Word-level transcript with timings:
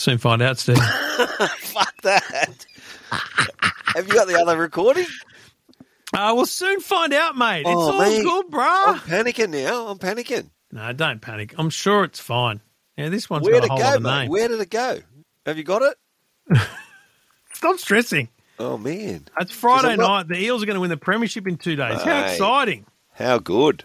Soon 0.00 0.16
find 0.16 0.40
out, 0.40 0.58
Steve. 0.58 0.78
Fuck 1.58 2.00
that. 2.02 2.66
Have 3.94 4.06
you 4.08 4.14
got 4.14 4.28
the 4.28 4.40
other 4.40 4.56
recording? 4.56 5.04
Uh, 6.14 6.32
we'll 6.34 6.46
soon 6.46 6.80
find 6.80 7.12
out, 7.12 7.36
mate. 7.36 7.60
It's 7.60 7.68
Oh, 7.68 7.92
all 7.92 7.98
mate. 8.00 8.22
good, 8.22 8.46
I'm 8.54 8.98
panicking 9.00 9.50
now. 9.50 9.88
I'm 9.88 9.98
panicking. 9.98 10.48
No, 10.72 10.90
don't 10.94 11.20
panic. 11.20 11.54
I'm 11.58 11.68
sure 11.68 12.04
it's 12.04 12.18
fine. 12.18 12.62
Yeah, 12.96 13.10
this 13.10 13.28
one's 13.28 13.44
Where 13.44 13.60
got 13.60 13.64
a 13.64 13.68
whole 13.68 13.78
go, 13.78 13.84
other 13.84 14.00
mate? 14.00 14.20
name. 14.22 14.30
Where 14.30 14.48
did 14.48 14.60
it 14.60 14.70
go? 14.70 15.00
Have 15.44 15.58
you 15.58 15.64
got 15.64 15.82
it? 15.82 16.58
Stop 17.52 17.78
stressing. 17.78 18.28
Oh 18.58 18.78
man, 18.78 19.26
It's 19.38 19.52
Friday 19.52 19.96
not- 19.96 20.28
night. 20.28 20.28
The 20.28 20.42
Eels 20.42 20.62
are 20.62 20.66
going 20.66 20.76
to 20.76 20.80
win 20.80 20.90
the 20.90 20.96
premiership 20.96 21.46
in 21.46 21.58
two 21.58 21.76
days. 21.76 22.00
How 22.02 22.24
exciting! 22.24 22.86
how 23.12 23.38
good! 23.38 23.84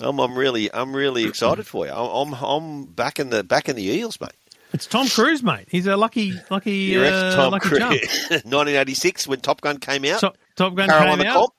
I'm, 0.00 0.18
I'm 0.18 0.34
really, 0.36 0.72
I'm 0.74 0.94
really 0.94 1.24
excited 1.24 1.66
for 1.68 1.86
you. 1.86 1.92
I'm, 1.92 2.32
I'm, 2.32 2.44
I'm 2.44 2.84
back 2.86 3.20
in 3.20 3.30
the 3.30 3.44
back 3.44 3.68
in 3.68 3.76
the 3.76 3.84
Eels, 3.84 4.20
mate. 4.20 4.32
It's 4.72 4.86
Tom 4.86 5.08
Cruise, 5.08 5.42
mate. 5.42 5.66
He's 5.68 5.86
a 5.86 5.96
lucky, 5.96 6.34
lucky, 6.50 6.72
You 6.72 7.02
uh, 7.02 7.34
Tom 7.34 7.52
lucky 7.52 7.68
Cruise? 7.68 7.80
1986 8.30 9.26
when 9.26 9.40
Top 9.40 9.60
Gun 9.60 9.78
came 9.78 10.04
out. 10.04 10.20
Top, 10.20 10.36
Top 10.56 10.74
Gun 10.74 10.88
Carol 10.88 11.16
came 11.16 11.26
out, 11.26 11.34
comp. 11.34 11.52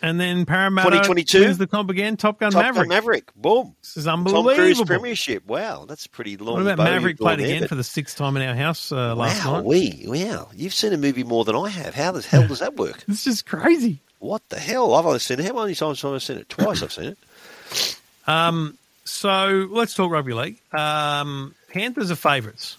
and 0.00 0.20
then 0.20 0.46
Paramount 0.46 0.86
2022? 0.88 1.40
wins 1.40 1.58
the 1.58 1.66
comp 1.66 1.90
again. 1.90 2.16
Top 2.16 2.38
Gun 2.38 2.52
Top 2.52 2.62
Maverick. 2.62 2.88
Gun 2.88 2.96
Maverick. 2.96 3.34
Boom. 3.34 3.74
This 3.82 3.96
is 3.96 4.04
Tom 4.04 4.24
Cruise 4.24 4.34
unbelievable. 4.36 4.86
Premiership. 4.86 5.44
Wow, 5.46 5.86
that's 5.86 6.06
pretty 6.06 6.36
long. 6.36 6.62
What 6.62 6.72
about 6.72 6.84
Maverick 6.84 7.18
played 7.18 7.40
there, 7.40 7.46
again 7.46 7.60
but- 7.62 7.68
for 7.70 7.74
the 7.74 7.84
sixth 7.84 8.16
time 8.16 8.36
in 8.36 8.48
our 8.48 8.54
house 8.54 8.92
uh, 8.92 9.14
last 9.16 9.44
wow, 9.44 9.56
night? 9.56 9.64
we 9.64 10.04
wow. 10.06 10.48
You've 10.54 10.74
seen 10.74 10.92
a 10.92 10.96
movie 10.98 11.24
more 11.24 11.44
than 11.44 11.56
I 11.56 11.68
have. 11.68 11.94
How 11.94 12.12
the 12.12 12.22
hell 12.22 12.46
does 12.46 12.60
that 12.60 12.76
work? 12.76 13.02
It's 13.08 13.24
just 13.24 13.44
crazy. 13.46 13.98
What 14.20 14.48
the 14.50 14.60
hell? 14.60 14.94
I've 14.94 15.04
only 15.04 15.18
seen 15.18 15.40
it. 15.40 15.46
How 15.46 15.52
many 15.60 15.74
times 15.74 16.00
have 16.02 16.12
I 16.12 16.18
seen 16.18 16.38
it? 16.38 16.48
Twice. 16.48 16.80
I've 16.80 16.92
seen 16.92 17.06
it. 17.06 17.18
Um, 18.28 18.78
so 19.04 19.66
let's 19.68 19.94
talk 19.94 20.12
rugby 20.12 20.32
league. 20.32 20.60
Um, 20.72 21.56
Panthers 21.72 22.10
are 22.10 22.16
favourites. 22.16 22.76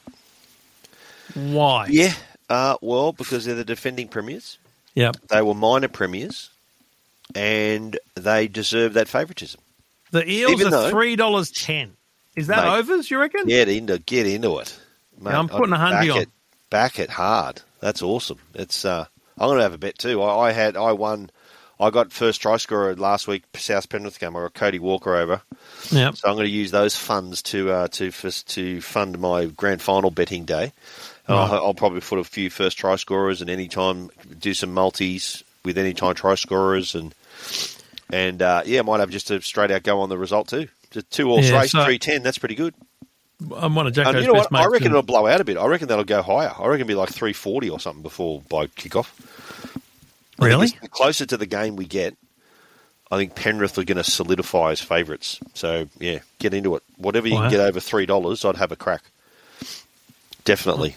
Why? 1.34 1.88
Yeah. 1.90 2.14
Uh, 2.50 2.78
well, 2.82 3.12
because 3.14 3.46
they're 3.46 3.56
the 3.56 3.64
defending 3.66 4.08
premiers. 4.08 4.58
Yep. 4.96 5.16
They 5.30 5.42
were 5.42 5.56
minor 5.56 5.88
premiers, 5.88 6.50
and 7.34 7.98
they 8.16 8.48
deserve 8.48 8.94
that 8.94 9.08
favouritism. 9.08 9.60
The 10.12 10.30
Eels 10.30 10.52
Even 10.52 10.68
are 10.68 10.70
though- 10.72 10.90
three 10.92 11.16
dollars 11.16 11.50
ten. 11.52 11.94
Is 12.36 12.48
that 12.48 12.66
Mate. 12.66 12.80
overs? 12.80 13.10
You 13.12 13.20
reckon? 13.20 13.46
Get 13.48 13.70
into 13.70 13.98
get 14.00 14.26
into 14.28 14.58
it. 14.60 14.78
Mate, 15.20 15.32
Yeah, 15.32 15.40
I'm 15.40 15.48
putting 15.50 15.74
a 15.74 15.78
hundred 15.78 16.08
back 16.08 16.16
on. 16.16 16.22
It, 16.22 16.30
back 16.70 17.00
it 17.00 17.10
hard. 17.10 17.62
That's 17.80 18.02
awesome. 18.02 18.40
It's. 18.54 18.86
Uh, 18.86 19.06
I'm 19.38 19.48
going 19.48 19.58
to 19.58 19.64
have 19.64 19.74
a 19.74 19.78
bet 19.80 19.98
too. 19.98 20.22
I, 20.22 20.50
I 20.50 20.52
had. 20.52 20.78
I 20.78 20.92
won. 20.94 21.30
I 21.80 21.90
got 21.90 22.12
first 22.14 22.42
try 22.42 22.58
scorer 22.58 22.96
last 22.96 23.28
week. 23.28 23.44
South 23.56 23.90
Penrith 23.90 24.20
game. 24.20 24.36
I 24.36 24.42
got 24.42 24.54
Cody 24.54 24.80
Walker 24.80 25.16
over. 25.16 25.42
So 25.82 25.98
I'm 26.00 26.14
going 26.36 26.46
to 26.46 26.50
use 26.50 26.72
those 26.72 26.96
funds 26.96 27.42
to 27.44 27.72
uh, 27.72 27.88
to 27.90 28.12
to 28.12 28.82
fund 28.82 29.20
my 29.20 29.46
grand 29.46 29.82
final 29.82 30.12
betting 30.12 30.46
day. 30.46 30.72
And 31.28 31.38
Right. 31.38 31.52
I'll, 31.52 31.68
I'll 31.68 31.74
probably 31.74 32.02
put 32.02 32.20
a 32.20 32.24
few 32.24 32.50
first 32.50 32.78
try 32.78 32.96
scorers 32.98 33.42
and 33.42 33.50
any 33.50 33.68
time 33.70 34.10
do 34.40 34.54
some 34.54 34.74
multis 34.74 35.44
with 35.64 35.78
any 35.78 35.94
time 35.94 36.16
try 36.16 36.36
scorers 36.36 36.96
and 36.96 37.14
and 38.12 38.42
uh, 38.42 38.62
yeah, 38.66 38.80
I 38.80 38.84
might 38.84 39.00
have 39.00 39.10
just 39.10 39.32
a 39.32 39.42
straight 39.42 39.72
out 39.72 39.84
go 39.84 40.02
on 40.02 40.10
the 40.10 40.18
result 40.18 40.50
too. 40.50 40.68
Just 40.92 41.10
two 41.12 41.30
all 41.30 41.42
Yeah, 41.42 41.60
race 41.62 41.72
so- 41.72 41.84
three 41.86 41.98
ten. 42.00 42.24
That's 42.24 42.38
pretty 42.38 42.56
good. 42.56 42.74
I'm 43.58 43.76
one 43.76 43.88
of 43.88 43.94
Jacko's 43.94 44.16
And 44.16 44.20
you 44.22 44.28
know 44.28 44.34
best 44.40 44.52
what? 44.52 44.62
I 44.62 44.66
reckon 44.68 44.88
and- 44.88 44.92
it'll 44.94 45.02
blow 45.02 45.28
out 45.28 45.42
a 45.42 45.44
bit. 45.44 45.58
I 45.58 45.66
reckon 45.66 45.88
that'll 45.90 46.04
go 46.06 46.22
higher. 46.22 46.50
I 46.58 46.68
reckon 46.68 46.82
it'll 46.82 46.88
be 46.88 46.96
like 46.96 47.10
three 47.10 47.34
forty 47.34 47.70
or 47.70 47.80
something 47.80 48.04
before 48.04 48.42
by 48.50 48.68
kickoff. 48.68 49.10
I 50.40 50.46
Really? 50.48 50.68
the 50.82 50.88
closer 50.88 51.26
to 51.26 51.38
the 51.38 51.46
game 51.46 51.76
we 51.76 51.86
get, 51.86 52.16
I 53.12 53.18
think 53.18 53.36
Penrith 53.36 53.78
are 53.78 53.84
going 53.84 53.98
to 53.98 54.04
solidify 54.04 54.72
as 54.72 54.82
favourites. 54.82 55.40
So 55.54 55.88
yeah, 56.00 56.20
get 56.40 56.54
into 56.54 56.76
it. 56.76 56.84
Whatever 56.98 57.28
you 57.28 57.36
Wow. 57.36 57.42
can 57.42 57.52
get 57.52 57.60
over 57.60 57.80
three 57.80 58.06
dollars, 58.06 58.44
I'd 58.46 58.56
have 58.58 58.72
a 58.72 58.76
crack. 58.76 59.04
Definitely, 60.46 60.96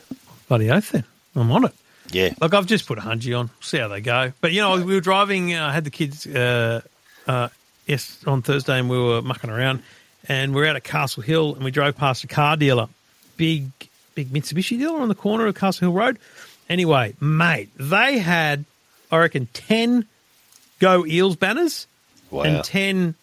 Bloody 0.49 0.71
oath 0.71 0.91
then. 0.91 1.05
I'm 1.37 1.53
on 1.53 1.65
it. 1.67 1.73
yeah. 2.11 2.31
Look, 2.41 2.53
I've 2.55 2.67
just 2.67 2.87
put 2.87 2.99
a 2.99 3.03
hundred 3.03 3.33
on. 3.35 3.51
See 3.61 3.79
how 3.79 3.89
they 3.89 4.01
go. 4.01 4.33
But 4.41 4.53
you 4.53 4.61
know, 4.61 4.77
we 4.83 4.95
were 4.95 5.01
driving. 5.01 5.55
I 5.55 5.69
uh, 5.69 5.73
had 5.73 5.85
the 5.85 5.91
kids 5.91 6.27
uh, 6.27 6.81
uh, 7.29 7.49
yes 7.87 8.19
on 8.27 8.43
Thursday, 8.43 8.79
and 8.79 8.89
we 8.91 8.99
were 8.99 9.23
mucking 9.23 9.51
around, 9.51 9.83
and 10.29 10.53
we 10.55 10.63
are 10.63 10.67
out 10.67 10.77
at 10.77 10.83
Castle 10.85 11.23
Hill, 11.23 11.55
and 11.55 11.63
we 11.65 11.71
drove 11.71 11.97
past 11.97 12.25
a 12.25 12.27
car 12.27 12.57
dealer, 12.57 12.89
big 13.37 13.71
big 14.17 14.31
Mitsubishi 14.31 14.79
dealer 14.79 15.01
on 15.01 15.09
the 15.09 15.15
corner 15.15 15.47
of 15.47 15.55
Castle 15.55 15.91
Hill 15.91 15.93
Road. 15.97 16.19
Anyway, 16.69 17.15
mate, 17.21 17.69
they 17.77 18.19
had 18.19 18.65
I 19.11 19.19
reckon 19.19 19.47
ten 19.53 20.07
Go 20.79 21.07
Eels 21.07 21.37
banners 21.37 21.87
Wow, 22.31 22.43
and 22.43 22.65
ten 22.65 23.15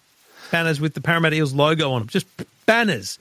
banners 0.51 0.79
with 0.79 0.93
the 0.93 1.01
Parramatta 1.01 1.35
Eels 1.35 1.53
logo 1.53 1.91
on 1.91 2.01
them. 2.01 2.07
Just 2.09 2.25
banners. 2.65 3.19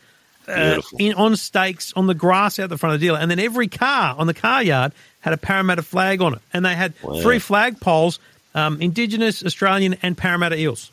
Uh, 0.49 0.81
in 0.99 1.15
on 1.15 1.37
stakes 1.37 1.93
on 1.95 2.09
the 2.09 2.15
grass 2.15 2.59
out 2.59 2.69
the 2.69 2.77
front 2.77 2.95
of 2.95 3.01
the 3.01 3.07
dealer, 3.07 3.19
and 3.19 3.31
then 3.31 3.39
every 3.39 3.69
car 3.69 4.17
on 4.19 4.27
the 4.27 4.35
car 4.35 4.61
yard 4.63 4.93
had 5.21 5.33
a 5.33 5.37
Parramatta 5.37 5.83
flag 5.83 6.21
on 6.21 6.35
it, 6.35 6.41
and 6.53 6.65
they 6.65 6.75
had 6.75 6.95
Wow. 7.03 7.21
three 7.23 7.39
flag 7.39 7.79
poles, 7.81 8.19
um, 8.55 8.81
Indigenous, 8.81 9.45
Australian, 9.45 9.95
and 10.03 10.17
Parramatta 10.19 10.57
Eels. 10.59 10.91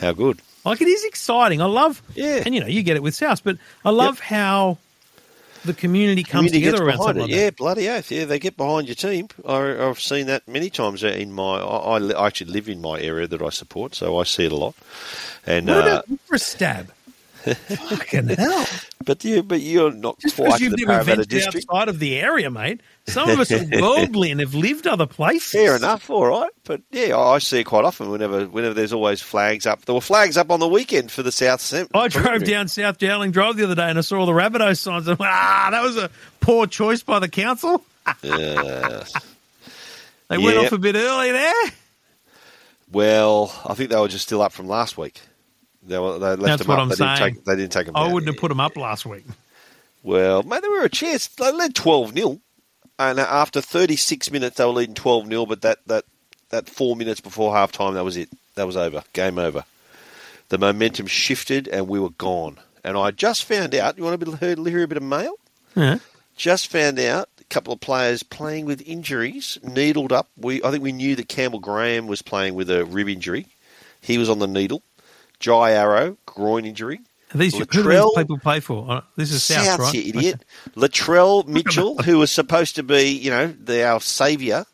how 0.00 0.12
good. 0.12 0.40
Like 0.64 0.80
it 0.80 0.88
is 0.88 1.04
exciting. 1.04 1.60
I 1.60 1.66
love, 1.66 2.00
Yeah. 2.14 2.42
and 2.46 2.54
you 2.54 2.60
know 2.62 2.66
you 2.68 2.82
get 2.82 2.96
it 2.96 3.02
with 3.02 3.14
South, 3.14 3.44
but 3.44 3.58
I 3.84 3.90
love 3.90 4.18
how 4.18 4.78
the 5.64 5.74
community 5.74 6.22
comes 6.22 6.50
Community 6.50 6.64
together 6.64 6.84
around 6.84 6.98
something 6.98 7.16
it. 7.18 7.22
like 7.22 7.30
yeah, 7.30 7.50
bloody 7.50 7.88
oath. 7.88 8.10
Yeah, 8.10 8.24
they 8.24 8.38
get 8.38 8.56
behind 8.56 8.88
your 8.88 8.94
team. 8.94 9.28
I, 9.46 9.88
I've 9.88 10.00
seen 10.00 10.26
that 10.26 10.46
many 10.48 10.70
times 10.70 11.02
in 11.02 11.32
my. 11.32 11.58
I, 11.58 11.98
I 11.98 12.26
actually 12.26 12.52
live 12.52 12.68
in 12.68 12.80
my 12.80 13.00
area 13.00 13.26
that 13.26 13.42
I 13.42 13.50
support, 13.50 13.94
so 13.94 14.18
I 14.18 14.24
see 14.24 14.46
it 14.46 14.52
a 14.52 14.56
lot. 14.56 14.74
And 15.46 15.66
What 15.68 15.76
uh, 15.76 16.02
about 16.06 16.20
for 16.26 16.38
stab? 16.38 16.92
Fucking 17.44 18.28
hell! 18.28 18.66
but 19.04 19.24
you, 19.24 19.42
but 19.42 19.60
you're 19.60 19.92
not 19.92 20.18
Just 20.18 20.36
quite 20.36 20.46
because 20.46 20.60
you've 20.60 20.72
the 20.72 20.76
never 20.78 20.92
Parramatta 21.04 21.16
ventured 21.16 21.28
district. 21.28 21.66
outside 21.70 21.88
of 21.88 21.98
the 21.98 22.18
area, 22.20 22.50
mate. 22.50 22.80
Some 23.06 23.30
of 23.30 23.40
us 23.40 23.50
are 23.50 23.64
worldly 23.80 24.30
and 24.30 24.40
have 24.40 24.54
lived 24.54 24.86
other 24.86 25.06
places. 25.06 25.50
Fair 25.52 25.76
enough, 25.76 26.10
all 26.10 26.26
right. 26.26 26.50
But 26.64 26.82
yeah, 26.90 27.16
I 27.18 27.38
see 27.38 27.60
it 27.60 27.64
quite 27.64 27.84
often. 27.84 28.10
Whenever, 28.10 28.46
whenever 28.46 28.74
there's 28.74 28.92
always 28.92 29.20
flags 29.22 29.66
up. 29.66 29.84
There 29.86 29.94
were 29.94 30.00
flags 30.00 30.36
up 30.36 30.50
on 30.50 30.60
the 30.60 30.68
weekend 30.68 31.10
for 31.10 31.22
the 31.22 31.32
South. 31.32 31.60
Sem- 31.60 31.88
I 31.94 32.08
drove 32.08 32.44
down 32.44 32.68
South 32.68 32.98
Dowling 32.98 33.30
Drive 33.30 33.56
the 33.56 33.64
other 33.64 33.74
day 33.74 33.88
and 33.88 33.98
I 33.98 34.02
saw 34.02 34.18
all 34.20 34.26
the 34.26 34.32
Rabbitohs 34.32 34.78
signs. 34.78 35.08
And 35.08 35.18
went, 35.18 35.32
ah, 35.32 35.68
that 35.70 35.82
was 35.82 35.96
a 35.96 36.10
poor 36.40 36.66
choice 36.66 37.02
by 37.02 37.18
the 37.18 37.28
council. 37.28 37.82
Yeah. 38.22 39.04
They 40.28 40.38
went 40.38 40.58
off 40.58 40.72
a 40.72 40.78
bit 40.78 40.94
early 40.96 41.32
there. 41.32 41.54
well, 42.92 43.52
I 43.66 43.74
think 43.74 43.90
they 43.90 43.98
were 44.00 44.08
just 44.08 44.24
still 44.26 44.42
up 44.42 44.52
from 44.52 44.66
last 44.68 44.96
week. 44.98 45.20
They, 45.82 45.98
were, 45.98 46.18
they 46.18 46.28
left 46.30 46.42
That's 46.42 46.58
them 46.62 46.68
what 46.68 46.78
up. 46.78 46.82
I'm 46.82 46.88
they 46.90 46.94
saying. 46.96 47.16
Didn't 47.16 47.34
take, 47.36 47.44
they 47.44 47.56
didn't 47.56 47.72
take 47.72 47.86
them. 47.86 47.96
I 47.96 48.04
down. 48.04 48.12
wouldn't 48.12 48.32
have 48.32 48.40
put 48.40 48.48
them 48.48 48.60
up 48.60 48.76
last 48.76 49.06
week. 49.06 49.24
Well, 50.02 50.42
mate, 50.42 50.62
they 50.62 50.68
were 50.68 50.84
a 50.84 50.88
chance. 50.88 51.26
They 51.28 51.52
led 51.52 51.74
12 51.74 52.14
0. 52.14 52.40
And 52.98 53.18
after 53.18 53.60
36 53.60 54.30
minutes, 54.30 54.56
they 54.56 54.64
were 54.64 54.72
leading 54.72 54.94
12 54.94 55.26
0. 55.28 55.46
But 55.46 55.62
that, 55.62 55.78
that, 55.86 56.04
that 56.50 56.68
four 56.68 56.96
minutes 56.96 57.20
before 57.20 57.54
half 57.54 57.72
time, 57.72 57.94
that 57.94 58.04
was 58.04 58.16
it. 58.16 58.28
That 58.56 58.66
was 58.66 58.76
over. 58.76 59.02
Game 59.12 59.38
over. 59.38 59.64
The 60.50 60.58
momentum 60.58 61.06
shifted 61.06 61.68
and 61.68 61.88
we 61.88 62.00
were 62.00 62.10
gone. 62.10 62.58
And 62.84 62.96
I 62.96 63.10
just 63.10 63.44
found 63.44 63.74
out. 63.74 63.96
You 63.96 64.04
want 64.04 64.20
to 64.20 64.36
hear, 64.36 64.56
hear 64.56 64.82
a 64.82 64.88
bit 64.88 64.96
of 64.96 65.02
mail? 65.02 65.34
Yeah. 65.74 65.98
Just 66.36 66.68
found 66.68 66.98
out 66.98 67.28
a 67.40 67.44
couple 67.44 67.72
of 67.72 67.80
players 67.80 68.22
playing 68.22 68.64
with 68.64 68.80
injuries, 68.86 69.58
needled 69.62 70.12
up. 70.12 70.28
We 70.36 70.62
I 70.64 70.70
think 70.70 70.82
we 70.82 70.92
knew 70.92 71.14
that 71.16 71.28
Campbell 71.28 71.58
Graham 71.58 72.06
was 72.06 72.22
playing 72.22 72.54
with 72.54 72.70
a 72.70 72.84
rib 72.84 73.08
injury. 73.08 73.46
He 74.00 74.16
was 74.16 74.30
on 74.30 74.38
the 74.38 74.46
needle. 74.46 74.82
Jai 75.40 75.72
Arrow, 75.72 76.16
groin 76.26 76.64
injury. 76.64 77.00
Are 77.34 77.38
These 77.38 77.56
who 77.56 77.64
do 77.64 77.82
these 77.82 78.04
people 78.16 78.38
play 78.38 78.60
for? 78.60 78.90
Uh, 78.90 79.00
This 79.16 79.32
is 79.32 79.42
South, 79.42 79.64
South, 79.64 79.78
right? 79.80 79.94
you 79.94 80.00
idiot. 80.08 80.44
Latrell 80.76 81.46
Mitchell, 81.46 81.96
who 81.98 82.18
was 82.18 82.30
supposed 82.30 82.74
to 82.76 82.82
be, 82.82 83.04
you 83.10 83.30
know, 83.30 83.46
the, 83.48 83.84
our 83.84 84.00
saviour, 84.00 84.66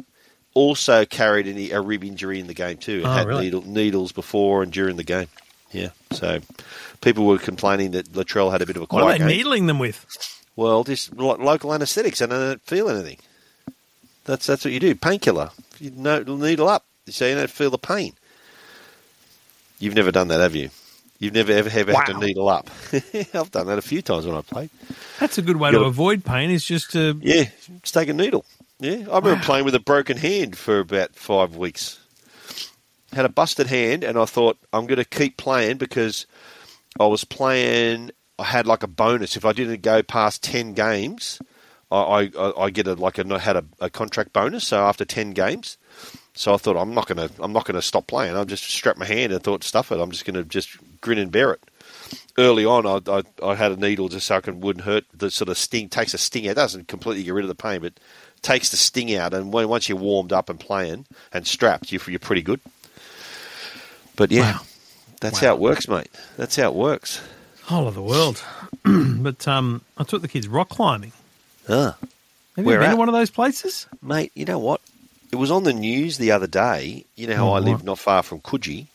also 0.55 1.05
carried 1.05 1.47
an, 1.47 1.59
a 1.73 1.81
rib 1.83 2.03
injury 2.03 2.41
in 2.41 2.47
the 2.47 2.55
game 2.55 2.79
too. 2.79 3.03
Oh, 3.05 3.13
had 3.13 3.27
really? 3.27 3.45
needle, 3.45 3.63
needles 3.67 4.13
before 4.13 4.63
and 4.63 4.73
during 4.73 4.97
the 4.97 5.05
game. 5.05 5.29
Yeah. 5.71 5.91
So 6.13 6.41
people 7.03 7.27
were 7.27 7.39
complaining 7.39 7.91
that 7.91 8.13
Latrell 8.13 8.51
had 8.51 8.63
a 8.63 8.67
bit 8.67 8.77
of 8.77 8.83
a 8.83 8.87
What 8.87 9.03
are 9.03 9.13
they 9.13 9.19
game. 9.19 9.27
needling 9.27 9.67
them 9.67 9.79
with? 9.79 10.07
Well, 10.57 10.83
just 10.85 11.15
lo- 11.15 11.37
local 11.37 11.75
anaesthetics 11.75 12.23
and 12.23 12.33
I 12.33 12.39
don't 12.39 12.63
feel 12.63 12.89
anything. 12.89 13.19
That's 14.25 14.47
that's 14.47 14.65
what 14.65 14.73
you 14.73 14.81
do. 14.81 14.95
Painkiller. 14.95 15.51
You 15.79 15.93
no, 15.95 16.21
needle 16.23 16.69
up 16.69 16.87
so 17.07 17.27
you 17.27 17.35
don't 17.35 17.51
feel 17.51 17.71
the 17.71 17.77
pain. 17.79 18.15
You've 19.79 19.95
never 19.95 20.11
done 20.13 20.29
that, 20.29 20.41
have 20.41 20.55
you? 20.55 20.71
You've 21.19 21.33
never 21.35 21.53
ever, 21.53 21.71
ever 21.73 21.95
had 21.95 22.07
to 22.07 22.19
needle 22.19 22.49
up. 22.49 22.69
I've 22.93 23.51
done 23.51 23.67
that 23.69 23.79
a 23.79 23.83
few 23.83 24.03
times 24.03 24.27
when 24.27 24.37
I 24.37 24.43
played. 24.43 24.71
That's 25.19 25.39
a 25.39 25.43
good 25.43 25.57
way 25.57 25.71
to 25.71 25.79
gotta- 25.79 25.89
avoid 25.89 26.25
pain. 26.25 26.51
Is 26.51 26.65
just 26.65 26.91
to 26.93 27.19
Yeah, 27.23 27.45
just 27.83 27.95
take 27.95 28.09
a 28.09 28.13
needle. 28.13 28.45
Yeah, 28.79 29.07
I 29.11 29.19
remember 29.19 29.43
playing 29.43 29.65
with 29.65 29.75
a 29.75 29.81
broken 29.81 30.19
hand 30.19 30.59
for 30.59 30.81
about 30.81 31.15
five 31.15 31.57
weeks. 31.57 31.99
Had 33.13 33.25
a 33.25 33.31
busted 33.31 33.69
hand, 33.69 34.05
and 34.05 34.19
I 34.19 34.27
thought 34.27 34.59
I'm 34.75 34.87
going 34.87 34.99
to 34.99 35.05
keep 35.07 35.39
playing 35.39 35.79
because 35.79 36.27
I 37.01 37.07
was 37.07 37.25
playing. 37.25 38.11
I 38.39 38.45
had 38.45 38.67
like 38.67 38.83
a 38.83 38.87
bonus 38.87 39.37
if 39.37 39.47
I 39.47 39.53
didn't 39.55 39.81
go 39.81 40.03
past 40.03 40.43
ten 40.43 40.75
games. 40.75 41.41
I 41.91 42.31
I, 42.37 42.65
I 42.65 42.71
get 42.71 42.87
a 42.87 42.93
like 42.95 43.17
a 43.17 43.39
had 43.39 43.57
a, 43.57 43.65
a 43.81 43.89
contract 43.89 44.35
bonus. 44.35 44.67
So 44.67 44.85
after 44.85 45.07
ten 45.07 45.31
games, 45.31 45.79
so 46.37 46.55
I 46.55 46.57
thought 46.59 46.77
I'm 46.77 46.95
not 46.95 47.09
going 47.09 47.29
to 47.29 47.43
I'm 47.43 47.53
not 47.53 47.65
going 47.65 47.75
to 47.75 47.83
stop 47.83 48.07
playing. 48.07 48.37
I 48.37 48.45
just 48.45 48.63
strapped 48.65 48.99
my 48.99 49.07
hand 49.07 49.33
and 49.33 49.43
thought 49.43 49.65
stuff 49.65 49.91
it. 49.91 49.99
I'm 50.01 50.11
just 50.13 50.25
going 50.25 50.35
to 50.35 50.45
just 50.45 50.77
grin 51.01 51.19
and 51.19 51.33
bear 51.33 51.53
it. 51.53 51.61
early 52.39 52.65
on, 52.65 52.87
I, 52.87 53.01
I, 53.11 53.23
I 53.51 53.55
had 53.57 53.73
a 53.73 53.77
needle 53.77 54.09
just 54.09 54.27
so 54.29 54.37
I 54.37 54.41
can 54.41 54.61
wouldn't 54.61 54.85
hurt 54.85 55.05
the 55.13 55.31
sort 55.31 55.49
of 55.49 55.59
sting. 55.59 55.89
Takes 55.89 56.15
a 56.15 56.19
sting 56.19 56.47
out. 56.47 56.53
It 56.53 56.55
doesn't 56.55 56.89
completely 56.89 57.25
get 57.25 57.35
rid 57.35 57.45
of 57.45 57.49
the 57.49 57.55
pain, 57.55 57.81
but 57.81 57.95
takes 58.43 58.71
the 58.71 58.77
sting 58.77 59.15
out. 59.17 59.35
And 59.35 59.53
when, 59.53 59.69
once 59.69 59.89
you're 59.89 59.99
warmed 59.99 60.33
up 60.33 60.49
and 60.49 60.61
playing 60.61 61.07
and 61.33 61.47
strapped, 61.47 61.91
you're, 61.91 62.03
you're 62.07 62.19
pretty 62.21 62.43
good. 62.43 62.61
But 64.17 64.31
yeah, 64.31 64.53
Wow. 64.53 64.61
that's 65.21 65.41
Wow. 65.43 65.49
how 65.49 65.55
it 65.55 65.61
works, 65.61 65.89
mate. 65.89 66.11
That's 66.37 66.57
how 66.57 66.69
it 66.69 66.75
works. 66.75 67.21
Whole 67.65 67.89
of 67.89 67.95
the 67.95 68.03
world. 68.03 68.43
but 68.85 69.47
um, 69.49 69.83
I 69.99 70.05
took 70.05 70.23
the 70.23 70.29
kids 70.29 70.47
rock 70.49 70.69
climbing. 70.69 71.13
Ah. 71.69 71.97
Have 72.57 72.65
Where 72.65 72.77
you 72.77 72.81
been 72.81 72.89
at? 72.89 72.93
to 72.93 72.97
one 72.97 73.09
of 73.09 73.15
those 73.15 73.31
places? 73.31 73.87
Mate, 74.01 74.33
you 74.35 74.45
know 74.47 74.59
what? 74.59 74.81
It 75.37 75.39
was 75.39 75.51
on 75.51 75.65
the 75.65 75.75
news 75.75 76.17
the 76.17 76.31
other 76.33 76.47
day. 76.47 77.05
You 77.15 77.27
know 77.27 77.37
how 77.37 77.49
Oh, 77.51 77.53
I 77.53 77.59
live 77.59 77.85
not 77.85 77.99
far 77.99 78.23
from 78.23 78.41
Coogee. 78.41 78.87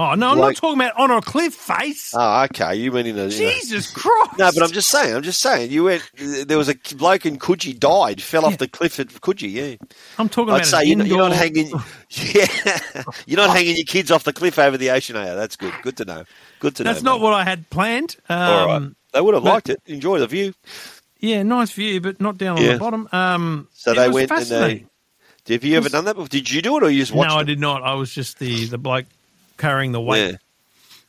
Oh 0.00 0.14
no, 0.14 0.30
I'm 0.30 0.38
Like- 0.38 0.38
not 0.38 0.56
talking 0.56 0.74
about 0.78 0.96
on 0.98 1.10
a 1.10 1.22
cliff 1.22 1.54
face. 1.54 2.12
Oh, 2.14 2.42
okay. 2.44 2.74
You 2.76 2.92
mean 2.92 3.06
in 3.06 3.16
a. 3.18 3.22
in 3.22 3.26
a- 3.28 3.30
Jesus 3.30 3.90
Christ! 3.94 4.32
no, 4.38 4.50
but 4.52 4.62
I'm 4.62 4.70
just 4.72 4.90
saying. 4.90 5.16
I'm 5.16 5.22
just 5.22 5.40
saying. 5.40 5.70
You 5.70 5.84
went. 5.84 6.02
There 6.46 6.58
was 6.58 6.68
a 6.68 6.74
bloke 6.96 7.24
in 7.24 7.38
Coogee 7.38 7.76
died, 7.80 8.20
fell 8.20 8.42
Yeah. 8.42 8.48
off 8.48 8.58
the 8.58 8.68
cliff 8.68 9.00
at 9.00 9.08
Coogee. 9.08 9.50
Yeah, 9.50 9.88
I'm 10.18 10.28
talking 10.28 10.52
I'd 10.52 10.56
about 10.58 10.66
say 10.66 10.82
an 10.82 10.86
you're 10.88 10.96
not, 10.98 11.06
you're 11.08 11.18
not 11.18 11.32
hanging. 11.32 11.72
Yeah, 12.10 12.46
you're 13.26 13.38
not 13.38 13.56
hanging 13.56 13.76
your 13.76 13.86
kids 13.86 14.10
off 14.10 14.24
the 14.24 14.32
cliff 14.34 14.58
over 14.58 14.76
the 14.76 14.90
ocean. 14.90 15.16
Are 15.16 15.26
you? 15.30 15.34
That's 15.34 15.56
good. 15.56 15.72
Good 15.82 15.96
to 15.96 16.04
know. 16.04 16.24
Good 16.60 16.76
to 16.76 16.84
know. 16.84 16.92
That's 16.92 17.02
not 17.02 17.16
mate. 17.20 17.24
what 17.24 17.32
I 17.32 17.44
had 17.44 17.68
planned. 17.70 18.16
Um, 18.28 18.38
All 18.38 18.66
right. 18.66 18.90
They 19.14 19.20
would 19.22 19.32
have 19.34 19.42
but- 19.44 19.52
liked 19.54 19.68
it. 19.70 19.80
Enjoy 19.86 20.18
the 20.18 20.26
view. 20.26 20.52
Yeah, 21.20 21.42
nice 21.42 21.72
view, 21.72 22.00
but 22.00 22.20
not 22.20 22.38
down 22.38 22.58
on 22.58 22.64
Yeah. 22.64 22.74
the 22.74 22.78
bottom. 22.78 23.08
Um, 23.10 23.66
So 23.74 23.90
it 23.90 23.96
they 23.96 24.06
was 24.08 24.14
went 24.14 24.30
and 24.30 24.46
they. 24.46 24.86
Have 25.48 25.64
you 25.64 25.76
ever 25.76 25.88
done 25.88 26.04
that 26.04 26.14
before? 26.14 26.28
Did 26.28 26.50
you 26.50 26.62
do 26.62 26.76
it 26.76 26.82
or 26.82 26.90
you 26.90 27.00
just 27.00 27.12
watched 27.12 27.30
No, 27.30 27.36
I 27.36 27.42
did 27.42 27.58
not. 27.60 27.82
I 27.82 27.94
was 27.94 28.12
just 28.14 28.38
the 28.38 28.66
the 28.66 28.78
bloke 28.78 29.06
carrying 29.56 29.92
the 29.92 30.00
weight. 30.00 30.30
Yeah. 30.32 30.36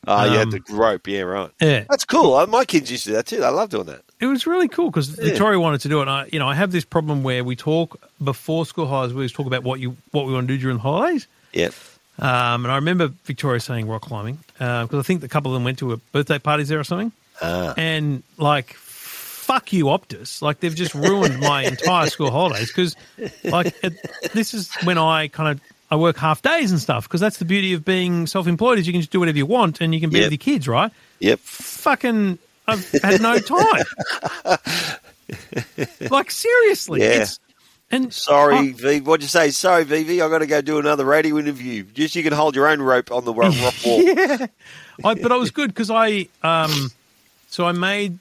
Oh, 0.08 0.24
you 0.24 0.30
had 0.38 0.46
Um, 0.46 0.50
the 0.50 0.62
rope. 0.74 1.06
Yeah, 1.06 1.20
right. 1.22 1.50
Yeah. 1.60 1.84
That's 1.90 2.06
cool. 2.06 2.32
Uh, 2.34 2.46
My 2.46 2.64
kids 2.64 2.90
used 2.90 3.04
to 3.04 3.10
do 3.10 3.16
that 3.16 3.26
too. 3.26 3.40
They 3.40 3.48
love 3.48 3.68
doing 3.68 3.84
that. 3.86 4.00
It 4.18 4.26
was 4.26 4.46
really 4.46 4.66
cool 4.68 4.90
because 4.90 5.16
Yeah. 5.18 5.24
Victoria 5.26 5.60
wanted 5.60 5.82
to 5.82 5.88
do 5.88 5.98
it. 5.98 6.02
And 6.02 6.10
I, 6.10 6.28
you 6.32 6.38
know, 6.38 6.48
I 6.48 6.54
have 6.54 6.72
this 6.72 6.84
problem 6.86 7.22
where 7.22 7.44
we 7.44 7.54
talk 7.54 8.00
before 8.24 8.64
school 8.64 8.86
holidays. 8.86 9.14
We 9.14 9.20
always 9.20 9.32
talk 9.32 9.46
about 9.46 9.62
what 9.62 9.78
you 9.78 9.96
what 10.12 10.26
we 10.26 10.32
want 10.32 10.48
to 10.48 10.54
do 10.54 10.60
during 10.60 10.78
the 10.78 10.82
holidays. 10.82 11.26
Yep. 11.52 11.74
Um, 12.18 12.64
and 12.64 12.72
I 12.72 12.76
remember 12.76 13.08
Victoria 13.24 13.60
saying 13.60 13.88
rock 13.88 14.02
climbing 14.02 14.38
because 14.58 14.94
I 14.94 15.02
think 15.02 15.22
a 15.22 15.28
couple 15.28 15.50
of 15.52 15.54
them 15.54 15.64
went 15.64 15.78
to 15.78 15.92
a 15.92 15.96
birthday 15.98 16.38
parties 16.38 16.68
there 16.68 16.78
or 16.80 16.84
something. 16.84 17.12
Ah. 17.42 17.72
And 17.78 18.22
like, 18.36 18.76
fuck 19.50 19.72
you, 19.72 19.86
Optus! 19.86 20.42
Like 20.42 20.60
they've 20.60 20.74
just 20.74 20.94
ruined 20.94 21.40
my 21.40 21.64
entire 21.72 22.06
school 22.08 22.30
holidays 22.30 22.68
because, 22.68 22.94
like, 23.44 23.74
it, 23.82 23.94
this 24.32 24.54
is 24.54 24.72
when 24.84 24.96
I 24.98 25.28
kind 25.28 25.48
of 25.58 25.60
I 25.90 25.96
work 25.96 26.16
half 26.16 26.40
days 26.42 26.70
and 26.70 26.80
stuff 26.80 27.08
because 27.08 27.20
that's 27.20 27.38
the 27.38 27.44
beauty 27.44 27.72
of 27.72 27.84
being 27.84 28.26
self-employed 28.28 28.78
is 28.78 28.86
you 28.86 28.92
can 28.92 29.00
just 29.02 29.10
do 29.12 29.18
whatever 29.18 29.38
you 29.38 29.46
want 29.46 29.80
and 29.80 29.92
you 29.92 30.00
can 30.00 30.10
be 30.10 30.18
Yep. 30.20 30.26
with 30.26 30.32
your 30.32 30.54
kids, 30.54 30.68
right? 30.68 30.92
Yep. 31.18 31.40
Fucking, 31.40 32.38
I've 32.68 32.88
had 33.02 33.20
no 33.20 33.38
time. 33.40 33.84
like 36.10 36.30
seriously, 36.30 37.00
Yeah. 37.00 37.22
it's 37.22 37.40
and 37.92 38.12
Sorry, 38.14 38.56
I- 38.56 38.72
V. 38.72 39.00
What'd 39.00 39.22
you 39.24 39.28
say? 39.28 39.50
Sorry, 39.50 39.84
VV. 39.84 40.24
I 40.24 40.28
got 40.28 40.38
to 40.38 40.46
go 40.46 40.60
do 40.60 40.78
another 40.78 41.04
radio 41.04 41.38
interview. 41.38 41.82
Just 41.82 42.14
you 42.14 42.22
can 42.22 42.32
hold 42.32 42.54
your 42.54 42.68
own 42.68 42.80
rope 42.80 43.10
on 43.10 43.24
the 43.24 43.34
ro- 43.34 43.48
rock 43.50 43.74
wall. 43.84 44.00
yeah. 44.02 44.46
I, 45.04 45.14
but 45.14 45.32
I 45.32 45.36
was 45.36 45.50
good 45.50 45.70
because 45.70 45.90
I, 45.90 46.28
um, 46.44 46.92
so 47.48 47.66
I 47.66 47.72
made, 47.72 48.18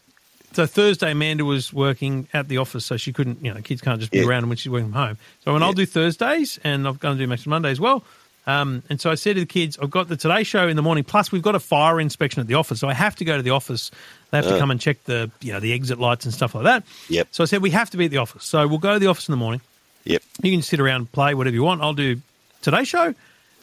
so 0.54 0.66
Thursday 0.66 1.12
Amanda 1.12 1.46
was 1.46 1.72
working 1.74 2.28
at 2.34 2.48
the 2.48 2.58
office, 2.58 2.86
so 2.86 2.98
she 2.98 3.14
couldn't, 3.14 3.44
you 3.44 3.54
know, 3.54 3.62
kids 3.62 3.82
can't 3.82 4.00
just 4.00 4.12
be 4.12 4.20
Yeah. 4.20 4.26
around 4.26 4.48
when 4.50 4.58
she's 4.58 4.72
working 4.72 4.92
from 4.92 5.02
home. 5.02 5.18
So 5.46 5.54
when 5.54 5.64
I'll 5.64 5.74
do 5.74 5.86
Thursdays 5.86 6.60
and 6.64 6.88
I'm 6.88 6.96
going 6.96 7.18
to 7.18 7.24
do 7.24 7.28
Maximum 7.28 7.52
Monday 7.52 7.72
as 7.72 7.80
well. 7.80 8.04
Um, 8.48 8.82
and 8.90 9.00
so 9.00 9.12
I 9.12 9.16
said 9.16 9.36
to 9.36 9.42
the 9.42 9.46
kids, 9.46 9.78
I've 9.80 9.92
got 9.92 10.08
the 10.08 10.18
Today 10.18 10.42
Show 10.44 10.68
in 10.68 10.76
the 10.76 10.82
morning, 10.82 11.04
plus 11.04 11.32
we've 11.32 11.44
got 11.44 11.54
a 11.54 11.60
fire 11.60 12.00
inspection 12.00 12.42
at 12.42 12.48
the 12.48 12.56
office. 12.56 12.80
So 12.80 12.88
I 12.88 12.94
have 12.94 13.16
to 13.18 13.26
go 13.26 13.38
to 13.38 13.44
the 13.44 13.52
office. 13.52 13.92
They 14.32 14.38
have 14.38 14.48
to 14.48 14.58
come 14.58 14.72
and 14.72 14.82
check 14.82 15.04
the, 15.04 15.30
you 15.42 15.54
know, 15.54 15.60
the 15.60 15.72
exit 15.74 16.00
lights 16.00 16.26
and 16.26 16.34
stuff 16.34 16.56
like 16.56 16.64
that. 16.64 16.84
Yep. 17.10 17.28
So 17.32 17.44
I 17.44 17.46
said, 17.46 17.62
we 17.62 17.70
have 17.72 17.92
to 17.92 17.98
be 17.98 18.06
at 18.06 18.12
the 18.12 18.18
office. 18.18 18.46
So 18.46 18.68
we'll 18.68 18.80
go 18.80 18.94
to 18.94 19.00
the 19.00 19.08
office 19.08 19.28
in 19.28 19.34
the 19.34 19.38
morning. 19.38 19.62
Yep. 20.06 20.24
You 20.42 20.52
can 20.52 20.64
sit 20.64 20.80
around, 20.80 21.12
play 21.12 21.36
whatever 21.36 21.54
you 21.54 21.62
want. 21.64 21.82
I'll 21.82 21.94
do 21.94 22.22
Today 22.64 22.86
Show, 22.86 23.14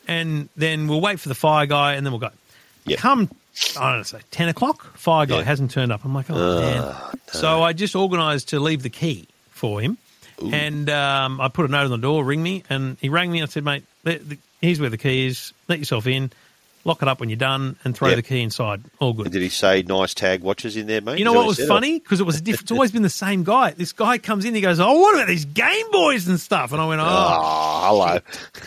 and 0.06 0.48
then 0.56 0.86
we'll 0.86 1.00
wait 1.00 1.18
for 1.18 1.28
the 1.30 1.34
fire 1.34 1.66
guy, 1.66 1.94
and 1.94 2.06
then 2.06 2.12
we'll 2.12 2.20
go. 2.20 2.30
Yep. 2.84 2.98
Come, 3.00 3.28
I 3.78 3.90
don't 3.90 3.98
know, 3.98 4.02
say 4.02 4.20
ten 4.30 4.48
o'clock. 4.48 4.96
Fire 4.96 5.26
guy 5.26 5.38
Yeah. 5.38 5.42
hasn't 5.44 5.70
turned 5.70 5.92
up. 5.92 6.04
I'm 6.04 6.14
like, 6.14 6.26
oh 6.30 6.60
man. 6.60 6.94
So 7.32 7.62
I 7.62 7.72
just 7.72 7.94
organised 7.96 8.48
to 8.50 8.60
leave 8.60 8.82
the 8.82 8.90
key 8.90 9.28
for 9.50 9.80
him, 9.80 9.98
and 10.52 10.88
um, 10.90 11.40
I 11.40 11.48
put 11.48 11.64
a 11.66 11.68
note 11.68 11.84
on 11.84 11.90
the 11.90 11.98
door, 11.98 12.24
ring 12.24 12.42
me, 12.42 12.62
and 12.70 12.96
he 13.00 13.08
rang 13.08 13.30
me. 13.32 13.38
and 13.40 13.48
I 13.48 13.50
said, 13.50 13.64
mate, 13.64 13.84
the, 14.04 14.18
the, 14.18 14.38
here's 14.60 14.80
where 14.80 14.90
the 14.90 14.98
key 14.98 15.26
is. 15.26 15.52
Let 15.68 15.78
yourself 15.78 16.06
in. 16.06 16.30
Lock 16.86 17.02
it 17.02 17.08
up 17.08 17.18
when 17.18 17.28
you're 17.28 17.36
done, 17.36 17.76
and 17.84 17.96
throw 17.96 18.08
Yep. 18.08 18.16
the 18.16 18.22
key 18.22 18.40
inside. 18.42 18.80
All 19.00 19.12
good. 19.12 19.26
And 19.26 19.32
did 19.32 19.42
he 19.42 19.48
say 19.48 19.82
nice 19.82 20.14
tag 20.14 20.40
watches 20.42 20.76
in 20.76 20.86
there, 20.86 21.00
mate? 21.00 21.18
You 21.18 21.24
know 21.24 21.32
Is 21.32 21.36
what 21.36 21.46
was 21.48 21.66
funny? 21.66 21.98
Because 21.98 22.20
it 22.20 22.24
was 22.24 22.36
a 22.36 22.40
different. 22.40 22.62
It's 22.62 22.70
always 22.70 22.92
been 22.92 23.02
the 23.02 23.10
same 23.10 23.42
guy. 23.42 23.72
This 23.72 23.92
guy 23.92 24.18
comes 24.18 24.44
in, 24.44 24.54
he 24.54 24.60
goes, 24.60 24.78
"Oh, 24.78 25.00
what 25.00 25.14
about 25.16 25.26
these 25.26 25.44
Game 25.46 25.90
Boys 25.90 26.28
and 26.28 26.38
stuff?" 26.38 26.70
And 26.70 26.80
I 26.80 26.86
went, 26.86 27.00
"Oh, 27.00 27.06
Oh, 27.08 28.20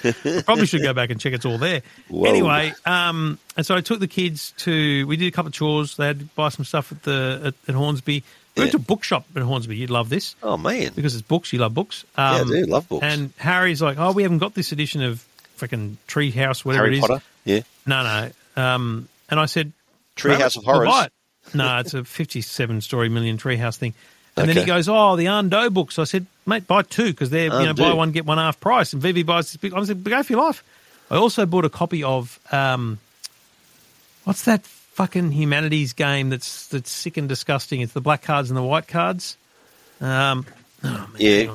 hello. 0.04 0.42
probably 0.44 0.66
should 0.66 0.82
go 0.82 0.94
back 0.94 1.10
and 1.12 1.20
check 1.20 1.34
it's 1.34 1.46
all 1.46 1.58
there." 1.58 1.82
Whoa. 2.10 2.26
Anyway, 2.26 2.74
um, 2.86 3.40
and 3.56 3.66
so 3.66 3.76
I 3.76 3.82
took 3.82 4.00
the 4.02 4.08
kids 4.08 4.54
to. 4.58 5.08
We 5.08 5.16
did 5.16 5.28
a 5.28 5.32
couple 5.32 5.48
of 5.48 5.54
chores. 5.54 5.96
They 5.96 6.08
had 6.08 6.20
to 6.20 6.26
buy 6.36 6.50
some 6.50 6.66
stuff 6.66 6.92
at 6.92 7.04
the 7.04 7.42
at, 7.46 7.54
at 7.70 7.76
Hornsby. 7.76 8.24
We 8.56 8.62
went 8.64 8.72
to 8.72 8.78
a 8.78 8.82
bookshop 8.82 9.26
at 9.36 9.42
Hornsby. 9.44 9.78
You'd 9.78 9.90
love 9.92 10.10
this 10.10 10.36
Oh, 10.44 10.58
man. 10.58 10.92
because 10.94 11.14
it's 11.16 11.22
books. 11.26 11.54
You 11.54 11.60
love 11.60 11.74
books. 11.74 12.04
Yeah, 12.18 12.32
I 12.32 12.40
Um, 12.42 12.48
do. 12.50 12.66
Love 12.66 12.90
books. 12.90 13.06
And 13.06 13.32
Harry's 13.38 13.82
like, 13.82 13.98
"Oh, 13.98 14.12
we 14.12 14.24
haven't 14.24 14.40
got 14.40 14.56
this 14.56 14.74
edition 14.74 15.02
of 15.04 15.24
freaking 15.58 15.96
Treehouse, 16.10 16.66
whatever 16.66 16.86
Harry 16.86 16.98
it 16.98 17.00
is." 17.00 17.08
Potter. 17.08 17.22
Yeah. 17.46 17.62
No, 17.90 18.04
no. 18.04 18.32
Um, 18.62 19.10
and 19.30 19.40
I 19.40 19.46
said, 19.48 19.72
"Grab 20.16 20.40
Treehouse 20.40 20.58
of 20.58 20.64
Horrors. 20.64 21.10
No, 21.54 21.80
it's 21.80 21.94
a 21.94 22.04
57 22.04 22.82
story 22.82 23.10
million 23.10 23.38
treehouse 23.38 23.78
thing. 23.78 23.94
And 24.38 24.48
then 24.48 24.56
he 24.56 24.64
goes, 24.66 24.88
"Oh, 24.88 25.16
the 25.16 25.26
Arndo 25.26 25.74
books." 25.74 26.00
I 26.00 26.04
said, 26.04 26.26
"Mate, 26.46 26.68
buy 26.68 26.84
two 26.84 27.08
because 27.08 27.30
they're 27.30 27.46
you 27.46 27.66
know 27.66 27.74
buy 27.74 27.94
one 27.94 28.12
get 28.12 28.26
one 28.26 28.38
half 28.38 28.60
price." 28.60 28.94
And 28.94 29.02
Vivi 29.02 29.24
buys 29.24 29.52
this 29.52 29.58
big. 29.58 29.74
I 29.74 29.84
said, 29.84 30.04
"Go 30.04 30.24
for 30.24 30.34
your 30.34 30.44
life." 30.44 30.64
I 31.12 31.16
also 31.16 31.46
bought 31.46 31.66
a 31.66 31.70
copy 31.70 32.04
of 32.04 32.40
um, 32.52 33.00
what's 34.24 34.44
that 34.44 34.64
fucking 34.64 35.32
humanities 35.32 35.94
game 35.94 36.30
that's 36.30 36.68
that's 36.68 36.92
sick 36.92 37.18
and 37.18 37.28
disgusting? 37.28 37.82
It's 37.82 37.94
the 37.94 38.02
black 38.02 38.22
cards 38.22 38.50
and 38.50 38.58
the 38.58 38.64
white 38.64 38.88
cards. 38.88 39.36
Um, 40.00 40.46
oh, 40.84 40.88
man, 40.88 41.08
Yeah. 41.18 41.54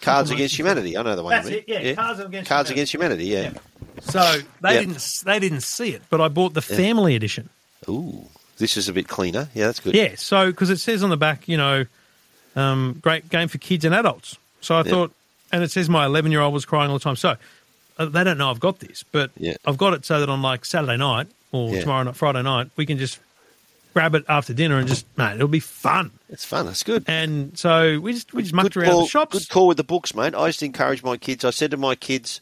Cards 0.00 0.30
Against 0.30 0.58
Humanity. 0.58 0.98
I 0.98 1.02
know 1.02 1.16
the 1.16 1.22
one. 1.22 1.30
That's 1.30 1.46
you 1.48 1.52
mean. 1.52 1.64
it, 1.66 1.84
yeah, 1.86 1.94
Cards 1.94 2.20
Against 2.20 2.48
Cards 2.48 2.68
Humanity. 2.68 2.72
Against 2.74 2.92
Humanity. 2.92 3.24
Yeah. 3.24 3.52
So 4.00 4.40
they 4.60 4.74
Yep. 4.74 4.80
didn't 4.80 5.22
they 5.24 5.38
didn't 5.38 5.62
see 5.62 5.90
it, 5.90 6.02
but 6.10 6.20
I 6.20 6.28
bought 6.28 6.54
the 6.54 6.62
family 6.62 7.14
edition. 7.14 7.48
Ooh, 7.88 8.28
this 8.58 8.76
is 8.76 8.88
a 8.88 8.92
bit 8.92 9.08
cleaner. 9.08 9.48
Yeah, 9.54 9.66
that's 9.66 9.80
good. 9.80 9.94
Yeah, 9.94 10.14
so 10.16 10.46
because 10.50 10.70
it 10.70 10.78
says 10.78 11.02
on 11.02 11.10
the 11.10 11.16
back, 11.16 11.48
you 11.48 11.56
know, 11.56 11.84
um, 12.56 12.98
great 13.02 13.28
game 13.28 13.48
for 13.48 13.58
kids 13.58 13.84
and 13.84 13.94
adults. 13.94 14.38
So 14.60 14.76
I 14.76 14.82
Yeah. 14.82 14.90
thought, 14.90 15.12
and 15.52 15.62
it 15.62 15.70
says 15.70 15.88
my 15.88 16.06
11 16.06 16.32
year 16.32 16.40
old 16.40 16.54
was 16.54 16.64
crying 16.64 16.90
all 16.90 16.98
the 16.98 17.02
time. 17.04 17.16
So 17.16 17.36
uh, 17.98 18.06
they 18.06 18.24
don't 18.24 18.38
know 18.38 18.50
I've 18.50 18.60
got 18.60 18.80
this, 18.80 19.04
but 19.12 19.30
Yeah. 19.38 19.56
I've 19.64 19.76
got 19.78 19.92
it 19.94 20.04
so 20.04 20.20
that 20.20 20.28
on 20.28 20.42
like 20.42 20.64
Saturday 20.64 20.96
night 20.96 21.28
or 21.52 21.74
Yeah. 21.74 21.80
tomorrow 21.80 22.02
night, 22.04 22.16
Friday 22.16 22.42
night, 22.42 22.70
we 22.76 22.86
can 22.86 22.98
just 22.98 23.20
grab 23.92 24.14
it 24.16 24.24
after 24.28 24.52
dinner 24.52 24.78
and 24.78 24.88
just, 24.88 25.06
mate, 25.16 25.36
it'll 25.36 25.46
be 25.46 25.60
fun. 25.60 26.10
It's 26.28 26.44
fun. 26.44 26.66
That's 26.66 26.82
good. 26.82 27.04
And 27.06 27.56
so 27.56 28.00
we 28.00 28.12
just 28.12 28.32
we 28.34 28.42
just 28.42 28.54
mucked 28.54 28.74
good 28.74 28.80
around 28.80 28.92
call, 28.92 29.02
the 29.02 29.08
shops. 29.08 29.38
Good 29.38 29.48
call 29.48 29.66
with 29.68 29.76
the 29.76 29.84
books, 29.84 30.14
mate. 30.14 30.34
I 30.34 30.46
used 30.46 30.58
to 30.60 30.64
encourage 30.66 31.02
my 31.04 31.16
kids. 31.16 31.44
I 31.44 31.50
said 31.50 31.70
to 31.70 31.76
my 31.76 31.94
kids 31.94 32.40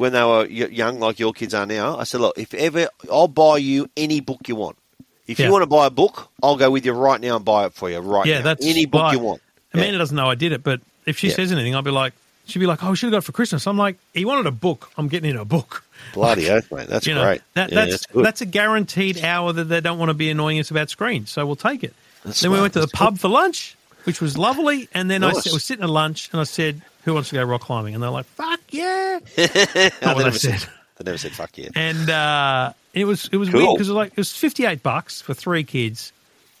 when 0.00 0.12
they 0.14 0.24
were 0.24 0.46
young, 0.46 0.98
like 0.98 1.18
your 1.18 1.34
kids 1.34 1.52
are 1.52 1.66
now, 1.66 1.98
I 1.98 2.04
said, 2.04 2.22
look, 2.22 2.38
if 2.38 2.54
ever, 2.54 2.88
I'll 3.12 3.28
buy 3.28 3.58
you 3.58 3.90
any 3.98 4.20
book 4.20 4.48
you 4.48 4.56
want. 4.56 4.78
If 5.26 5.38
Yeah. 5.38 5.44
you 5.46 5.52
want 5.52 5.60
to 5.60 5.66
buy 5.66 5.84
a 5.84 5.90
book, 5.90 6.28
I'll 6.42 6.56
go 6.56 6.70
with 6.70 6.86
you 6.86 6.92
right 6.94 7.20
now 7.20 7.36
and 7.36 7.44
buy 7.44 7.66
it 7.66 7.74
for 7.74 7.90
you 7.90 7.98
right 7.98 8.24
Yeah, 8.26 8.38
now. 8.38 8.44
that's 8.44 8.64
any 8.64 8.86
book 8.86 9.12
you 9.12 9.18
want. 9.18 9.42
Amanda 9.74 9.92
Yeah. 9.92 9.98
doesn't 9.98 10.16
know 10.16 10.30
I 10.30 10.36
did 10.36 10.52
it, 10.52 10.62
but 10.62 10.80
if 11.04 11.18
she 11.18 11.28
Yeah. 11.28 11.34
says 11.34 11.52
anything, 11.52 11.74
I'll 11.74 11.82
be 11.82 11.90
like, 11.90 12.14
she'd 12.46 12.60
be 12.60 12.66
like, 12.66 12.82
oh, 12.82 12.90
we 12.90 12.96
should 12.96 13.08
have 13.08 13.12
got 13.12 13.18
it 13.18 13.24
for 13.26 13.32
Christmas. 13.32 13.66
I'm 13.66 13.76
like, 13.76 13.98
he 14.14 14.24
wanted 14.24 14.46
a 14.46 14.50
book. 14.52 14.90
I'm 14.96 15.08
getting 15.08 15.30
him 15.32 15.38
a 15.38 15.44
book. 15.44 15.84
Bloody 16.14 16.48
oath, 16.48 16.72
mate. 16.72 16.88
That's 16.88 17.06
you 17.06 17.14
know, 17.14 17.22
great. 17.22 17.42
That, 17.52 17.68
that's 17.70 17.90
that's 17.90 18.06
good. 18.06 18.24
that's 18.24 18.40
a 18.40 18.46
guaranteed 18.46 19.22
hour 19.22 19.52
that 19.52 19.64
they 19.64 19.82
don't 19.82 19.98
want 19.98 20.08
to 20.08 20.14
be 20.14 20.30
annoying 20.30 20.58
us 20.60 20.70
about 20.70 20.88
screens, 20.88 21.28
so 21.30 21.44
we'll 21.44 21.56
take 21.56 21.84
it. 21.84 21.92
That's 22.24 22.40
then 22.40 22.52
we 22.52 22.58
went 22.60 22.72
to 22.72 22.80
the 22.80 22.86
That's 22.86 22.98
pub 22.98 23.18
for 23.18 23.28
lunch, 23.28 23.76
which 24.04 24.20
was 24.20 24.36
lovely, 24.38 24.88
and 24.94 25.10
then 25.10 25.22
I 25.24 25.32
was 25.32 25.64
sitting 25.64 25.82
at 25.84 25.90
lunch, 25.90 26.28
and 26.32 26.40
I 26.40 26.44
said, 26.44 26.82
"Who 27.04 27.14
wants 27.14 27.28
to 27.30 27.34
go 27.36 27.44
rock 27.44 27.62
climbing?" 27.62 27.94
And 27.94 28.02
they're 28.02 28.10
like, 28.10 28.26
"Fuck 28.26 28.60
yeah!" 28.70 29.18
No, 29.36 29.44
they 29.46 29.90
what 30.00 30.02
I 30.04 30.22
never 30.24 30.38
said. 30.38 30.60
said. 30.60 30.68
They 30.98 31.04
never 31.04 31.18
said 31.18 31.32
fuck 31.32 31.56
yeah. 31.56 31.68
And 31.74 32.10
uh, 32.10 32.72
it 32.92 33.06
was 33.06 33.28
it 33.32 33.36
was 33.38 33.48
Cool. 33.48 33.60
weird 33.60 33.74
because 33.74 33.88
it 33.88 33.92
was 33.92 33.96
like 33.96 34.10
it 34.12 34.16
was 34.18 34.32
fifty 34.36 34.66
eight 34.66 34.82
bucks 34.82 35.20
for 35.22 35.32
three 35.34 35.64
kids. 35.64 36.12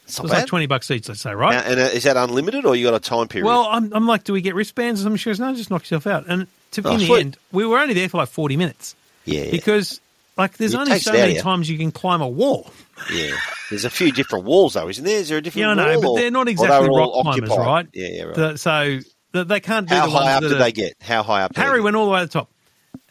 It's 0.04 0.18
It 0.18 0.22
was 0.22 0.30
bad. 0.32 0.38
like 0.38 0.46
twenty 0.46 0.66
bucks 0.66 0.90
each, 0.90 1.08
let's 1.08 1.20
say, 1.20 1.34
right? 1.34 1.52
Now, 1.52 1.70
and 1.70 1.78
uh, 1.80 1.84
is 1.84 2.04
that 2.04 2.16
unlimited 2.16 2.64
or 2.64 2.74
you 2.74 2.86
got 2.86 2.94
a 2.94 3.00
time 3.00 3.28
period? 3.28 3.46
Well, 3.46 3.66
I'm, 3.70 3.92
I'm 3.92 4.06
like, 4.06 4.24
do 4.24 4.32
we 4.32 4.40
get 4.40 4.54
wristbands 4.54 5.00
or 5.00 5.04
something? 5.04 5.18
She 5.18 5.28
goes, 5.30 5.38
no, 5.38 5.54
just 5.54 5.70
knock 5.70 5.82
yourself 5.82 6.06
out. 6.06 6.24
And 6.26 6.46
to, 6.72 6.82
Oh, 6.84 6.92
in 6.94 6.98
the 7.00 7.14
end, 7.14 7.36
we 7.52 7.64
were 7.66 7.78
only 7.78 7.94
there 7.94 8.08
for 8.08 8.16
like 8.16 8.28
40 8.30 8.56
minutes 8.56 8.96
yeah, 9.24 9.42
yeah, 9.44 9.50
because, 9.52 10.00
like, 10.40 10.56
there's 10.56 10.74
It 10.74 10.78
only 10.80 10.98
so 10.98 11.10
it 11.12 11.14
out 11.14 11.14
of 11.14 11.20
many 11.22 11.34
you. 11.36 11.40
times 11.42 11.70
you 11.70 11.78
can 11.78 11.92
climb 11.92 12.20
a 12.20 12.28
wall. 12.28 12.70
yeah. 13.12 13.36
There's 13.70 13.84
a 13.84 13.90
few 13.90 14.10
different 14.12 14.44
walls 14.44 14.74
though, 14.74 14.88
isn't 14.88 15.04
there? 15.04 15.18
Is 15.18 15.28
there 15.28 15.38
a 15.38 15.40
different 15.42 15.60
Yeah, 15.60 15.70
I 15.70 15.74
know, 15.74 15.92
wall? 15.92 16.00
but 16.02 16.08
or- 16.08 16.18
they're 16.18 16.30
not 16.30 16.48
exactly 16.48 16.80
they're 16.88 16.90
rock 16.90 17.12
climbers, 17.22 17.50
occupied? 17.50 17.66
right? 17.66 17.88
Yeah, 17.92 18.08
yeah, 18.10 18.22
right. 18.24 18.34
The- 18.34 18.56
so 18.58 18.98
the, 19.32 19.44
they 19.44 19.60
can't 19.60 19.88
do 19.88 19.94
How 19.94 20.06
the 20.06 20.12
high 20.12 20.32
up 20.32 20.42
did 20.42 20.58
they 20.58 20.72
get? 20.72 20.94
How 21.00 21.22
high 21.22 21.42
up? 21.42 21.54
Harry 21.56 21.80
went 21.80 21.94
all 21.96 22.06
the 22.06 22.10
way 22.10 22.20
to 22.20 22.26
the 22.26 22.32
top. 22.32 22.50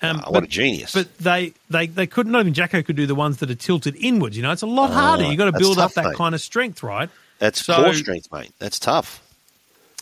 Um, 0.01 0.21
Oh, 0.25 0.31
what 0.31 0.43
a 0.43 0.47
genius! 0.47 0.93
But 0.93 1.17
they, 1.17 1.53
they, 1.69 1.87
they 1.87 2.07
couldn't, 2.07 2.31
not 2.31 2.39
even 2.41 2.53
Jacko 2.53 2.81
could 2.83 2.95
do 2.95 3.05
the 3.05 3.15
ones 3.15 3.37
that 3.37 3.49
are 3.51 3.55
tilted 3.55 3.95
inwards. 3.97 4.35
You 4.37 4.43
know, 4.43 4.51
it's 4.51 4.61
a 4.61 4.65
lot 4.67 4.91
harder. 4.91 5.25
You've 5.25 5.37
got 5.37 5.45
to 5.51 5.55
Oh, 5.55 5.59
build 5.59 5.77
up 5.79 5.93
that 5.93 6.05
mate. 6.05 6.15
kind 6.15 6.33
of 6.35 6.41
strength, 6.41 6.83
right? 6.83 7.09
That's 7.39 7.63
so- 7.65 7.75
core 7.83 7.93
strength, 7.93 8.27
mate. 8.31 8.51
That's 8.59 8.79
tough. 8.79 9.21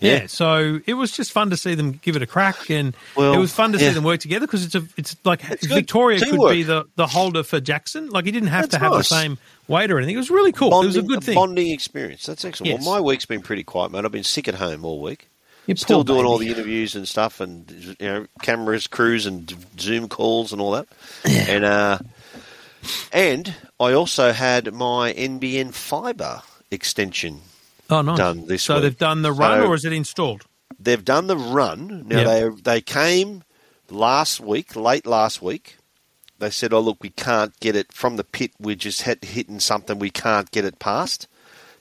Yeah. 0.01 0.27
So 0.27 0.79
it 0.85 0.93
was 0.93 1.11
just 1.11 1.31
fun 1.31 1.49
to 1.49 1.57
see 1.57 1.73
them 1.75 1.93
give 2.03 2.15
it 2.15 2.21
a 2.21 2.27
crack, 2.27 2.69
and 2.69 2.95
Well, 3.15 3.33
it 3.33 3.37
was 3.37 3.51
fun 3.53 3.71
to 3.71 3.79
yeah. 3.79 3.89
see 3.89 3.93
them 3.95 4.03
work 4.03 4.19
together 4.19 4.45
because 4.45 4.65
it's 4.65 4.75
a, 4.75 4.83
it's 4.97 5.15
like 5.23 5.43
It's 5.49 5.65
Victoria 5.65 6.19
could 6.19 6.49
be 6.49 6.63
the, 6.63 6.85
the 6.95 7.07
holder 7.07 7.43
for 7.43 7.59
Jackson. 7.59 8.09
Like 8.09 8.25
he 8.25 8.31
didn't 8.31 8.49
have 8.49 8.63
That's 8.63 8.73
to 8.75 8.79
have 8.79 8.91
nice. 8.91 9.09
the 9.09 9.15
same 9.15 9.37
weight 9.67 9.89
or 9.91 9.97
anything. 9.97 10.15
It 10.15 10.19
was 10.19 10.29
really 10.29 10.51
cool. 10.51 10.81
it 10.81 10.85
was 10.85 10.95
a 10.97 11.01
good 11.01 11.23
thing. 11.23 11.35
bonding 11.35 11.71
experience. 11.71 12.25
That's 12.25 12.45
excellent. 12.45 12.71
Yes. 12.71 12.85
Well, 12.85 12.95
my 12.95 13.01
week's 13.01 13.25
been 13.25 13.41
pretty 13.41 13.63
quiet, 13.63 13.91
mate. 13.91 14.05
I've 14.05 14.11
been 14.11 14.23
sick 14.23 14.47
at 14.47 14.55
home 14.55 14.85
all 14.85 15.01
week. 15.01 15.27
You 15.65 15.75
Still 15.75 16.05
doing 16.05 16.25
all 16.25 16.37
the 16.37 16.47
interviews 16.47 16.95
and 16.95 17.05
stuff, 17.05 17.41
and 17.41 17.69
you 17.99 18.07
know, 18.07 18.27
cameras, 18.41 18.87
crews, 18.87 19.25
and 19.25 19.53
Zoom 19.77 20.07
calls 20.07 20.53
and 20.53 20.61
all 20.61 20.71
that. 20.71 20.87
And 21.25 21.65
uh, 21.65 21.99
and 23.11 23.53
I 23.77 23.91
also 23.91 24.31
had 24.31 24.73
my 24.73 25.11
NBN 25.13 25.73
fibre 25.73 26.41
extension. 26.71 27.41
Oh, 27.89 28.01
nice. 28.01 28.17
done 28.17 28.47
this 28.47 28.63
so 28.63 28.75
week. 28.75 28.83
they've 28.83 28.97
done 28.97 29.21
the 29.21 29.31
run, 29.31 29.61
So- 29.61 29.67
or 29.67 29.75
is 29.75 29.85
it 29.85 29.93
installed? 29.93 30.43
They've 30.79 31.03
done 31.03 31.27
the 31.27 31.37
run. 31.37 32.05
Now 32.07 32.19
Yep. 32.21 32.53
they 32.55 32.61
they 32.73 32.81
came 32.81 33.43
last 33.89 34.39
week, 34.39 34.75
late 34.75 35.05
last 35.07 35.41
week. 35.41 35.77
They 36.39 36.51
said, 36.51 36.71
"Oh 36.71 36.79
look, 36.81 36.97
we 37.01 37.09
can't 37.09 37.59
get 37.59 37.75
it 37.75 37.91
from 37.91 38.15
the 38.17 38.23
pit. 38.23 38.51
We're 38.59 38.75
just 38.75 39.01
had 39.01 39.23
hitting 39.23 39.59
something. 39.59 39.97
We 39.97 40.11
can't 40.11 40.51
get 40.51 40.65
it 40.65 40.77
past. 40.77 41.27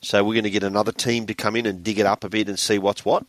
So 0.01 0.23
we're 0.25 0.35
going 0.35 0.45
to 0.45 0.51
get 0.51 0.63
another 0.63 0.93
team 0.93 1.27
to 1.27 1.35
come 1.35 1.57
in 1.57 1.67
and 1.67 1.83
dig 1.85 1.99
it 1.99 2.07
up 2.07 2.23
a 2.25 2.29
bit 2.31 2.49
and 2.49 2.59
see 2.59 2.79
what's 2.79 3.05
what." 3.05 3.25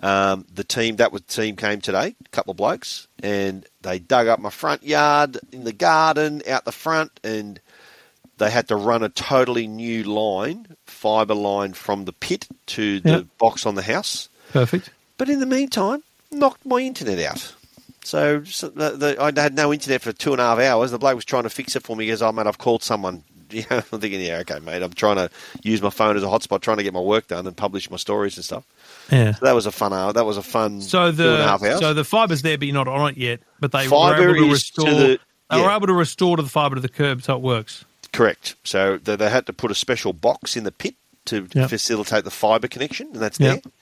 Um, 0.00 0.46
the 0.54 0.64
team 0.64 0.96
that 0.96 1.12
was 1.12 1.22
team 1.22 1.56
came 1.56 1.80
today, 1.80 2.14
a 2.24 2.28
couple 2.30 2.52
of 2.52 2.56
blokes, 2.56 3.08
and 3.22 3.66
they 3.82 3.98
dug 3.98 4.28
up 4.28 4.38
my 4.38 4.50
front 4.50 4.84
yard 4.84 5.38
in 5.52 5.64
the 5.64 5.72
garden 5.72 6.40
out 6.48 6.64
the 6.64 6.72
front, 6.72 7.18
and 7.24 7.60
they 8.38 8.50
had 8.50 8.68
to 8.68 8.76
run 8.76 9.02
a 9.02 9.08
totally 9.08 9.66
new 9.66 10.02
line, 10.04 10.76
fibre 10.86 11.34
line 11.34 11.72
from 11.74 12.04
the 12.04 12.12
pit 12.12 12.46
to 12.66 13.00
the 13.00 13.10
Yep. 13.10 13.26
box 13.38 13.66
on 13.66 13.74
the 13.74 13.82
house. 13.82 14.28
Perfect. 14.52 14.90
But 15.16 15.28
in 15.28 15.40
the 15.40 15.46
meantime, 15.46 16.02
knocked 16.30 16.64
my 16.64 16.78
internet 16.80 17.18
out. 17.20 17.54
So, 18.04 18.42
so 18.44 18.68
the, 18.68 18.90
the, 18.90 19.16
I 19.22 19.38
had 19.40 19.54
no 19.54 19.72
internet 19.72 20.00
for 20.00 20.12
two 20.12 20.32
and 20.32 20.40
a 20.40 20.44
half 20.44 20.58
hours. 20.58 20.90
The 20.92 20.98
bloke 20.98 21.16
was 21.16 21.24
trying 21.24 21.42
to 21.42 21.50
fix 21.50 21.76
it 21.76 21.82
for 21.82 21.94
me. 21.96 22.04
He 22.04 22.10
goes, 22.10 22.22
"Oh 22.22 22.32
mate, 22.32 22.46
I've 22.46 22.58
called 22.58 22.82
someone." 22.82 23.22
Yeah, 23.50 23.64
I'm 23.70 23.98
thinking, 24.00 24.20
yeah, 24.20 24.40
okay, 24.40 24.58
mate. 24.58 24.82
I'm 24.82 24.92
trying 24.92 25.16
to 25.16 25.30
use 25.62 25.80
my 25.80 25.88
phone 25.88 26.18
as 26.18 26.22
a 26.22 26.26
hotspot, 26.26 26.60
trying 26.60 26.76
to 26.76 26.82
get 26.82 26.92
my 26.92 27.00
work 27.00 27.28
done 27.28 27.46
and 27.46 27.56
publish 27.56 27.90
my 27.90 27.96
stories 27.96 28.36
and 28.36 28.44
stuff. 28.44 28.62
Yeah. 29.10 29.32
So 29.36 29.46
that 29.46 29.54
was 29.54 29.64
a 29.64 29.72
fun 29.72 29.94
hour. 29.94 30.12
That 30.12 30.26
was 30.26 30.36
a 30.36 30.42
fun 30.42 30.82
So 30.82 31.10
two 31.10 31.22
and 31.22 31.40
a 31.40 31.46
half 31.46 31.62
the 31.62 31.70
hours. 31.72 31.80
so 31.80 31.94
the 31.94 32.04
fiber's 32.04 32.42
there, 32.42 32.58
but 32.58 32.66
you're 32.68 32.74
not 32.74 32.88
on 32.88 33.08
it 33.12 33.16
yet. 33.16 33.40
But 33.58 33.72
they 33.72 33.88
were 33.88 34.14
able 34.22 34.34
to 34.34 34.50
restore. 34.50 34.84
to 34.84 34.94
the- 34.94 35.18
They 35.48 35.62
were 35.62 35.70
able 35.70 35.86
to 35.86 35.94
restore 35.94 36.36
to 36.36 36.42
the 36.42 36.48
fiber 36.50 36.74
to 36.74 36.82
the 36.82 36.90
curb, 36.90 37.22
so 37.22 37.36
it 37.36 37.40
works. 37.40 37.86
Correct. 38.18 38.56
So 38.64 38.98
they, 38.98 39.14
they 39.14 39.30
had 39.30 39.46
to 39.46 39.52
put 39.52 39.70
a 39.70 39.76
special 39.76 40.12
box 40.12 40.56
in 40.56 40.64
the 40.64 40.72
pit 40.72 40.96
to 41.26 41.46
Yep. 41.54 41.70
facilitate 41.70 42.24
the 42.24 42.32
fibre 42.32 42.66
connection, 42.66 43.06
and 43.12 43.22
that's 43.22 43.38
Yep. 43.38 43.62
there. 43.62 43.72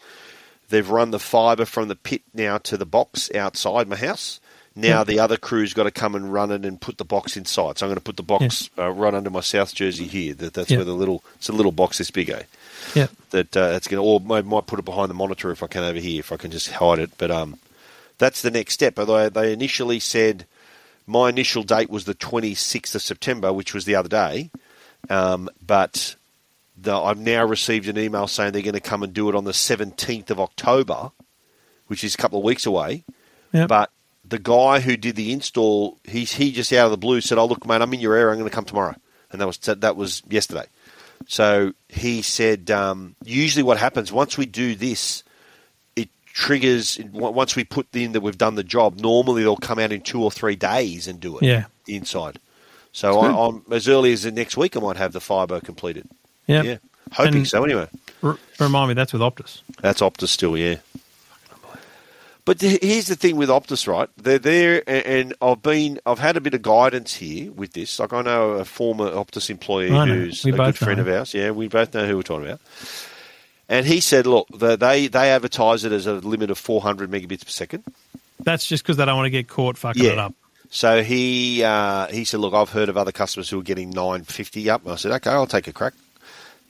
They've 0.68 0.90
run 0.90 1.10
the 1.10 1.18
fibre 1.18 1.64
from 1.64 1.88
the 1.88 1.96
pit 1.96 2.20
now 2.34 2.58
to 2.58 2.76
the 2.76 2.84
box 2.84 3.30
outside 3.34 3.88
my 3.88 3.96
house. 3.96 4.38
Now 4.74 4.98
Yep. 4.98 5.06
the 5.06 5.20
other 5.20 5.36
crew's 5.38 5.72
got 5.72 5.84
to 5.84 5.90
come 5.90 6.14
and 6.14 6.30
run 6.30 6.50
it 6.50 6.66
and 6.66 6.78
put 6.78 6.98
the 6.98 7.04
box 7.04 7.34
inside. 7.38 7.78
So 7.78 7.86
I'm 7.86 7.88
going 7.88 7.94
to 7.94 8.02
put 8.02 8.18
the 8.18 8.22
box 8.22 8.68
uh, 8.78 8.90
right 8.90 9.14
under 9.14 9.30
my 9.30 9.40
South 9.40 9.74
Jersey 9.74 10.06
here. 10.06 10.34
That, 10.34 10.52
that's 10.52 10.70
where 10.70 10.84
the 10.84 10.92
little 10.92 11.24
it's 11.36 11.48
a 11.48 11.52
little 11.52 11.72
box 11.72 11.96
this 11.96 12.10
big, 12.10 12.28
eh? 12.28 12.42
Yeah. 12.94 13.06
That 13.30 13.56
uh, 13.56 13.70
that's 13.70 13.88
going 13.88 14.02
to, 14.02 14.06
or 14.06 14.36
I 14.36 14.42
might 14.42 14.66
put 14.66 14.78
it 14.78 14.84
behind 14.84 15.08
the 15.08 15.14
monitor 15.14 15.50
if 15.50 15.62
I 15.62 15.66
can 15.66 15.82
over 15.82 15.98
here, 15.98 16.20
if 16.20 16.30
I 16.30 16.36
can 16.36 16.50
just 16.50 16.72
hide 16.72 16.98
it. 16.98 17.12
But 17.16 17.30
um, 17.30 17.58
that's 18.18 18.42
the 18.42 18.50
next 18.50 18.74
step. 18.74 18.98
Although 18.98 19.30
they 19.30 19.50
initially 19.54 19.98
said 19.98 20.44
my 21.06 21.28
initial 21.28 21.62
date 21.62 21.90
was 21.90 22.04
the 22.04 22.14
26th 22.14 22.94
of 22.94 23.02
September, 23.02 23.52
which 23.52 23.74
was 23.74 23.84
the 23.84 23.94
other 23.94 24.08
day. 24.08 24.50
Um, 25.08 25.48
but 25.64 26.16
the, 26.76 26.96
I've 26.96 27.18
now 27.18 27.44
received 27.44 27.88
an 27.88 27.98
email 27.98 28.26
saying 28.26 28.52
they're 28.52 28.62
going 28.62 28.74
to 28.74 28.80
come 28.80 29.02
and 29.02 29.12
do 29.12 29.28
it 29.28 29.34
on 29.34 29.44
the 29.44 29.52
17th 29.52 30.30
of 30.30 30.40
October, 30.40 31.12
which 31.86 32.02
is 32.02 32.14
a 32.14 32.18
couple 32.18 32.38
of 32.38 32.44
weeks 32.44 32.66
away. 32.66 33.04
Yep. 33.52 33.68
But 33.68 33.90
the 34.24 34.38
guy 34.38 34.80
who 34.80 34.96
did 34.96 35.16
the 35.16 35.32
install, 35.32 35.98
he 36.04 36.24
he 36.24 36.50
just 36.50 36.72
out 36.72 36.86
of 36.86 36.90
the 36.90 36.96
blue 36.96 37.20
said, 37.20 37.38
"Oh 37.38 37.46
look, 37.46 37.64
mate, 37.64 37.80
I'm 37.80 37.94
in 37.94 38.00
your 38.00 38.14
area. 38.14 38.32
I'm 38.32 38.38
going 38.38 38.50
to 38.50 38.54
come 38.54 38.64
tomorrow," 38.64 38.96
and 39.30 39.40
that 39.40 39.46
was 39.46 39.58
that 39.58 39.96
was 39.96 40.22
yesterday. 40.28 40.66
So 41.26 41.72
he 41.88 42.22
said, 42.22 42.70
um, 42.70 43.16
usually 43.24 43.62
what 43.62 43.78
happens 43.78 44.12
once 44.12 44.36
we 44.36 44.46
do 44.46 44.74
this, 44.74 45.24
triggers 46.36 47.00
once 47.12 47.56
we 47.56 47.64
put 47.64 47.86
in 47.94 48.12
that 48.12 48.20
we've 48.20 48.36
done 48.36 48.56
the 48.56 48.62
job. 48.62 49.00
Normally 49.00 49.42
they'll 49.42 49.56
come 49.56 49.78
out 49.78 49.90
in 49.90 50.02
two 50.02 50.22
or 50.22 50.30
three 50.30 50.54
days 50.54 51.08
and 51.08 51.18
do 51.18 51.38
it. 51.38 51.42
Yeah. 51.44 51.64
inside. 51.88 52.38
So 52.92 53.18
I, 53.20 53.46
I'm 53.48 53.62
as 53.72 53.88
early 53.88 54.12
as 54.12 54.22
the 54.24 54.30
next 54.30 54.56
week, 54.56 54.76
I 54.76 54.80
might 54.80 54.96
have 54.98 55.12
the 55.12 55.20
fibre 55.20 55.60
completed. 55.60 56.06
Yeah. 56.46 56.62
Yeah, 56.62 56.76
hoping 57.12 57.36
And- 57.36 57.48
so. 57.48 57.64
Anyway, 57.64 57.88
R- 58.22 58.38
remind 58.60 58.88
me, 58.88 58.94
that's 58.94 59.12
with 59.14 59.22
Optus. 59.22 59.62
that's 59.80 60.00
Optus 60.02 60.28
still, 60.28 60.56
yeah. 60.58 60.76
But 62.44 62.60
th- 62.60 62.80
here's 62.80 63.06
the 63.08 63.16
thing 63.16 63.36
with 63.36 63.48
Optus, 63.48 63.88
right? 63.88 64.08
They're 64.16 64.38
there, 64.38 64.82
a- 64.86 65.06
and 65.08 65.34
I've 65.42 65.62
been, 65.62 65.98
I've 66.06 66.20
had 66.20 66.36
a 66.36 66.40
bit 66.40 66.54
of 66.54 66.62
guidance 66.62 67.14
here 67.14 67.50
with 67.50 67.72
this. 67.72 67.98
Like 67.98 68.12
I 68.12 68.22
know 68.22 68.50
a 68.52 68.64
former 68.64 69.10
Optus 69.10 69.50
employee 69.50 69.88
who's 69.90 70.44
a 70.44 70.52
good 70.52 70.76
friend 70.78 70.98
know. 70.98 71.02
of 71.02 71.08
ours. 71.18 71.34
Yeah, 71.34 71.50
we 71.50 71.66
both 71.68 71.92
know 71.94 72.06
who 72.06 72.16
we're 72.16 72.22
talking 72.22 72.46
about. 72.46 72.60
And 73.68 73.84
he 73.86 74.00
said, 74.00 74.26
look, 74.26 74.46
the, 74.56 74.76
they 74.76 75.08
they 75.08 75.30
advertise 75.30 75.84
it 75.84 75.92
as 75.92 76.06
a 76.06 76.14
limit 76.14 76.50
of 76.50 76.58
400 76.58 77.10
megabits 77.10 77.44
per 77.44 77.50
second. 77.50 77.84
That's 78.40 78.66
just 78.66 78.84
because 78.84 78.96
they 78.96 79.04
don't 79.04 79.16
want 79.16 79.26
to 79.26 79.30
get 79.30 79.48
caught 79.48 79.76
fucking 79.76 80.04
Yeah. 80.04 80.12
it 80.12 80.18
up. 80.18 80.34
So 80.70 81.02
he 81.02 81.62
uh, 81.64 82.06
he 82.08 82.24
said, 82.24 82.40
look, 82.40 82.54
I've 82.54 82.70
heard 82.70 82.88
of 82.88 82.96
other 82.96 83.12
customers 83.12 83.48
who 83.50 83.58
are 83.60 83.64
getting 83.64 83.90
950 83.90 84.70
up. 84.70 84.82
And 84.84 84.92
I 84.92 84.96
said, 84.96 85.12
okay, 85.12 85.30
I'll 85.30 85.46
take 85.46 85.66
a 85.68 85.72
crack. 85.72 85.94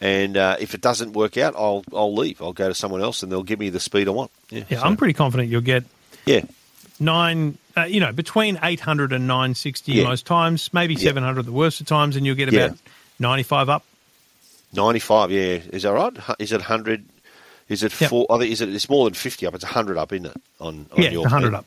And 0.00 0.37
uh, 0.37 0.57
if 0.61 0.75
it 0.75 0.81
doesn't 0.83 1.12
work 1.15 1.37
out, 1.38 1.55
I'll 1.57 1.83
I'll 1.93 2.15
leave. 2.15 2.41
I'll 2.43 2.53
go 2.53 2.69
to 2.69 2.75
someone 2.75 3.00
else, 3.03 3.23
and 3.23 3.33
they'll 3.33 3.43
give 3.43 3.59
me 3.59 3.71
the 3.71 3.81
speed 3.81 4.09
I 4.09 4.11
want. 4.12 4.31
Yeah, 4.50 4.65
Yeah, 4.69 4.81
so- 4.81 4.85
I'm 4.87 4.97
pretty 4.97 5.15
confident 5.15 5.49
you'll 5.50 5.62
get 5.62 5.85
yeah. 6.26 6.43
nine, 7.00 7.57
uh, 7.76 7.83
you 7.85 8.00
know, 8.00 8.12
between 8.12 8.59
800 8.62 9.12
and 9.12 9.26
960 9.26 9.93
Yeah. 9.93 10.05
most 10.05 10.26
times, 10.26 10.73
maybe 10.75 10.95
Yeah. 10.95 11.00
700 11.09 11.45
the 11.47 11.53
worst 11.53 11.81
of 11.81 11.87
times, 11.87 12.17
and 12.17 12.26
you'll 12.26 12.37
get 12.37 12.53
about 12.53 12.76
95 13.19 13.69
up. 13.71 13.85
95, 14.76 15.30
yeah. 15.30 15.59
Is 15.73 15.83
that 15.85 15.92
right? 15.92 16.12
Is 16.38 16.52
it 16.52 16.59
100? 16.61 17.04
Is 17.68 17.83
it 17.83 17.99
Yep. 18.00 18.11
four? 18.11 18.26
I 18.30 18.38
think 18.38 18.52
is 18.52 18.61
it? 18.61 18.68
It's 18.75 18.88
more 18.88 19.04
than 19.04 19.14
50 19.14 19.47
up. 19.47 19.54
It's 19.54 19.64
100 19.64 19.99
up, 19.99 20.12
isn't 20.12 20.26
it? 20.26 20.40
On, 20.61 20.87
on 20.92 21.02
Yeah, 21.02 21.11
your 21.11 21.23
100 21.25 21.49
plan? 21.50 21.54
up. 21.61 21.66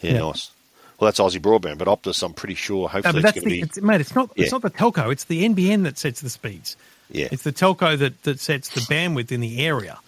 Yeah, 0.00 0.12
Yeah. 0.12 0.18
nice. 0.20 0.50
Well, 0.98 1.06
that's 1.10 1.18
Aussie 1.18 1.40
broadband, 1.40 1.78
but 1.78 1.88
Optus, 1.88 2.22
I'm 2.22 2.34
pretty 2.34 2.54
sure. 2.54 2.82
No, 2.82 2.88
Hopefully, 2.88 3.22
but 3.22 3.28
it's 3.36 3.40
going 3.40 3.48
to 3.48 3.54
be. 3.56 3.60
it's, 3.62 3.80
mate. 3.80 4.00
It's 4.02 4.14
not. 4.14 4.30
Yeah. 4.36 4.42
It's 4.44 4.52
not 4.52 4.60
the 4.62 4.70
telco. 4.70 5.10
It's 5.10 5.24
the 5.24 5.44
NBN 5.48 5.84
that 5.84 5.96
sets 5.98 6.20
the 6.20 6.28
speeds. 6.30 6.76
Yeah, 7.10 7.28
It's 7.32 7.42
the 7.42 7.52
telco 7.52 7.98
that, 7.98 8.22
that 8.24 8.38
sets 8.38 8.68
the 8.68 8.80
bandwidth 8.82 9.32
in 9.32 9.40
the 9.40 9.64
area. 9.66 9.98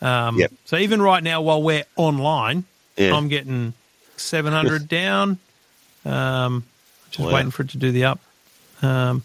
Um, 0.00 0.38
Yep. 0.38 0.52
So 0.64 0.76
even 0.78 1.00
right 1.02 1.22
now, 1.22 1.42
while 1.42 1.62
we're 1.62 1.84
online, 1.96 2.64
Yeah. 2.96 3.14
I'm 3.14 3.28
getting 3.28 3.74
700 4.16 4.88
down. 4.88 5.38
Um, 6.04 6.64
just 7.10 7.26
Wow. 7.28 7.34
waiting 7.34 7.50
for 7.50 7.62
it 7.62 7.70
to 7.70 7.76
do 7.78 7.92
the 7.92 8.04
up. 8.06 8.20
Um, 8.82 9.22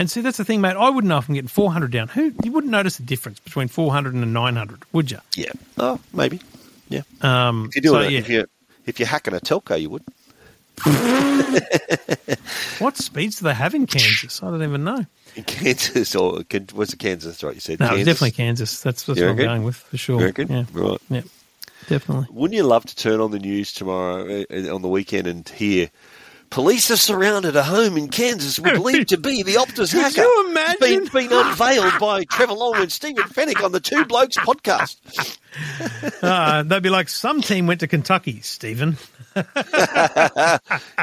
and 0.00 0.10
see, 0.10 0.20
that's 0.20 0.38
the 0.38 0.44
thing, 0.44 0.60
mate. 0.60 0.74
I 0.76 0.90
wouldn't 0.90 1.08
know 1.08 1.18
if 1.18 1.28
I'm 1.28 1.34
getting 1.36 1.46
400 1.48 1.92
down. 1.92 2.08
Who 2.08 2.32
you 2.42 2.50
wouldn't 2.50 2.72
notice 2.72 2.96
the 2.96 3.04
difference 3.04 3.38
between 3.38 3.68
400 3.68 4.14
and 4.14 4.32
900, 4.32 4.82
would 4.92 5.10
you? 5.12 5.18
yeah. 5.36 5.52
Oh, 5.78 6.00
maybe. 6.12 6.40
Yeah. 6.88 7.02
Um, 7.22 7.66
If 7.72 7.76
you're 7.84 7.92
doing 7.92 8.02
so, 8.02 8.08
it, 8.08 8.12
yeah. 8.12 8.18
if 8.18 8.28
you 8.28 8.46
if 8.86 8.98
you're 8.98 9.06
hacking 9.06 9.34
a 9.34 9.38
telco, 9.38 9.80
you 9.80 9.90
would. 9.90 10.02
What 12.78 12.96
speeds 12.96 13.38
do 13.38 13.44
they 13.44 13.54
have 13.54 13.74
in 13.74 13.86
Kansas? 13.86 14.42
I 14.42 14.46
don't 14.50 14.62
even 14.62 14.84
know. 14.84 15.04
In 15.36 15.44
Kansas 15.44 16.14
or 16.16 16.42
what's 16.72 16.94
it? 16.94 16.98
Kansas, 16.98 17.42
right? 17.42 17.54
You 17.54 17.60
said 17.60 17.78
No, 17.80 17.88
Kansas? 17.88 18.06
definitely 18.06 18.30
Kansas. 18.32 18.80
That's, 18.80 19.02
that's 19.04 19.20
what 19.20 19.28
I'm 19.28 19.36
going 19.36 19.64
with 19.64 19.76
for 19.76 19.96
sure. 19.98 20.20
You? 20.26 20.32
Yeah, 20.48 20.64
Right. 20.72 20.98
yeah, 21.10 21.20
definitely. 21.88 22.26
Wouldn't 22.30 22.56
you 22.56 22.62
love 22.62 22.86
to 22.86 22.96
turn 22.96 23.20
on 23.20 23.30
the 23.30 23.38
news 23.38 23.72
tomorrow 23.74 24.44
uh, 24.50 24.74
on 24.74 24.80
the 24.82 24.88
weekend 24.88 25.26
and 25.26 25.46
hear 25.48 25.90
police 26.50 26.88
have 26.88 27.00
surrounded 27.00 27.56
a 27.56 27.62
home 27.62 27.96
in 27.96 28.08
Kansas 28.08 28.58
believed 28.58 29.08
to 29.10 29.16
be 29.16 29.42
the 29.42 29.54
Optus 29.54 29.92
Could 29.92 30.02
hacker? 30.02 30.20
you 30.22 30.44
It's 30.46 30.50
imagine? 30.50 31.04
been, 31.12 31.28
been 31.28 31.32
unveiled 31.32 31.98
by 32.00 32.24
Trevor 32.24 32.52
Long 32.54 32.76
and 32.76 32.90
Stephen 32.92 33.24
Fenech 33.24 33.62
on 33.64 33.72
the 33.72 33.80
Two 33.80 34.04
Blokes 34.04 34.36
podcast. 34.36 35.36
Uh, 36.22 36.62
they'd 36.62 36.80
be 36.82 36.90
like, 36.90 37.08
some 37.08 37.42
team 37.42 37.66
went 37.66 37.80
to 37.80 37.88
Kentucky, 37.88 38.40
Stephen. 38.40 38.96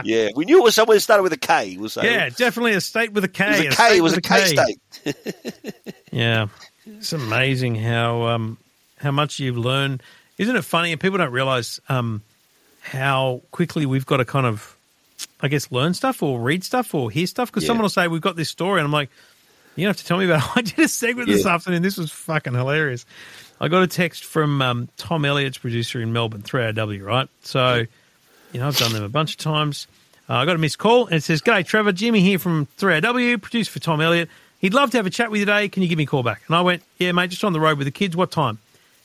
Yeah, 0.03 0.29
we 0.35 0.45
knew 0.45 0.59
it 0.59 0.63
was 0.63 0.75
somewhere 0.75 0.95
that 0.95 1.01
started 1.01 1.23
with 1.23 1.33
a 1.33 1.37
K. 1.37 1.75
We'll 1.77 1.89
say. 1.89 2.05
Yeah, 2.05 2.29
definitely 2.29 2.73
a 2.73 2.79
state 2.81 3.11
with 3.11 3.23
a 3.25 3.27
K. 3.27 3.67
it 3.67 4.01
was 4.01 4.13
a 4.13 4.17
a 4.17 4.21
K. 4.21 4.45
state 4.45 4.79
It 5.05 5.05
was 5.05 5.15
a 5.15 5.41
K 5.41 5.65
state. 5.73 5.75
Yeah, 6.11 6.47
it's 6.85 7.11
amazing 7.13 7.75
how 7.75 8.23
um, 8.27 8.57
how 8.97 9.11
much 9.11 9.39
you've 9.39 9.57
learned. 9.57 10.01
Isn't 10.37 10.55
it 10.55 10.63
funny? 10.63 10.91
And 10.93 11.01
people 11.01 11.17
don't 11.17 11.31
realize 11.33 11.81
um, 11.89 12.21
how 12.81 13.41
quickly 13.51 13.85
we've 13.85 14.05
got 14.05 14.17
to 14.17 14.25
kind 14.25 14.45
of, 14.45 14.76
I 15.41 15.47
guess, 15.47 15.71
learn 15.71 15.93
stuff 15.93 16.23
or 16.23 16.39
read 16.39 16.63
stuff 16.63 16.93
or 16.95 17.11
hear 17.11 17.27
stuff. 17.27 17.51
Because 17.51 17.63
Yeah. 17.63 17.67
someone 17.67 17.83
will 17.83 17.89
say, 17.89 18.07
"We've 18.07 18.21
got 18.21 18.35
this 18.35 18.49
story," 18.49 18.79
and 18.79 18.85
I'm 18.85 18.91
like, 18.91 19.09
"You 19.75 19.83
don't 19.85 19.89
have 19.91 19.97
to 19.97 20.05
tell 20.05 20.17
me 20.17 20.25
about 20.25 20.43
it." 20.43 20.51
I 20.55 20.61
did 20.61 20.79
a 20.79 20.87
segment 20.87 21.27
this 21.27 21.45
afternoon. 21.45 21.81
This 21.83 21.97
was 21.97 22.11
fucking 22.11 22.53
hilarious. 22.53 23.05
I 23.59 23.67
got 23.69 23.81
a 23.83 23.87
text 23.87 24.23
from 24.25 24.61
um, 24.61 24.87
Tom 24.97 25.25
Elliott's 25.25 25.57
producer 25.57 25.99
in 26.01 26.13
Melbourne, 26.13 26.43
3AW, 26.43 27.03
right? 27.03 27.27
So 27.43 27.85
You 28.53 28.59
know, 28.61 28.67
I've 28.67 28.77
done 28.77 28.93
them 28.93 29.03
a 29.03 29.09
bunch 29.09 29.31
of 29.31 29.37
times. 29.37 29.87
Uh, 30.29 30.35
I 30.35 30.45
got 30.45 30.55
a 30.55 30.59
missed 30.59 30.77
call 30.77 31.05
and 31.07 31.15
it 31.15 31.23
says, 31.23 31.41
G'day, 31.41 31.65
Trevor. 31.65 31.91
Jimmy 31.91 32.21
here 32.21 32.37
from 32.39 32.67
3AW, 32.77 33.37
producer 33.41 33.71
for 33.71 33.79
Tom 33.79 33.99
Elliott. 34.01 34.29
He'd 34.59 34.73
love 34.73 34.91
to 34.91 34.97
have 34.97 35.05
a 35.05 35.09
chat 35.09 35.29
with 35.31 35.39
you 35.39 35.45
today. 35.45 35.69
Can 35.69 35.83
you 35.83 35.89
give 35.89 35.97
me 35.97 36.03
a 36.05 36.07
call 36.07 36.23
back? 36.23 36.41
And 36.47 36.55
I 36.55 36.61
went, 36.61 36.81
Yeah, 36.97 37.11
mate, 37.13 37.29
just 37.29 37.43
on 37.43 37.53
the 37.53 37.59
road 37.59 37.77
with 37.77 37.85
the 37.85 37.91
kids. 37.91 38.15
What 38.15 38.31
time? 38.31 38.57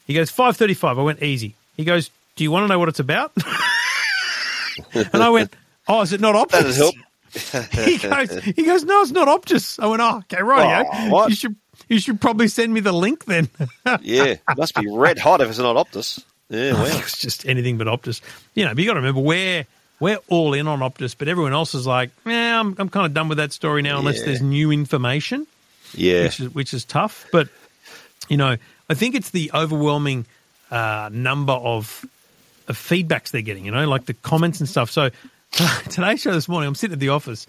He 0.06 0.14
goes, 0.14 0.30
5.35. 0.30 0.98
I 0.98 1.02
went, 1.02 1.22
Easy. 1.22 1.54
He 1.76 1.84
goes, 1.84 2.10
Do 2.36 2.44
you 2.44 2.50
want 2.50 2.64
to 2.64 2.68
know 2.68 2.78
what 2.78 2.88
it's 2.88 3.00
about? 3.00 3.32
and 4.94 5.22
I 5.22 5.30
went, 5.30 5.54
Oh, 5.92 6.00
is 6.00 6.12
it 6.12 6.20
not 6.20 6.34
Optus? 6.34 6.50
That'd 6.52 6.74
help. 6.74 6.94
he 7.86 7.98
goes, 7.98 8.44
he 8.44 8.62
goes, 8.64 8.84
no, 8.84 9.02
it's 9.02 9.10
not 9.10 9.28
Optus. 9.28 9.78
I 9.82 9.86
went, 9.86 10.00
oh, 10.02 10.18
okay, 10.18 10.42
right. 10.42 10.86
Oh? 10.90 11.26
You 11.28 11.34
should, 11.34 11.56
you 11.88 11.98
should 11.98 12.20
probably 12.20 12.48
send 12.48 12.72
me 12.72 12.80
the 12.80 12.92
link 12.92 13.24
then. 13.26 13.48
Yeah, 14.02 14.36
must 14.56 14.74
be 14.74 14.88
red 14.90 15.18
hot 15.18 15.40
if 15.40 15.48
it's 15.50 15.58
not 15.58 15.76
Optus. 15.76 16.22
Yeah, 16.48 16.72
well. 16.74 16.86
it's 16.98 17.18
just 17.18 17.46
anything 17.46 17.76
but 17.78 17.86
Optus. 17.86 18.20
You 18.54 18.64
know, 18.64 18.74
but 18.74 18.78
you 18.82 18.86
got 18.88 18.94
to 18.94 19.00
remember 19.00 19.20
we're 19.20 19.66
we're 20.00 20.18
all 20.28 20.54
in 20.54 20.66
on 20.66 20.80
Optus, 20.80 21.14
but 21.16 21.28
everyone 21.28 21.52
else 21.52 21.74
is 21.74 21.86
like, 21.86 22.10
yeah, 22.26 22.58
I'm 22.58 22.74
I'm 22.78 22.88
kind 22.88 23.06
of 23.06 23.14
done 23.14 23.28
with 23.28 23.38
that 23.38 23.52
story 23.52 23.82
now, 23.82 23.98
unless 23.98 24.20
Yeah. 24.20 24.26
there's 24.26 24.42
new 24.42 24.70
information, 24.70 25.46
Yeah, 25.94 26.24
which 26.24 26.40
is 26.40 26.54
which 26.54 26.74
is 26.74 26.84
tough. 26.84 27.26
But 27.32 27.48
you 28.28 28.36
know, 28.36 28.56
I 28.88 28.94
think 28.94 29.14
it's 29.14 29.30
the 29.30 29.50
overwhelming 29.54 30.26
uh, 30.70 31.10
number 31.12 31.52
of 31.54 32.04
of 32.68 32.76
feedbacks 32.78 33.30
they're 33.30 33.42
getting. 33.42 33.64
You 33.64 33.72
know, 33.72 33.86
like 33.88 34.06
the 34.06 34.14
comments 34.14 34.60
and 34.60 34.68
stuff. 34.68 34.90
So 34.90 35.10
today's 35.90 36.20
show 36.20 36.32
this 36.32 36.48
morning, 36.48 36.68
I'm 36.68 36.74
sitting 36.74 36.94
at 36.94 37.00
the 37.00 37.10
office, 37.10 37.46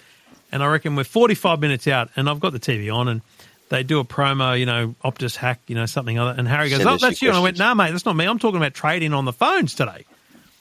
and 0.52 0.62
I 0.62 0.68
reckon 0.68 0.96
we're 0.96 1.04
45 1.04 1.60
minutes 1.60 1.88
out, 1.88 2.10
and 2.16 2.30
I've 2.30 2.40
got 2.40 2.52
the 2.52 2.60
TV 2.60 2.94
on, 2.94 3.08
and 3.08 3.22
they 3.70 3.84
do 3.84 4.00
a 4.00 4.04
promo, 4.06 4.60
you 4.60 4.66
know, 4.66 4.96
Optus 5.04 5.36
hack, 5.36 5.62
you 5.68 5.76
know, 5.76 5.86
something 5.86 6.20
other. 6.20 6.36
And 6.38 6.48
Harry 6.48 6.70
goes, 6.70 6.80
Send 6.80 6.90
"Oh, 6.90 6.98
that's 6.98 7.22
you." 7.22 7.30
And 7.30 7.38
I 7.38 7.40
went, 7.42 7.56
questions. 7.58 7.70
"No, 7.70 7.76
mate, 7.76 7.92
that's 7.92 8.06
not 8.06 8.16
me. 8.16 8.26
I'm 8.26 8.40
talking 8.40 8.58
about 8.58 8.74
trading 8.74 9.14
on 9.14 9.26
the 9.26 9.34
phones 9.34 9.74
today. 9.74 10.06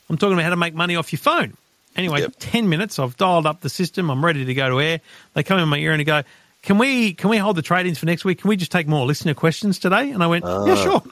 I'm 0.09 0.17
talking 0.19 0.35
about 0.35 0.45
how 0.45 0.51
to 0.51 0.57
make 0.57 0.75
money 0.75 0.97
off 0.97 1.13
your 1.13 1.19
phone." 1.19 1.57
Anyway, 1.97 2.21
Yep. 2.21 2.35
10 2.39 2.69
minutes. 2.69 2.99
I've 2.99 3.17
dialed 3.19 3.45
up 3.45 3.61
the 3.61 3.69
system. 3.69 4.09
I'm 4.11 4.25
ready 4.25 4.45
to 4.47 4.55
go 4.55 4.71
to 4.71 4.81
air. 4.81 5.01
They 5.35 5.43
come 5.43 5.59
in 5.59 5.69
my 5.69 5.79
ear 5.79 5.91
and 5.93 6.01
they 6.01 6.05
go, 6.05 6.23
"Can 6.63 6.79
we 6.79 7.13
can 7.13 7.29
we 7.29 7.37
hold 7.39 7.57
the 7.57 7.63
trade-ins 7.63 7.99
for 7.99 8.07
next 8.07 8.25
week? 8.25 8.41
Can 8.41 8.49
we 8.49 8.57
just 8.57 8.73
take 8.73 8.87
more 8.87 9.05
listener 9.05 9.35
questions 9.35 9.79
today?" 9.79 10.11
And 10.13 10.23
I 10.23 10.27
went, 10.29 10.45
Ah. 10.47 10.65
"Yeah, 10.65 10.77
sure." 10.77 11.03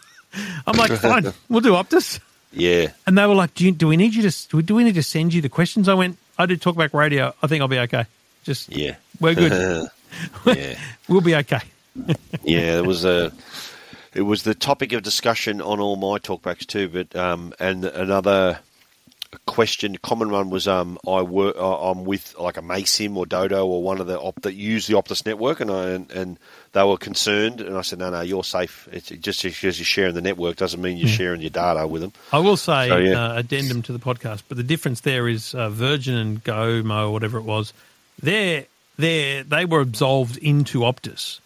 I'm 0.66 0.76
like, 0.78 0.92
"Fine, 0.92 1.32
we'll 1.48 1.60
do 1.60 1.72
Optus." 1.72 2.20
Yeah. 2.52 2.88
And 3.06 3.16
they 3.16 3.26
were 3.26 3.34
like, 3.34 3.54
do, 3.54 3.64
you, 3.64 3.72
do 3.72 3.88
we 3.88 3.96
need 3.96 4.14
you 4.14 4.28
to 4.28 4.48
do 4.48 4.56
we, 4.58 4.62
do 4.62 4.74
we 4.74 4.84
need 4.84 4.94
to 4.94 5.02
send 5.02 5.32
you 5.34 5.40
the 5.40 5.48
questions? 5.48 5.88
I 5.88 5.94
went, 5.94 6.18
I 6.38 6.46
did 6.46 6.60
talkback 6.60 6.92
radio. 6.94 7.34
I 7.42 7.46
think 7.46 7.60
I'll 7.62 7.68
be 7.68 7.78
okay. 7.80 8.06
Just 8.44 8.74
Yeah. 8.74 8.96
we're 9.20 9.34
good. 9.34 9.88
yeah. 10.46 10.78
we'll 11.08 11.20
be 11.20 11.34
okay. 11.36 11.60
Yeah, 12.44 12.78
it 12.78 12.86
was 12.86 13.04
a. 13.04 13.32
It 14.14 14.22
was 14.22 14.42
the 14.42 14.54
topic 14.54 14.92
of 14.92 15.02
discussion 15.02 15.60
on 15.60 15.78
all 15.78 15.96
my 15.96 16.18
talkbacks 16.18 16.66
too. 16.66 16.88
But 16.88 17.14
um, 17.14 17.52
and 17.60 17.84
another 17.84 18.58
question, 19.46 19.96
common 19.96 20.30
one 20.30 20.50
was 20.50 20.66
um, 20.66 20.98
I 21.06 21.22
work, 21.22 21.56
I'm 21.58 22.04
with 22.04 22.34
like 22.38 22.56
Amaysim 22.56 23.16
or 23.16 23.26
Dodo 23.26 23.66
or 23.66 23.82
one 23.82 24.00
of 24.00 24.06
the 24.06 24.18
op 24.18 24.42
that 24.42 24.54
use 24.54 24.86
the 24.86 24.94
Optus 24.94 25.24
network, 25.24 25.60
and 25.60 25.70
I 25.70 25.90
and, 25.90 26.10
and 26.10 26.38
they 26.72 26.84
were 26.84 26.96
concerned, 26.96 27.60
and 27.60 27.76
I 27.76 27.82
said, 27.82 27.98
no, 27.98 28.10
no, 28.10 28.20
you're 28.20 28.44
safe. 28.44 28.88
It's 28.92 29.08
just 29.08 29.42
because 29.42 29.78
you're 29.78 29.84
sharing 29.84 30.14
the 30.14 30.20
network 30.20 30.56
doesn't 30.56 30.80
mean 30.80 30.96
you're 30.96 31.08
sharing 31.08 31.40
your 31.40 31.50
data 31.50 31.86
with 31.86 32.02
them. 32.02 32.12
I 32.32 32.38
will 32.38 32.56
say 32.56 32.88
So, 32.88 32.96
yeah. 32.98 33.32
uh, 33.32 33.38
addendum 33.38 33.82
to 33.82 33.92
the 33.92 33.98
podcast, 33.98 34.42
but 34.48 34.56
the 34.56 34.64
difference 34.64 35.00
there 35.00 35.28
is 35.28 35.54
uh, 35.54 35.70
Virgin 35.70 36.14
and 36.14 36.42
Gomo, 36.42 37.12
whatever 37.12 37.38
it 37.38 37.44
was, 37.44 37.72
they 38.22 38.66
they 38.98 39.42
they 39.42 39.64
were 39.64 39.80
absolved 39.80 40.36
into 40.38 40.80
Optus. 40.80 41.40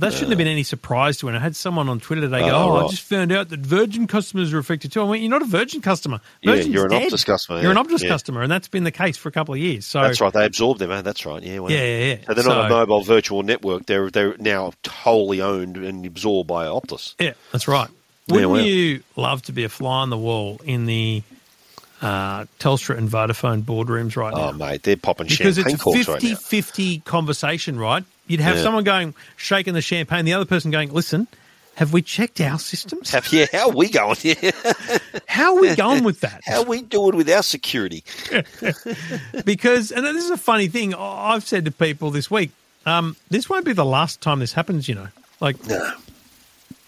But 0.00 0.10
that 0.10 0.12
shouldn't 0.14 0.30
have 0.30 0.38
been 0.38 0.46
any 0.48 0.62
surprise 0.62 1.18
to 1.18 1.28
anyone. 1.28 1.40
I 1.40 1.44
had 1.44 1.54
someone 1.54 1.88
on 1.88 2.00
Twitter 2.00 2.22
today 2.22 2.40
go, 2.40 2.56
Oh, 2.56 2.70
"Oh, 2.70 2.86
I 2.86 2.88
just 2.88 3.02
found 3.02 3.32
out 3.32 3.50
that 3.50 3.60
Virgin 3.60 4.06
customers 4.06 4.52
are 4.52 4.58
affected 4.58 4.92
too." 4.92 5.00
I 5.00 5.04
went, 5.04 5.22
"You're 5.22 5.30
not 5.30 5.42
a 5.42 5.46
Virgin 5.46 5.80
customer. 5.80 6.20
Yeah, 6.42 6.52
Virgin's 6.52 6.74
you're 6.74 6.84
an 6.86 6.90
dead. 6.92 7.12
Optus 7.12 7.26
customer, 7.26 7.60
You're 7.60 7.70
an 7.70 7.76
Optus 7.76 8.02
yeah. 8.02 8.08
customer, 8.08 8.42
and 8.42 8.50
that's 8.50 8.68
been 8.68 8.84
the 8.84 8.90
case 8.90 9.16
for 9.16 9.28
a 9.28 9.32
couple 9.32 9.54
of 9.54 9.60
years." 9.60 9.86
So 9.86 10.00
That's 10.00 10.20
right. 10.20 10.32
They 10.32 10.44
absorbed 10.46 10.80
them. 10.80 10.90
Eh? 10.90 11.02
That's 11.02 11.26
right. 11.26 11.42
Yeah. 11.42 11.58
wow. 11.58 11.68
Yeah, 11.68 11.84
yeah, 11.84 12.04
yeah. 12.04 12.16
So 12.26 12.34
they're 12.34 12.44
not 12.44 12.66
a 12.66 12.68
mobile 12.68 13.02
virtual 13.02 13.42
network. 13.42 13.86
They're 13.86 14.10
they're 14.10 14.36
now 14.38 14.72
wholly 14.88 15.40
owned 15.40 15.76
and 15.76 16.06
absorbed 16.06 16.48
by 16.48 16.66
Optus. 16.66 17.14
Yeah, 17.18 17.34
that's 17.52 17.68
right. 17.68 17.88
Yeah, 18.26 18.34
Wouldn't 18.34 18.52
well. 18.52 18.62
you 18.62 19.02
love 19.16 19.42
to 19.42 19.52
be 19.52 19.64
a 19.64 19.68
fly 19.68 20.00
on 20.02 20.10
the 20.10 20.18
wall 20.18 20.60
in 20.64 20.86
the 20.86 21.22
uh, 22.00 22.44
Telstra 22.58 22.96
and 22.96 23.08
Vodafone 23.08 23.62
boardrooms 23.62 24.16
right 24.16 24.34
now? 24.34 24.50
Oh, 24.50 24.52
mate, 24.52 24.82
they're 24.82 24.96
popping 24.96 25.26
because 25.26 25.56
champagne 25.56 25.74
it's 25.74 25.82
corks 25.82 26.06
50 26.06 26.12
right 26.12 26.22
now. 26.22 26.36
50 26.36 26.98
conversation, 27.00 27.78
right? 27.78 28.04
You'd 28.30 28.40
have 28.40 28.56
Yeah. 28.56 28.62
someone 28.62 28.84
going, 28.84 29.14
shaking 29.36 29.74
the 29.74 29.82
champagne, 29.82 30.24
the 30.24 30.34
other 30.34 30.44
person 30.44 30.70
going, 30.70 30.92
listen, 30.92 31.26
have 31.74 31.92
we 31.92 32.00
checked 32.00 32.40
our 32.40 32.58
systems? 32.60 33.10
Have- 33.10 33.32
yeah, 33.32 33.46
how 33.52 33.70
are 33.70 33.74
we 33.74 33.88
going? 33.88 34.16
Yeah. 34.22 34.34
How 35.26 35.56
are 35.56 35.60
we 35.60 35.74
going 35.74 36.04
with 36.04 36.20
that? 36.20 36.42
How 36.44 36.58
are 36.60 36.64
we 36.66 36.82
doing 36.82 37.16
with 37.16 37.30
our 37.30 37.42
security? 37.42 38.04
because, 39.44 39.90
and 39.92 40.04
this 40.04 40.24
is 40.24 40.30
a 40.30 40.36
funny 40.36 40.68
thing, 40.68 40.94
I've 40.94 41.44
said 41.44 41.64
to 41.66 41.70
people 41.70 42.10
this 42.10 42.30
week, 42.30 42.50
um, 42.86 43.16
this 43.30 43.48
won't 43.48 43.64
be 43.64 43.72
the 43.72 43.84
last 43.84 44.20
time 44.20 44.38
this 44.40 44.52
happens, 44.52 44.88
you 44.88 44.94
know. 44.94 45.08
Like, 45.40 45.64
No. 45.66 45.92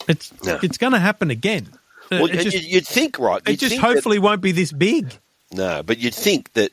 it's 0.08 0.32
No. 0.44 0.58
it's 0.62 0.76
going 0.78 0.92
to 0.92 0.98
happen 0.98 1.30
again. 1.30 1.68
Uh, 2.10 2.18
Well, 2.22 2.26
just, 2.28 2.52
you- 2.54 2.68
you'd 2.76 2.86
think, 2.86 3.18
right? 3.18 3.40
it 3.46 3.50
you'd 3.52 3.60
just 3.60 3.70
think 3.70 3.82
that- 3.82 3.88
hopefully 3.94 4.18
won't 4.18 4.40
be 4.42 4.52
this 4.52 4.72
big. 4.72 5.18
no, 5.52 5.82
but 5.82 5.98
you'd 5.98 6.14
think 6.14 6.52
that 6.54 6.72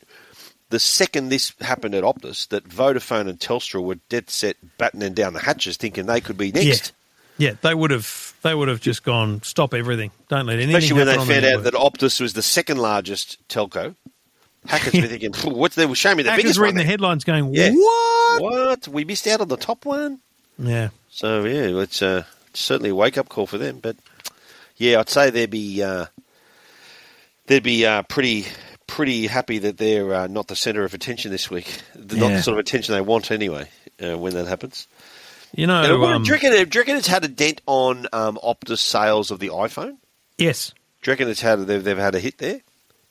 the 0.69 0.79
second 0.79 1.29
this 1.29 1.53
happened 1.61 1.95
at 1.95 2.03
Optus, 2.03 2.47
that 2.49 2.67
Vodafone 2.67 3.27
and 3.27 3.39
Telstra 3.39 3.83
were 3.83 3.95
dead 4.09 4.29
set 4.29 4.55
battening 4.77 5.13
down 5.13 5.33
the 5.33 5.39
hatches, 5.39 5.77
thinking 5.77 6.05
they 6.05 6.21
could 6.21 6.37
be 6.37 6.51
next. 6.51 6.91
Yeah, 7.37 7.53
they 7.61 7.73
would 7.73 7.91
have. 7.91 8.33
They 8.41 8.53
would 8.53 8.67
have 8.67 8.81
just 8.81 9.03
gone 9.03 9.41
stop 9.43 9.73
everything. 9.73 10.11
Don't 10.27 10.45
let 10.45 10.57
anything. 10.57 10.75
Especially 10.75 10.97
when 10.97 11.05
they 11.05 11.11
happen 11.13 11.21
on 11.21 11.27
the 11.27 11.33
found 11.41 11.45
out 11.55 11.63
that 11.63 11.73
Optus 11.73 12.19
was 12.19 12.33
the 12.33 12.41
second 12.41 12.77
largest 12.79 13.37
telco. 13.47 13.95
Hackers 14.67 14.93
were 15.01 15.07
thinking, 15.07 15.31
"Phew, 15.33 15.51
"What's 15.51 15.75
they? 15.75 15.91
showing 15.93 16.17
me 16.17 16.23
the 16.23 16.31
Hackers 16.31 16.43
biggest 16.43 16.59
reading 16.59 16.75
one." 16.75 16.85
the 16.85 16.91
headlines, 16.91 17.23
going, 17.23 17.53
Yeah. 17.53 17.71
"What?" 17.71 18.41
What? 18.41 18.87
We 18.89 19.05
missed 19.05 19.25
out 19.27 19.39
on 19.41 19.47
the 19.47 19.57
top 19.57 19.85
one. 19.85 20.19
Yeah, 20.57 20.89
So 21.09 21.45
yeah, 21.45 21.81
it's 21.81 22.01
uh, 22.01 22.23
certainly 22.53 22.89
a 22.89 22.95
wake 22.95 23.17
up 23.17 23.29
call 23.29 23.47
for 23.47 23.57
them. 23.57 23.79
But 23.81 23.95
yeah, 24.75 24.99
I'd 24.99 25.07
say 25.09 25.29
they'd 25.29 25.49
be 25.49 25.81
uh, 25.81 26.07
they'd 27.47 27.63
be 27.63 27.85
uh, 27.85 28.03
pretty 28.03 28.47
pretty 28.89 29.27
happy 29.27 29.59
that 29.59 29.77
they're 29.77 30.13
uh, 30.13 30.27
not 30.27 30.47
the 30.47 30.55
centre 30.55 30.83
of 30.83 30.93
attention 30.93 31.31
this 31.31 31.49
week. 31.49 31.81
Not 31.95 32.07
the 32.29 32.41
sort 32.41 32.55
of 32.55 32.59
attention 32.59 32.93
they 32.95 33.01
want 33.01 33.31
anyway 33.31 33.69
uh, 34.03 34.17
when 34.17 34.33
that 34.33 34.47
happens. 34.47 34.87
you 35.53 35.67
know. 35.67 35.97
What- 35.99 36.13
um, 36.13 36.23
do, 36.23 36.27
you 36.27 36.33
reckon, 36.33 36.51
do 36.51 36.57
you 36.59 36.81
reckon 36.81 36.95
it's 36.97 37.07
had 37.07 37.23
a 37.23 37.27
dent 37.27 37.61
on 37.65 38.07
um, 38.11 38.37
Optus 38.43 38.79
sales 38.79 39.31
of 39.31 39.39
the 39.39 39.49
iPhone? 39.49 39.97
yes, 40.37 40.73
Do 41.03 41.09
you 41.09 41.13
reckon 41.13 41.29
it's 41.29 41.41
had 41.41 41.59
they've, 41.67 41.83
they've 41.83 41.97
had 41.97 42.15
a 42.15 42.19
hit 42.19 42.37
there? 42.39 42.59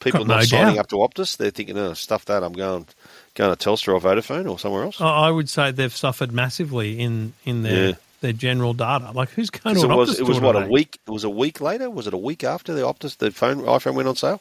People 0.00 0.20
Got 0.20 0.28
not 0.28 0.36
no 0.36 0.42
signing 0.44 0.74
doubt. 0.76 0.78
up 0.80 0.88
to 0.90 0.96
Optus, 0.96 1.36
they're 1.38 1.50
thinking, 1.50 1.76
"Oh, 1.76 1.92
stuff 1.94 2.24
that. 2.26 2.44
I'm 2.44 2.52
going 2.52 2.86
going 3.34 3.56
to 3.56 3.68
Telstra 3.68 3.94
or 3.94 4.00
Vodafone 4.00 4.48
or 4.48 4.56
somewhere 4.56 4.84
else." 4.84 5.00
I 5.00 5.28
would 5.28 5.48
say 5.48 5.72
they've 5.72 5.94
suffered 5.94 6.30
massively 6.32 7.00
in 7.00 7.32
in 7.44 7.62
their 7.64 7.88
Yeah. 7.88 7.94
their 8.20 8.32
general 8.32 8.74
data. 8.74 9.10
Like, 9.12 9.30
who's 9.30 9.50
going 9.50 9.74
to 9.74 9.82
it 9.82 9.88
was 9.88 10.10
Optus 10.16 10.20
it 10.20 10.22
was 10.28 10.38
what 10.40 10.54
a 10.54 10.68
week. 10.68 10.98
It 11.04 11.10
was 11.10 11.24
a 11.24 11.30
week 11.30 11.60
later. 11.60 11.90
Was 11.90 12.06
it 12.06 12.14
a 12.14 12.18
week 12.18 12.44
after 12.44 12.74
the 12.74 12.82
Optus 12.82 13.16
the 13.16 13.32
phone 13.32 13.58
iPhone 13.62 13.94
went 13.94 14.06
on 14.08 14.14
sale? 14.14 14.40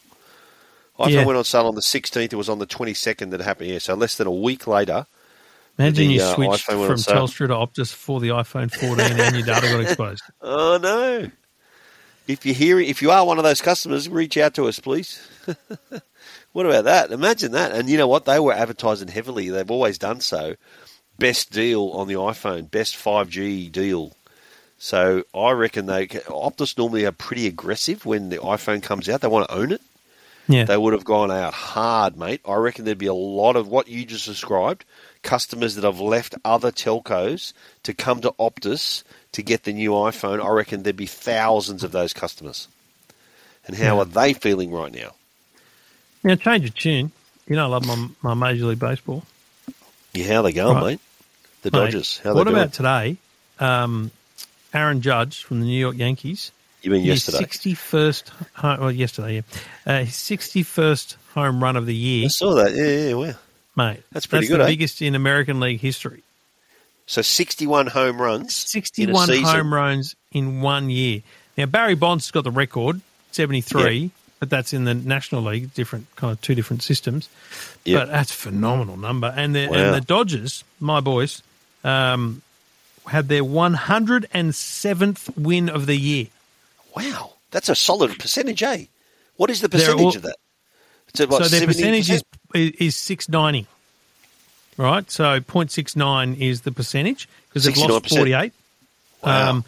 iPhone 1.00 1.10
Yeah. 1.12 1.26
went 1.26 1.38
on 1.38 1.44
sale 1.44 1.68
on 1.68 1.76
the 1.76 1.82
16th. 1.82 2.34
It 2.34 2.36
was 2.36 2.50
on 2.50 2.60
the 2.60 2.68
22nd 2.68 3.32
that 3.32 3.42
happened. 3.42 3.70
Yeah, 3.70 3.80
so 3.80 3.94
less 3.94 4.16
than 4.16 4.28
a 4.28 4.32
week 4.32 4.68
later. 4.68 5.06
Imagine 5.78 6.08
the, 6.08 6.14
you 6.16 6.22
uh, 6.22 6.34
switched 6.34 6.68
went 6.70 6.88
from. 6.88 6.96
Telstra 7.16 7.48
to 7.48 7.54
Optus 7.54 7.94
for 7.94 8.20
the 8.20 8.30
iPhone 8.30 8.74
14 8.74 9.00
and 9.00 9.36
your 9.36 9.46
data 9.46 9.68
got 9.68 9.82
exposed. 9.82 10.24
Oh 10.42 10.80
no! 10.82 11.30
If 12.28 12.46
you 12.46 12.54
hear, 12.54 12.80
if 12.80 13.02
you 13.02 13.12
are 13.12 13.26
one 13.26 13.38
of 13.38 13.44
those 13.44 13.62
customers, 13.62 14.10
reach 14.10 14.38
out 14.38 14.56
to 14.56 14.68
us, 14.68 14.80
please. 14.80 15.26
what 16.52 16.66
about 16.66 16.86
that? 16.86 17.12
Imagine 17.12 17.54
that. 17.54 17.72
And 17.72 17.90
you 17.90 17.98
know 17.98 18.08
what? 18.08 18.26
They 18.26 18.40
were 18.40 18.54
advertising 18.54 19.08
heavily. 19.08 19.50
They've 19.50 19.70
always 19.72 19.98
done 19.98 20.20
so. 20.20 20.56
Best 21.20 21.52
deal 21.52 21.90
on 21.92 22.08
the 22.08 22.16
iPhone. 22.16 22.70
Best 22.70 22.96
5G 22.96 23.72
deal. 23.72 24.14
So 24.78 25.24
I 25.34 25.52
reckon 25.52 25.86
they 25.86 26.08
Optus 26.08 26.78
normally 26.78 27.06
are 27.06 27.12
pretty 27.12 27.48
aggressive 27.48 28.06
when 28.06 28.30
the 28.30 28.38
iPhone 28.38 28.84
comes 28.84 29.08
out. 29.10 29.22
They 29.22 29.28
want 29.28 29.48
to 29.48 29.56
own 29.56 29.72
it. 29.72 29.82
Yeah, 30.48 30.64
they 30.66 30.78
would 30.78 30.94
have 30.94 31.04
gone 31.04 31.30
out 31.32 31.54
hard, 31.54 32.18
mate. 32.18 32.42
I 32.48 32.56
reckon 32.56 32.86
there'd 32.86 32.98
be 32.98 33.06
a 33.08 33.14
lot 33.14 33.56
of 33.56 33.68
what 33.68 33.88
you 33.88 34.06
just 34.06 34.26
described 34.26 34.86
customers 35.24 35.76
that 35.76 35.84
have 35.84 36.00
left 36.00 36.36
other 36.46 36.72
telcos 36.72 37.52
to 37.84 37.94
come 37.94 38.22
to 38.22 38.32
Optus 38.40 39.04
to 39.34 39.42
get 39.44 39.64
the 39.64 39.74
new 39.74 39.92
iPhone. 39.92 40.42
I 40.44 40.50
reckon 40.50 40.84
there'd 40.84 40.96
be 40.96 41.06
thousands 41.06 41.84
of 41.84 41.92
those 41.92 42.14
customers. 42.14 42.68
And 43.66 43.76
how 43.76 43.96
Yeah. 43.96 44.02
are 44.02 44.06
they 44.06 44.34
feeling 44.34 44.72
right 44.72 44.94
now? 44.94 45.14
Now, 46.24 46.36
Change 46.36 46.66
of 46.70 46.76
tune. 46.76 47.12
You 47.48 47.56
know, 47.58 47.66
I 47.66 47.68
love 47.68 47.86
my, 47.86 48.08
my 48.22 48.34
Major 48.52 48.66
League 48.66 48.80
Baseball. 48.80 49.24
Yeah, 50.14 50.28
how 50.36 50.42
they 50.44 50.54
going, 50.54 50.76
Right. 50.78 50.86
mate? 50.86 51.00
The 51.64 51.72
Mate, 51.72 51.86
Dodgers. 51.86 52.20
How 52.24 52.34
what 52.34 52.46
they 52.46 52.52
doing? 52.52 52.64
about 52.64 52.74
today? 52.74 53.18
Um, 53.60 54.12
Aaron 54.74 55.02
Judge 55.02 55.44
from 55.44 55.60
the 55.60 55.66
New 55.66 55.80
York 55.80 55.98
Yankees. 55.98 56.52
You 56.88 56.92
mean 56.98 57.06
yesterday? 57.06 57.40
61st, 57.40 58.30
home, 58.54 58.80
well, 58.80 58.92
yesterday, 58.92 59.36
yeah. 59.36 59.42
Uh, 59.86 60.00
his 60.06 60.14
61st 60.14 61.16
home 61.34 61.64
run 61.64 61.76
of 61.76 61.86
the 61.86 61.96
year, 61.96 62.26
I 62.26 62.30
saw 62.30 62.56
that. 62.56 62.74
Yeah, 62.74 63.10
yeah, 63.10 63.14
wow. 63.14 63.34
mate. 63.76 64.04
That's 64.12 64.26
pretty 64.26 64.48
the 64.48 64.54
good, 64.54 64.62
eh? 64.62 64.68
biggest 64.68 65.02
in 65.02 65.16
American 65.16 65.60
League 65.60 65.80
history. 65.80 66.24
So 67.06 67.22
61 67.22 67.88
home 67.88 68.22
runs. 68.22 68.54
61 68.54 69.30
home 69.44 69.74
runs 69.74 70.16
in 70.32 70.62
one 70.62 70.90
year. 70.90 71.22
Now, 71.58 71.66
Barry 71.66 71.96
Bonds 71.96 72.26
has 72.26 72.32
got 72.32 72.44
the 72.44 72.52
record, 72.52 73.02
73. 73.32 74.12
but 74.40 74.50
that's 74.50 74.74
in 74.74 74.84
the 74.84 74.94
National 74.94 75.42
League, 75.42 75.74
different 75.74 76.08
kind 76.16 76.32
of 76.34 76.42
two 76.42 76.54
different 76.54 76.84
systems. 76.84 77.30
Yep. 77.86 78.02
But 78.02 78.12
that's 78.12 78.32
a 78.32 78.36
phenomenal 78.36 78.98
number. 78.98 79.34
And 79.36 79.56
the 79.56 79.68
Wow. 79.68 79.76
and 79.78 79.96
the 79.96 80.02
Dodgers, 80.02 80.64
my 80.80 81.00
boys, 81.00 81.42
um, 81.84 82.42
had 83.08 83.30
their 83.30 83.44
107th 83.44 85.38
win 85.38 85.70
of 85.70 85.86
the 85.86 85.96
year. 85.96 86.28
Wow, 86.98 87.34
that's 87.52 87.70
a 87.70 87.76
solid 87.76 88.18
percentage, 88.20 88.62
eh? 88.64 88.86
What 89.36 89.50
is 89.50 89.62
the 89.62 89.70
percentage 89.70 90.02
all- 90.02 90.16
of 90.16 90.22
that? 90.24 90.38
At, 91.20 91.30
what, 91.30 91.44
so 91.44 91.50
their 91.50 91.62
70%? 91.62 91.66
percentage 91.68 92.10
is 92.10 92.24
is 92.54 92.96
six 92.96 93.28
ninety, 93.30 93.66
right? 94.78 95.10
So 95.10 95.40
0.69 95.40 96.38
is 96.40 96.62
the 96.62 96.72
percentage 96.72 97.28
because 97.50 97.64
they've 97.64 97.76
lost 97.78 98.06
69%. 98.06 98.10
forty 98.18 98.34
eight. 98.34 98.54
Wow. 99.24 99.50
Um, 99.50 99.66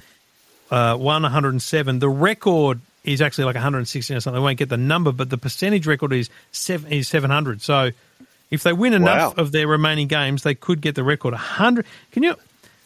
uh, 0.70 0.96
one 0.98 1.24
hundred 1.24 1.50
and 1.52 1.62
seven. 1.62 2.00
The 2.00 2.10
record 2.10 2.82
is 3.04 3.22
actually 3.22 3.46
like 3.46 3.56
one 3.56 3.64
hundred 3.64 3.80
and 3.80 3.88
sixteen 3.88 4.18
or 4.18 4.20
something. 4.20 4.40
I 4.40 4.44
won't 4.44 4.58
get 4.60 4.70
the 4.70 4.78
number, 4.78 5.12
but 5.12 5.30
the 5.32 5.38
percentage 5.38 5.88
record 5.88 6.14
is 6.14 6.30
seven 6.52 6.92
is 6.92 7.08
seven 7.08 7.32
hundred. 7.32 7.62
So 7.64 7.92
if 8.52 8.62
they 8.64 8.74
win 8.74 8.94
enough 8.94 9.36
Wow. 9.38 9.44
of 9.44 9.52
their 9.52 9.68
remaining 9.68 10.08
games, 10.08 10.44
they 10.44 10.54
could 10.56 10.82
get 10.82 10.94
the 10.96 11.04
record. 11.04 11.34
hundred. 11.34 11.86
Can 12.12 12.22
you? 12.24 12.36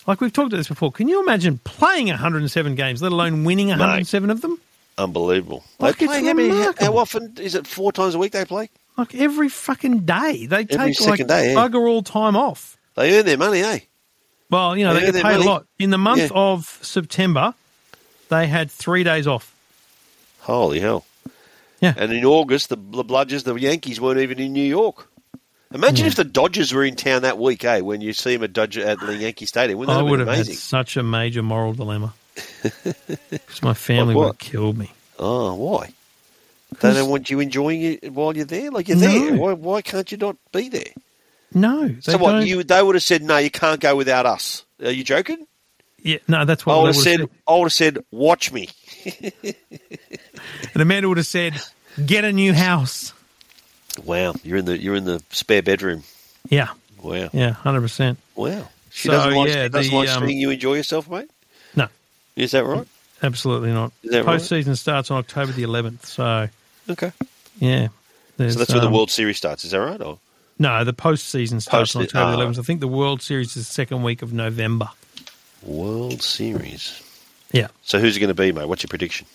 Like 0.05 0.19
we've 0.21 0.33
talked 0.33 0.47
about 0.47 0.57
this 0.57 0.67
before. 0.67 0.91
Can 0.91 1.07
you 1.07 1.21
imagine 1.21 1.59
playing 1.63 2.07
107 2.07 2.75
games, 2.75 3.01
let 3.01 3.11
alone 3.11 3.43
winning 3.45 3.69
107 3.69 4.29
of 4.29 4.41
them? 4.41 4.59
Unbelievable. 4.97 5.63
They 5.79 5.87
Like, 5.87 6.01
it's 6.01 6.13
how, 6.13 6.23
how, 6.23 6.33
remarkable. 6.33 6.85
how 6.85 6.97
often? 6.97 7.33
Is 7.39 7.55
it 7.55 7.65
four 7.65 7.91
times 7.91 8.15
a 8.15 8.19
week 8.19 8.33
they 8.33 8.45
play? 8.45 8.69
Like 8.97 9.15
every 9.15 9.49
fucking 9.49 9.99
day, 10.01 10.45
they 10.45 10.65
take 10.65 10.99
like 11.01 11.25
day, 11.25 11.53
yeah. 11.53 11.55
bugger 11.57 11.87
all 11.89 12.03
time 12.03 12.35
off. 12.35 12.77
They 12.95 13.17
earn 13.17 13.25
their 13.25 13.37
money, 13.37 13.61
eh? 13.61 13.79
Well, 14.51 14.77
you 14.77 14.83
know, 14.83 14.93
they 14.93 15.05
Yeah, 15.05 15.11
get 15.13 15.23
paid 15.23 15.37
a 15.37 15.43
lot. 15.43 15.65
In 15.79 15.89
the 15.89 15.97
month 15.97 16.19
Yeah. 16.21 16.29
of 16.35 16.77
September, 16.83 17.55
they 18.29 18.45
had 18.45 18.69
three 18.69 19.03
days 19.03 19.25
off. 19.25 19.55
Holy 20.41 20.79
hell. 20.79 21.05
Yeah. 21.81 21.95
And 21.97 22.13
in 22.13 22.23
August, 22.23 22.69
the, 22.69 22.75
the 22.75 23.03
Bludgers, 23.03 23.45
the 23.45 23.55
Yankees 23.55 23.99
weren't 23.99 24.19
even 24.19 24.37
in 24.39 24.53
New 24.53 24.61
York. 24.63 25.09
Imagine 25.73 26.05
if 26.05 26.15
the 26.15 26.23
Dodgers 26.23 26.71
were 26.73 26.83
in 26.83 26.95
town 26.95 27.23
that 27.23 27.37
week, 27.39 27.63
eh? 27.65 27.81
When 27.81 27.99
you 28.01 28.13
see 28.13 28.35
them 28.35 28.43
at, 28.43 28.53
Dodger, 28.53 28.85
at 28.85 28.99
the 28.99 29.15
Yankee 29.15 29.45
Stadium. 29.47 29.79
Wouldn't 29.79 29.91
that 29.93 29.99
I 29.99 30.03
have 30.03 30.09
would 30.11 30.19
have 30.19 30.27
amazing? 30.27 30.53
had 30.53 30.59
such 30.59 30.97
a 30.97 31.03
major 31.03 31.41
moral 31.43 31.73
dilemma. 31.73 32.13
Because 33.29 33.61
my 33.61 33.73
family 33.73 34.13
Like 34.13 34.17
would 34.17 34.25
have 34.27 34.37
killed 34.39 34.77
me. 34.77 34.91
Oh, 35.19 35.53
why? 35.55 35.93
They 36.81 36.93
don't 36.93 37.09
want 37.09 37.29
you 37.29 37.39
enjoying 37.39 37.81
it 37.81 38.11
while 38.13 38.35
you're 38.35 38.45
there? 38.45 38.71
Like, 38.71 38.87
you're 38.87 38.97
No. 38.97 39.07
there. 39.07 39.35
Why, 39.35 39.53
why 39.53 39.81
can't 39.81 40.11
you 40.11 40.17
not 40.17 40.35
be 40.51 40.69
there? 40.69 40.91
No. 41.53 41.87
They 41.87 42.01
so 42.01 42.17
what? 42.17 42.31
don't- 42.33 42.47
You 42.47 42.63
They 42.63 42.81
would 42.81 42.95
have 42.95 43.03
said, 43.03 43.21
no, 43.23 43.37
you 43.37 43.51
can't 43.51 43.79
go 43.79 43.95
without 43.95 44.25
us. 44.25 44.63
Are 44.83 44.89
you 44.91 45.03
joking? 45.03 45.45
Yeah, 46.01 46.17
no, 46.27 46.43
that's 46.45 46.65
what 46.65 46.73
I 46.73 46.77
would 46.79 46.87
have 46.87 46.95
have 46.95 47.03
said, 47.03 47.29
I 47.47 47.53
would 47.55 47.63
have 47.65 47.73
said, 47.73 47.97
watch 48.11 48.51
me. 48.51 48.69
And 50.73 50.81
Amanda 50.81 51.07
would 51.07 51.17
have 51.17 51.27
said, 51.27 51.61
get 52.05 52.25
a 52.25 52.31
new 52.33 52.53
house. 52.53 53.13
Wow, 54.03 54.33
you're 54.43 54.57
in 54.57 54.65
the 54.65 54.77
you're 54.77 54.95
in 54.95 55.05
the 55.05 55.21
spare 55.29 55.61
bedroom. 55.61 56.03
Yeah, 56.49 56.69
Wow, 57.01 57.29
yeah, 57.33 57.55
100%. 57.63 58.17
wow. 58.35 58.67
She 58.89 59.07
So, 59.07 59.13
doesn't 59.13 59.33
like, 59.35 59.49
yeah, 59.49 59.67
doesn't 59.69 59.91
the, 59.91 59.97
like 59.97 60.09
um, 60.09 60.27
seeing 60.27 60.37
you 60.39 60.49
enjoy 60.51 60.75
yourself, 60.75 61.09
mate. 61.09 61.29
No, 61.75 61.87
Is 62.35 62.51
that 62.51 62.63
right? 62.65 62.87
absolutely 63.23 63.71
not. 63.71 63.91
Is 64.03 64.11
that 64.11 64.25
right? 64.25 64.77
Starts 64.77 65.09
on 65.09 65.17
October 65.17 65.51
the 65.53 65.63
11th. 65.63 66.05
So, 66.05 66.49
Okay. 66.89 67.11
yeah. 67.59 67.87
So 68.37 68.49
that's 68.49 68.71
when 68.73 68.81
the 68.81 68.87
um, 68.87 68.93
World 68.93 69.09
Series 69.11 69.37
starts. 69.37 69.63
Is 69.63 69.71
that 69.71 69.79
right? 69.79 70.01
Or 70.01 70.19
No, 70.59 70.83
the 70.83 70.93
postseason 70.93 71.61
starts 71.61 71.95
on 71.95 72.01
Post- 72.03 72.15
October 72.15 72.43
ah. 72.43 72.45
11th. 72.45 72.59
I 72.59 72.61
think 72.63 72.81
the 72.81 72.87
World 72.87 73.21
Series 73.21 73.55
is 73.55 73.67
the 73.67 73.73
second 73.73 74.03
week 74.03 74.21
of 74.21 74.33
November. 74.33 74.89
World 75.63 76.21
Series. 76.21 77.01
Yeah. 77.51 77.67
So 77.83 77.99
who's 77.99 78.17
it 78.17 78.19
going 78.19 78.27
to 78.29 78.33
be, 78.33 78.51
mate? 78.51 78.67
What's 78.67 78.83
your 78.83 78.89
prediction? 78.89 79.27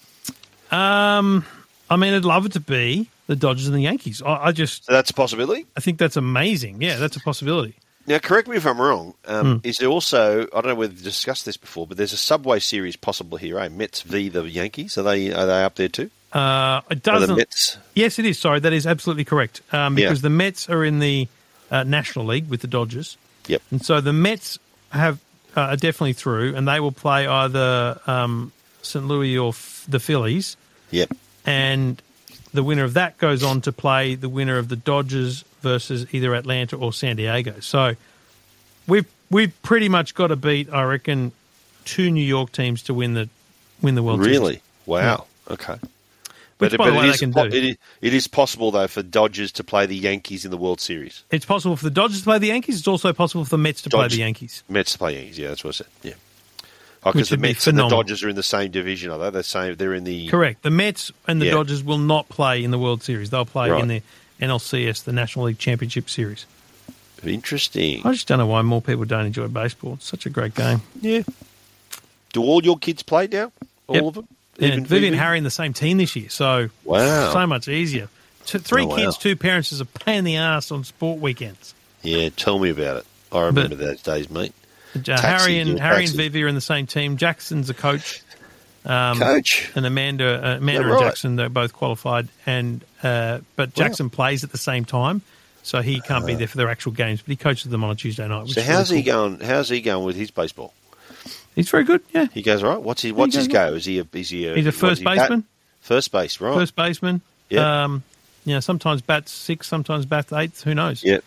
Um, 0.70 1.44
I 1.88 1.96
mean, 1.96 2.12
I'd 2.14 2.24
love 2.24 2.44
it 2.46 2.52
to 2.52 2.61
be 2.61 3.09
the 3.28 3.36
Dodgers 3.36 3.68
and 3.68 3.76
the 3.76 3.82
Yankees. 3.82 4.20
I, 4.22 4.46
I 4.46 4.52
just, 4.52 4.86
So 4.86 4.92
that's 4.92 5.10
a 5.10 5.14
possibility. 5.14 5.66
I 5.76 5.80
think 5.80 5.98
that's 5.98 6.16
amazing. 6.16 6.82
Yeah, 6.82 6.96
that's 6.96 7.16
a 7.16 7.20
possibility. 7.20 7.74
Now, 8.08 8.18
correct 8.18 8.48
me 8.48 8.56
if 8.56 8.66
I'm 8.66 8.80
wrong. 8.80 9.12
Um, 9.26 9.60
Is 9.64 9.76
there 9.76 9.88
also? 9.90 10.42
I 10.44 10.46
don't 10.62 10.66
know 10.68 10.74
whether 10.74 10.92
we've 10.94 11.02
discussed 11.04 11.44
this 11.44 11.58
before, 11.58 11.86
but 11.86 11.98
there's 11.98 12.14
a 12.14 12.16
Subway 12.16 12.58
Series 12.58 12.96
possible 12.96 13.36
here. 13.36 13.58
Eh? 13.58 13.68
Mets 13.68 14.00
v 14.00 14.30
the 14.30 14.42
Yankees. 14.48 14.96
Are 14.96 15.02
they 15.02 15.30
are 15.32 15.44
they 15.46 15.62
up 15.62 15.74
there 15.74 15.88
too? 15.90 16.10
Uh, 16.32 16.80
it 16.90 17.02
doesn't. 17.02 17.78
Yes, 17.94 18.18
it 18.18 18.24
is. 18.24 18.38
Sorry, 18.38 18.60
that 18.60 18.72
is 18.72 18.86
absolutely 18.86 19.24
correct. 19.26 19.60
Um, 19.72 19.96
Yeah. 19.98 20.06
because 20.06 20.22
the 20.22 20.30
Mets 20.30 20.70
are 20.70 20.82
in 20.84 20.98
the 21.00 21.28
uh, 21.70 21.82
National 21.84 22.24
League 22.24 22.48
with 22.48 22.62
the 22.62 22.66
Dodgers, 22.66 23.18
Yep. 23.46 23.62
and 23.70 23.84
so 23.84 24.00
the 24.00 24.12
Mets 24.14 24.58
have 24.90 25.18
uh, 25.54 25.60
are 25.60 25.76
definitely 25.76 26.14
through, 26.14 26.54
and 26.56 26.66
they 26.66 26.80
will 26.80 26.92
play 26.92 27.26
either 27.26 28.00
um, 28.06 28.52
St. 28.80 29.06
Louis 29.06 29.36
or 29.36 29.50
f- 29.50 29.84
the 29.86 30.00
Phillies, 30.00 30.56
Yep. 30.92 31.10
and 31.44 32.00
the 32.52 32.62
winner 32.62 32.84
of 32.84 32.94
that 32.94 33.18
goes 33.18 33.42
on 33.42 33.61
to 33.62 33.72
play 33.72 34.14
the 34.14 34.28
winner 34.28 34.58
of 34.58 34.68
the 34.68 34.76
Dodgers 34.76 35.44
versus 35.61 36.06
either 36.12 36.34
Atlanta 36.34 36.76
or 36.76 36.92
San 36.92 37.16
Diego. 37.16 37.61
So 37.61 37.94
we've 38.87 39.06
we've 39.30 39.52
pretty 39.62 39.88
much 39.88 40.14
got 40.14 40.28
to 40.28 40.37
beat, 40.37 40.72
I 40.72 40.82
reckon, 40.84 41.32
two 41.84 42.11
New 42.11 42.22
York 42.24 42.52
teams 42.52 42.82
to 42.84 42.94
win 42.94 43.14
the 43.14 43.28
win 43.82 43.94
the 43.94 44.02
World 44.02 44.20
Series. 44.22 44.38
Really? 44.38 44.62
Wow. 44.87 45.26
Okay. 45.50 45.76
Which, 46.58 46.72
but 46.72 46.78
by 46.78 46.84
but 46.87 46.90
the 46.90 46.96
way, 46.98 47.04
it 47.04 47.06
they 47.06 47.14
is 47.14 47.20
can 47.20 47.32
po- 47.32 47.48
do. 47.48 47.56
it 47.56 47.64
is- 47.64 47.76
it 48.00 48.14
is 48.14 48.26
possible 48.26 48.70
though 48.72 48.88
for 48.88 49.02
Dodgers 49.02 49.52
to 49.52 49.64
play 49.64 49.87
the 49.87 49.96
Yankees 49.96 50.44
in 50.44 50.50
the 50.50 50.56
World 50.56 50.80
Series. 50.80 51.22
It's 51.30 51.44
possible 51.46 51.76
for 51.76 51.84
the 51.84 51.90
Dodgers 51.90 52.18
to 52.18 52.24
play 52.24 52.38
the 52.38 52.48
Yankees. 52.48 52.78
It's 52.78 52.88
also 52.88 53.12
possible 53.12 53.44
for 53.44 53.50
the 53.50 53.58
Mets 53.58 53.82
to 53.82 53.90
play 53.90 54.08
the 54.08 54.16
Yankees. 54.16 54.64
Mets 54.68 54.92
to 54.92 54.98
play 54.98 55.14
Yankees. 55.14 55.38
Yeah, 55.38 55.48
that's 55.48 55.62
what 55.62 55.74
I 55.74 55.76
said. 55.78 55.87
Yeah. 56.02 56.14
Oh, 57.04 57.12
because 57.12 57.28
the 57.28 57.37
Mets 57.37 57.66
and 57.66 57.78
the. 57.78 57.88
Dodgers 57.88 58.22
are 58.24 58.28
in 58.28 58.37
the 58.37 58.42
same 58.42 58.70
division, 58.70 59.11
are 59.11 59.18
they? 59.18 59.30
They're 59.30 59.42
same. 59.42 59.76
They're 59.76 59.94
in 59.94 60.04
the 60.04 60.28
Correct. 60.28 60.62
The 60.62 60.70
Mets 60.70 61.12
and 61.26 61.40
the 61.40 61.46
Yeah. 61.46 61.52
Dodgers 61.52 61.82
will 61.82 61.98
not 61.98 62.28
play 62.28 62.62
in 62.64 62.70
the 62.72 62.78
World 62.78 63.02
Series. 63.02 63.30
They'll 63.30 63.44
play 63.44 63.70
Right. 63.70 63.80
in 63.82 63.88
the 63.88 64.02
NLCS, 64.40 65.02
the 65.04 65.12
National 65.12 65.46
League 65.46 65.58
Championship 65.58 66.11
Series. 66.11 66.44
interesting. 67.24 68.00
I 68.04 68.12
just 68.12 68.28
don't 68.28 68.38
know 68.38 68.46
why 68.46 68.62
more 68.62 68.80
people 68.80 69.04
don't 69.04 69.26
enjoy 69.26 69.48
baseball. 69.48 69.94
It's 69.94 70.06
such 70.06 70.24
a 70.26 70.30
great 70.30 70.54
game. 70.54 70.82
Yeah. 71.00 71.22
Do 72.32 72.42
all 72.42 72.62
your 72.64 72.78
kids 72.78 73.02
play 73.02 73.26
now? 73.26 73.50
All 73.88 73.94
Yep. 73.96 74.04
of 74.04 74.14
them? 74.14 74.28
Yeah, 74.58 74.66
Even 74.68 74.78
and 74.80 74.87
Vivian 74.88 75.12
Vivi? 75.14 75.22
Harry 75.22 75.38
in 75.38 75.44
the 75.44 75.50
same 75.50 75.72
team 75.72 75.98
this 75.98 76.14
year, 76.14 76.28
so 76.30 76.68
Wow. 76.84 77.32
so 77.32 77.46
much 77.46 77.66
easier. 77.68 78.08
T- 78.46 78.58
three 78.58 78.82
Oh, 78.84 78.87
wow. 78.87 78.96
kids, 78.96 79.18
two 79.18 79.34
parents 79.37 79.72
is 79.72 79.80
a 79.80 79.84
pain 79.84 80.18
in 80.18 80.24
the 80.24 80.37
ass 80.37 80.70
on 80.70 80.84
sport 80.84 81.20
weekends. 81.20 81.74
Yeah, 82.02 82.28
tell 82.37 82.58
me 82.58 82.70
about 82.70 82.98
it. 82.98 83.06
I 83.32 83.40
remember 83.42 83.74
those 83.74 84.00
days, 84.00 84.30
mate. 84.30 84.52
Uh, 85.00 85.16
Taxi, 85.16 85.26
Harry 85.26 85.58
and 85.58 85.78
Harry 85.78 86.04
and. 86.04 86.14
Vivi 86.14 86.42
are 86.44 86.48
in 86.48 86.54
the 86.54 86.61
same 86.61 86.87
team. 86.87 87.16
Jackson's 87.16 87.68
a 87.70 87.74
coach. 87.74 88.22
Um, 88.84 89.18
Coach. 89.18 89.70
and 89.74 89.84
Amanda, 89.84 90.37
uh, 90.52 90.56
Amanda 90.56 90.87
Yeah, 90.88 90.92
and. 90.94 91.00
Jackson, 91.00 91.37
they're 91.37 91.48
both 91.50 91.72
qualified, 91.74 92.28
and 92.46 92.82
uh, 93.02 93.40
but 93.56 93.74
Jackson 93.74 94.08
plays 94.08 94.44
at 94.44 94.52
the 94.52 94.56
same 94.58 94.84
time, 94.87 95.20
so 95.62 95.82
he 95.82 96.00
can't 96.00 96.24
be 96.24 96.34
there 96.37 96.46
for 96.46 96.56
their 96.56 96.70
actual 96.70 96.92
games, 96.92 97.20
but 97.20 97.28
he 97.28 97.37
coaches 97.37 97.70
them 97.70 97.84
on 97.84 97.90
a 97.90 97.94
Tuesday 97.94 98.26
night. 98.26 98.48
So 98.48 98.62
how's 98.62 98.90
really 98.90 99.02
he 99.02 99.11
cool. 99.11 99.28
going? 99.30 99.40
How's 99.40 99.68
he 99.68 99.80
going 99.82 100.04
with 100.06 100.16
his 100.16 100.30
baseball? 100.30 100.72
He's 101.54 101.68
very 101.68 101.84
good. 101.84 102.02
Yeah, 102.14 102.26
He 102.32 102.40
goes 102.40 102.62
all 102.62 102.70
right. 102.70 102.80
What's 102.80 103.02
he? 103.02 103.11
What's 103.12 103.34
he 103.34 103.40
his 103.40 103.48
go? 103.48 103.74
Is 103.74 103.84
he 103.84 103.98
a? 103.98 104.06
Is 104.12 104.30
he 104.30 104.46
a? 104.46 104.54
he's 104.54 104.66
a 104.66 104.72
first 104.72 105.00
he, 105.00 105.04
bat- 105.04 105.16
baseman. 105.18 105.44
First 105.80 106.12
base, 106.12 106.40
right? 106.40 106.54
First 106.54 106.76
baseman. 106.76 107.20
Yeah. 107.50 107.84
Um, 107.84 108.04
you 108.44 108.54
know, 108.54 108.61
sometimes 108.61 109.02
bats 109.02 109.32
six, 109.32 109.66
sometimes 109.66 110.06
bats 110.06 110.32
eighth. 110.32 110.62
Who 110.62 110.74
knows? 110.74 111.02
Yeah. 111.02 111.18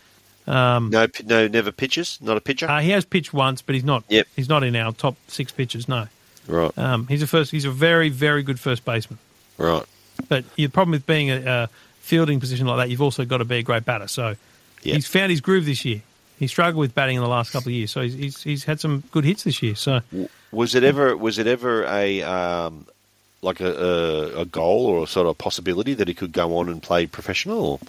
Um, 0.46 0.90
No, 0.90 1.06
no, 1.24 1.46
never 1.48 1.70
pitches. 1.72 2.18
Not 2.20 2.36
a 2.36 2.40
pitcher. 2.40 2.68
uh, 2.68 2.80
he 2.80 2.90
has 2.90 3.04
pitched 3.04 3.32
once, 3.32 3.62
but 3.62 3.74
he's 3.74 3.84
not. 3.84 4.04
Yep. 4.08 4.26
He's 4.36 4.48
not 4.48 4.64
in 4.64 4.74
our 4.76 4.92
top 4.92 5.16
six 5.28 5.52
pitchers. 5.52 5.88
No. 5.88 6.08
right, 6.48 6.76
Um, 6.76 7.06
he's 7.06 7.22
a 7.22 7.26
first. 7.26 7.50
He's 7.52 7.64
a 7.64 7.70
very, 7.70 8.08
very 8.08 8.42
good 8.42 8.58
first 8.58 8.84
baseman. 8.84 9.18
right. 9.58 9.84
But 10.28 10.44
the 10.56 10.68
problem 10.68 10.90
with 10.92 11.06
being 11.06 11.30
a, 11.30 11.36
a 11.46 11.68
fielding 12.00 12.38
position 12.38 12.66
like 12.66 12.76
that, 12.78 12.90
you've 12.90 13.00
also 13.02 13.24
got 13.24 13.38
to 13.38 13.44
be 13.44 13.56
a 13.56 13.62
great 13.62 13.84
batter. 13.84 14.08
So 14.08 14.34
Yeah. 14.82 14.94
he's 14.94 15.06
found 15.06 15.30
his 15.30 15.40
groove 15.40 15.64
this 15.64 15.84
year. 15.84 16.02
He 16.38 16.46
struggled 16.48 16.80
with 16.80 16.94
batting 16.94 17.16
in 17.16 17.22
the 17.22 17.28
last 17.28 17.52
couple 17.52 17.68
of 17.68 17.74
years, 17.74 17.90
so 17.92 18.00
he's 18.02 18.14
he's, 18.14 18.42
he's 18.42 18.64
had 18.64 18.80
some 18.80 19.04
good 19.12 19.24
hits 19.24 19.44
this 19.44 19.62
year. 19.62 19.74
So 19.76 20.00
Was 20.50 20.74
it 20.74 20.82
ever? 20.82 21.16
Was 21.16 21.38
it 21.38 21.46
ever 21.46 21.84
a 21.84 22.20
um, 22.22 22.86
like 23.42 23.60
a, 23.60 23.70
a, 23.72 24.40
a 24.40 24.44
goal 24.44 24.86
or 24.86 25.04
a 25.04 25.06
sort 25.06 25.26
of 25.28 25.38
possibility 25.38 25.94
that 25.94 26.08
he 26.08 26.14
could 26.14 26.32
go 26.32 26.56
on 26.58 26.68
and 26.68 26.82
play 26.82 27.06
professional? 27.06 27.64
Or, 27.64 27.80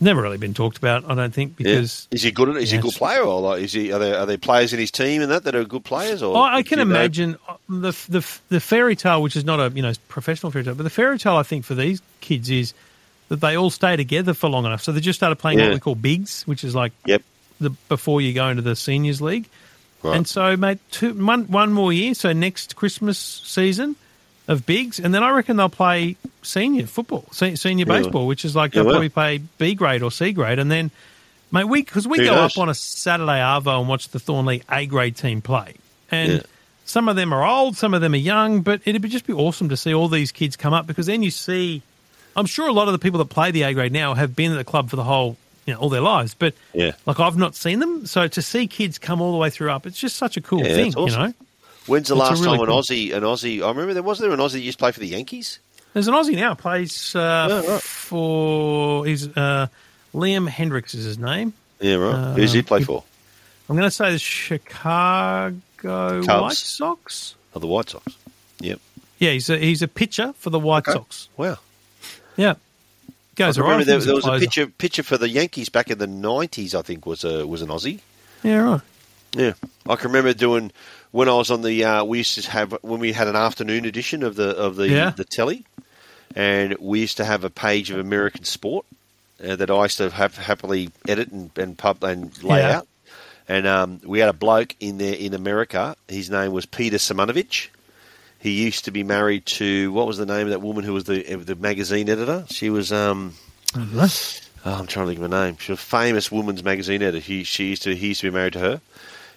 never 0.00 0.22
really 0.22 0.38
been 0.38 0.54
talked 0.54 0.78
about, 0.78 1.08
I 1.10 1.14
don't 1.14 1.32
think, 1.34 1.54
Yeah. 1.58 1.74
because 1.74 2.08
is 2.10 2.22
he 2.22 2.30
good? 2.30 2.48
At, 2.50 2.56
is 2.56 2.70
he 2.70 2.78
a 2.78 2.80
good 2.80 2.92
player, 2.94 3.22
or 3.22 3.40
like, 3.40 3.62
is 3.62 3.72
he? 3.72 3.92
Are 3.92 3.98
there 3.98 4.18
are 4.18 4.26
there 4.26 4.38
players 4.38 4.72
in 4.72 4.78
his 4.78 4.90
team 4.90 5.22
and 5.22 5.30
that 5.30 5.44
that 5.44 5.54
are 5.54 5.64
good 5.64 5.84
players? 5.84 6.22
Or 6.22 6.36
I, 6.36 6.56
I 6.58 6.62
can 6.62 6.78
you 6.78 6.84
know? 6.84 6.90
imagine 6.90 7.36
uh, 7.48 7.54
the 7.68 7.92
the 8.08 8.26
the 8.48 8.60
fairy 8.60 8.96
tale, 8.96 9.22
which 9.22 9.36
is 9.36 9.44
not 9.44 9.60
a 9.60 9.74
you 9.74 9.82
know 9.82 9.92
professional 10.08 10.50
fairy 10.52 10.64
tale, 10.64 10.74
but 10.74 10.82
the 10.84 10.90
fairy 10.90 11.18
tale 11.18 11.36
I 11.36 11.42
think 11.42 11.64
for 11.64 11.74
these 11.74 12.00
kids 12.20 12.50
is 12.50 12.72
that 13.28 13.40
they 13.40 13.56
all 13.56 13.70
stay 13.70 13.96
together 13.96 14.34
for 14.34 14.48
long 14.50 14.66
enough. 14.66 14.82
So 14.82 14.90
they 14.92 15.00
just 15.00 15.18
started 15.18 15.36
playing 15.36 15.58
Yeah. 15.58 15.66
what 15.66 15.74
we 15.74 15.80
call 15.80 15.94
bigs, 15.94 16.42
which 16.46 16.64
is 16.64 16.74
like 16.74 16.92
Yep. 17.06 17.22
the 17.60 17.70
before 17.88 18.20
you 18.20 18.32
go 18.32 18.48
into 18.48 18.62
the 18.62 18.74
seniors 18.76 19.20
league. 19.22 19.46
Right. 20.02 20.16
And 20.16 20.26
so, 20.26 20.56
mate, 20.56 20.78
two, 20.90 21.12
one, 21.12 21.44
one 21.44 21.74
more 21.74 21.92
year. 21.92 22.14
So 22.14 22.32
next 22.32 22.74
Christmas 22.74 23.18
season 23.18 23.96
of 24.50 24.66
bigs, 24.66 24.98
and 25.00 25.14
then 25.14 25.22
I 25.22 25.30
reckon 25.30 25.56
they'll 25.56 25.68
play 25.70 26.16
senior 26.42 26.86
football, 26.86 27.24
se- 27.32 27.54
senior 27.56 27.86
Yeah. 27.88 27.98
baseball, 28.00 28.26
which 28.26 28.44
is 28.44 28.54
like 28.54 28.72
they'll 28.72 28.84
probably 28.84 29.08
play 29.08 29.38
B 29.58 29.74
grade 29.74 30.02
or 30.02 30.10
C 30.10 30.32
grade, 30.32 30.58
and 30.58 30.70
then, 30.70 30.90
mate, 31.50 31.64
we 31.64 31.80
because 31.82 32.06
we 32.06 32.18
Who 32.18 32.24
go 32.24 32.34
knows? 32.34 32.52
up 32.56 32.58
on 32.60 32.68
a 32.68 32.74
Saturday 32.74 33.38
arvo 33.40 33.80
and 33.80 33.88
watch 33.88 34.08
the 34.10 34.18
Thornleigh 34.20 34.60
A 34.70 34.84
grade 34.86 35.16
team 35.16 35.40
play, 35.40 35.74
and. 36.10 36.32
Yeah. 36.32 36.40
Some 36.86 37.08
of 37.08 37.14
them 37.14 37.32
are 37.32 37.46
old, 37.46 37.76
some 37.76 37.94
of 37.94 38.00
them 38.00 38.14
are 38.14 38.16
young, 38.16 38.62
but 38.62 38.80
it'd 38.84 39.00
be 39.00 39.08
just 39.08 39.24
be 39.24 39.32
awesome 39.32 39.68
to 39.68 39.76
see 39.76 39.94
all 39.94 40.08
these 40.08 40.32
kids 40.32 40.56
come 40.56 40.72
up 40.72 40.88
because 40.88 41.06
then 41.06 41.22
you 41.22 41.30
see 41.30 41.82
I'm 42.34 42.46
sure 42.46 42.66
a 42.66 42.72
lot 42.72 42.88
of 42.88 42.92
the 42.92 42.98
people 42.98 43.18
that 43.18 43.26
play 43.26 43.52
the 43.52 43.62
A 43.62 43.72
grade 43.74 43.92
now 43.92 44.14
have 44.14 44.34
been 44.34 44.50
at 44.50 44.56
the 44.56 44.64
club 44.64 44.90
for 44.90 44.96
the 44.96 45.04
whole, 45.04 45.36
you 45.66 45.74
know, 45.74 45.78
all 45.78 45.88
their 45.88 46.00
lives. 46.00 46.34
But 46.36 46.54
Yeah. 46.74 46.92
like 47.06 47.20
I've 47.20 47.36
not 47.36 47.54
seen 47.54 47.78
them, 47.78 48.06
so 48.06 48.26
to 48.26 48.42
see 48.42 48.66
kids 48.66 48.98
come 48.98 49.20
all 49.20 49.30
the 49.30 49.38
way 49.38 49.50
through 49.50 49.70
up, 49.70 49.86
it's 49.86 50.00
just 50.00 50.16
such 50.16 50.36
a 50.36 50.40
cool 50.40 50.64
thing, 50.64 50.92
awesome. 50.96 51.06
you 51.22 51.28
know. 51.28 51.34
When's 51.90 52.08
the 52.08 52.14
It's 52.14 52.20
last 52.20 52.40
really 52.42 52.56
time 52.58 52.60
an 52.60 52.66
cool- 52.66 52.82
Aussie, 52.82 53.12
an 53.14 53.22
Aussie? 53.22 53.62
I 53.62 53.68
remember 53.68 53.92
there 53.94 54.02
wasn't 54.02 54.28
there 54.30 54.34
an 54.38 54.40
Aussie 54.40 54.52
that 54.52 54.60
used 54.60 54.78
to 54.78 54.82
play 54.82 54.92
for 54.92 55.00
the 55.00 55.08
Yankees. 55.08 55.58
There's 55.92 56.06
an 56.08 56.14
Aussie 56.14 56.36
now 56.36 56.54
plays 56.54 57.14
uh, 57.16 57.62
Yeah, 57.64 57.70
right. 57.72 57.82
for 57.82 59.04
he's 59.06 59.26
uh, 59.36 59.66
Liam 60.14 60.48
Hendriks 60.48 60.94
is 60.94 61.04
his 61.04 61.18
name. 61.18 61.52
Yeah, 61.80 61.96
right. 61.96 62.14
Uh, 62.14 62.34
Who's 62.34 62.52
he 62.52 62.62
play 62.62 62.82
for? 62.84 63.02
I'm 63.68 63.76
going 63.76 63.86
to 63.88 63.90
say 63.90 64.12
the 64.12 64.18
Chicago 64.18 65.56
Cubs. 65.78 66.26
White 66.28 66.52
Sox. 66.56 67.34
Oh, 67.54 67.58
the 67.58 67.66
White 67.66 67.88
Sox. 67.90 68.16
Yep. 68.60 68.80
Yeah, 69.18 69.30
he's 69.32 69.50
a 69.50 69.58
he's 69.58 69.82
a 69.82 69.88
pitcher 69.88 70.32
for 70.38 70.50
the 70.50 70.58
White 70.58 70.86
Okay. 70.88 70.92
Sox. 70.98 71.28
Wow. 71.36 71.58
Yeah, 72.36 72.52
I 72.52 72.56
goes 73.36 73.58
right. 73.58 73.64
remember 73.64 73.84
there, 73.84 73.98
there 73.98 74.14
was 74.14 74.26
a 74.26 74.38
pitcher 74.38 74.66
pitcher 74.66 75.02
for 75.02 75.18
the 75.18 75.28
Yankees 75.28 75.68
back 75.68 75.90
in 75.90 75.98
the 75.98 76.06
nineties. 76.06 76.74
I 76.74 76.82
think 76.82 77.04
was 77.06 77.24
a 77.24 77.46
was 77.46 77.62
an 77.62 77.68
Aussie. 77.68 78.00
Yeah, 78.42 78.56
right. 78.58 78.80
Yeah, 79.32 79.52
I 79.88 79.96
can 79.96 80.08
remember 80.08 80.32
doing 80.34 80.72
when 81.12 81.28
I 81.28 81.34
was 81.34 81.50
on 81.50 81.62
the. 81.62 81.84
Uh, 81.84 82.04
we 82.04 82.18
used 82.18 82.42
to 82.42 82.50
have 82.50 82.72
when 82.82 83.00
we 83.00 83.12
had 83.12 83.28
an 83.28 83.36
afternoon 83.36 83.84
edition 83.84 84.22
of 84.22 84.34
the 84.36 84.56
of 84.56 84.76
the 84.76 84.88
Yeah. 84.88 85.10
the 85.10 85.24
telly, 85.24 85.64
and 86.34 86.76
we 86.80 87.00
used 87.00 87.16
to 87.18 87.24
have 87.24 87.44
a 87.44 87.50
page 87.50 87.90
of 87.90 87.98
American 87.98 88.44
sport 88.44 88.86
uh, 89.46 89.56
that 89.56 89.70
I 89.70 89.82
used 89.84 89.98
to 89.98 90.10
have 90.10 90.36
happily 90.36 90.90
edit 91.06 91.28
and 91.30 91.50
and 91.56 91.78
pub 91.78 92.02
and 92.02 92.42
lay 92.42 92.60
Yeah. 92.60 92.78
out. 92.78 92.86
And 93.48 93.66
um, 93.66 94.00
we 94.04 94.20
had 94.20 94.28
a 94.28 94.32
bloke 94.32 94.76
in 94.80 94.98
there 94.98 95.14
in 95.14 95.34
America. 95.34 95.96
His 96.08 96.30
name 96.30 96.52
was 96.52 96.66
Peter 96.66 96.98
Simonovich. 96.98 97.68
He 98.38 98.62
used 98.64 98.84
to 98.86 98.90
be 98.90 99.02
married 99.02 99.44
to 99.46 99.92
what 99.92 100.06
was 100.06 100.18
the 100.18 100.26
name 100.26 100.46
of 100.46 100.50
that 100.50 100.62
woman 100.62 100.82
who 100.84 100.92
was 100.94 101.04
the 101.04 101.22
the 101.36 101.54
magazine 101.56 102.08
editor? 102.08 102.46
She 102.48 102.70
was 102.70 102.92
um, 102.92 103.34
oh, 104.64 104.74
I'm 104.74 104.86
trying 104.86 105.06
to 105.06 105.10
think 105.12 105.18
of 105.24 105.30
her 105.30 105.44
name. 105.46 105.56
She 105.58 105.72
was 105.72 105.78
a 105.80 105.82
famous 105.82 106.30
woman's 106.32 106.64
magazine 106.64 107.02
editor. 107.02 107.18
He 107.18 107.44
she 107.44 107.68
used 107.70 107.82
to 107.82 107.94
he 107.94 108.08
used 108.08 108.20
to 108.22 108.30
be 108.30 108.34
married 108.34 108.52
to 108.54 108.58
her, 108.60 108.80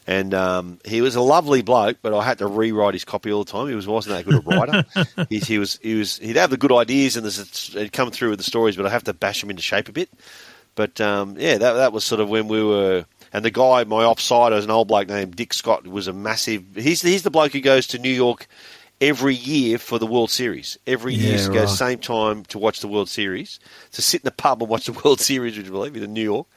and 0.06 0.34
um, 0.34 0.80
he 0.86 1.02
was 1.02 1.16
a 1.16 1.22
lovely 1.22 1.62
bloke. 1.62 1.98
But 2.02 2.14
I 2.14 2.24
had 2.24 2.40
to 2.40 2.48
rewrite 2.48 2.94
his 2.94 3.06
copy 3.06 3.32
all 3.32 3.44
the 3.44 3.52
time. 3.52 3.68
He 3.68 3.76
was 3.76 3.88
wasn't 3.88 4.18
that 4.18 4.26
good 4.26 4.46
a 4.46 4.58
writer. 4.58 5.26
he, 5.30 5.40
he 5.40 5.58
was 5.58 5.80
he 5.82 5.96
was 5.96 6.18
he'd 6.18 6.36
have 6.36 6.50
the 6.50 6.58
good 6.58 6.72
ideas 6.72 7.18
and 7.18 7.26
it'd 7.26 7.94
come 7.94 8.12
through 8.12 8.32
with 8.32 8.40
the 8.40 8.44
stories, 8.44 8.76
but 8.76 8.86
I 8.86 8.90
have 8.90 9.04
to 9.06 9.14
bash 9.14 9.44
him 9.44 9.50
into 9.50 9.62
shape 9.62 9.90
a 9.90 9.94
bit. 9.94 10.10
But 10.76 11.00
um, 11.00 11.36
yeah, 11.38 11.58
that 11.58 11.74
that 11.74 11.94
was 11.94 12.04
sort 12.04 12.22
of 12.22 12.30
when 12.30 12.48
we 12.48 12.64
were. 12.64 13.06
And 13.36 13.44
the 13.44 13.50
guy, 13.50 13.84
my 13.86 14.04
offside, 14.04 14.52
was 14.52 14.64
an 14.64 14.70
old 14.70 14.88
bloke 14.88 15.08
named 15.08 15.36
Dick 15.36 15.54
Scott. 15.54 15.88
Was 15.88 16.08
a 16.08 16.14
massive. 16.14 16.64
He's 16.76 17.02
he's 17.02 17.24
the 17.24 17.32
bloke 17.32 17.54
who 17.54 17.62
goes 17.62 17.88
to 17.88 17.98
New 17.98 18.10
York 18.10 18.48
every 19.08 19.36
year 19.36 19.78
for 19.78 20.00
the 20.00 20.08
World 20.08 20.32
Series. 20.32 20.78
Every 20.88 21.14
year, 21.14 21.38
Yeah, 21.38 21.60
right. 21.62 21.70
same 21.70 22.00
time 22.00 22.44
to 22.46 22.58
watch 22.58 22.80
the 22.80 22.88
World 22.88 23.10
Series. 23.10 23.60
To 23.92 24.02
sit 24.02 24.22
in 24.22 24.26
the 24.26 24.32
pub 24.32 24.62
and 24.62 24.70
watch 24.70 24.86
the 24.86 24.94
World 25.04 25.20
Series, 25.30 25.58
would 25.58 25.66
you 25.66 25.72
believe, 25.72 25.96
in 25.96 26.14
New 26.14 26.24
York. 26.24 26.48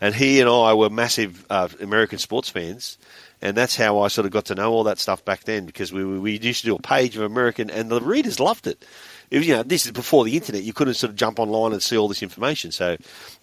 And 0.00 0.14
he 0.14 0.40
and 0.40 0.50
I 0.50 0.74
were 0.74 0.90
massive 0.90 1.46
uh, 1.48 1.68
American 1.80 2.18
sports 2.18 2.48
fans, 2.48 2.98
and 3.40 3.56
that's 3.56 3.76
how 3.76 4.00
I 4.00 4.08
sort 4.08 4.26
of 4.26 4.32
got 4.32 4.46
to 4.46 4.54
know 4.56 4.72
all 4.72 4.84
that 4.84 4.98
stuff 4.98 5.24
back 5.24 5.44
then 5.44 5.64
because 5.64 5.92
we 5.92 6.04
we 6.04 6.38
used 6.40 6.62
to 6.62 6.66
do 6.66 6.74
a 6.74 6.82
page 6.82 7.16
of 7.16 7.22
American, 7.22 7.70
and 7.70 7.88
the 7.88 8.00
readers 8.00 8.40
loved 8.40 8.66
it. 8.66 8.84
It 9.30 9.38
was, 9.38 9.46
you 9.46 9.54
know, 9.54 9.62
this 9.62 9.86
is 9.86 9.92
before 9.92 10.24
the 10.24 10.36
internet. 10.36 10.64
You 10.64 10.72
couldn't 10.72 10.94
sort 10.94 11.10
of 11.10 11.16
jump 11.16 11.38
online 11.38 11.72
and 11.72 11.80
see 11.82 11.96
all 11.96 12.08
this 12.08 12.22
information. 12.22 12.72
So, 12.72 12.96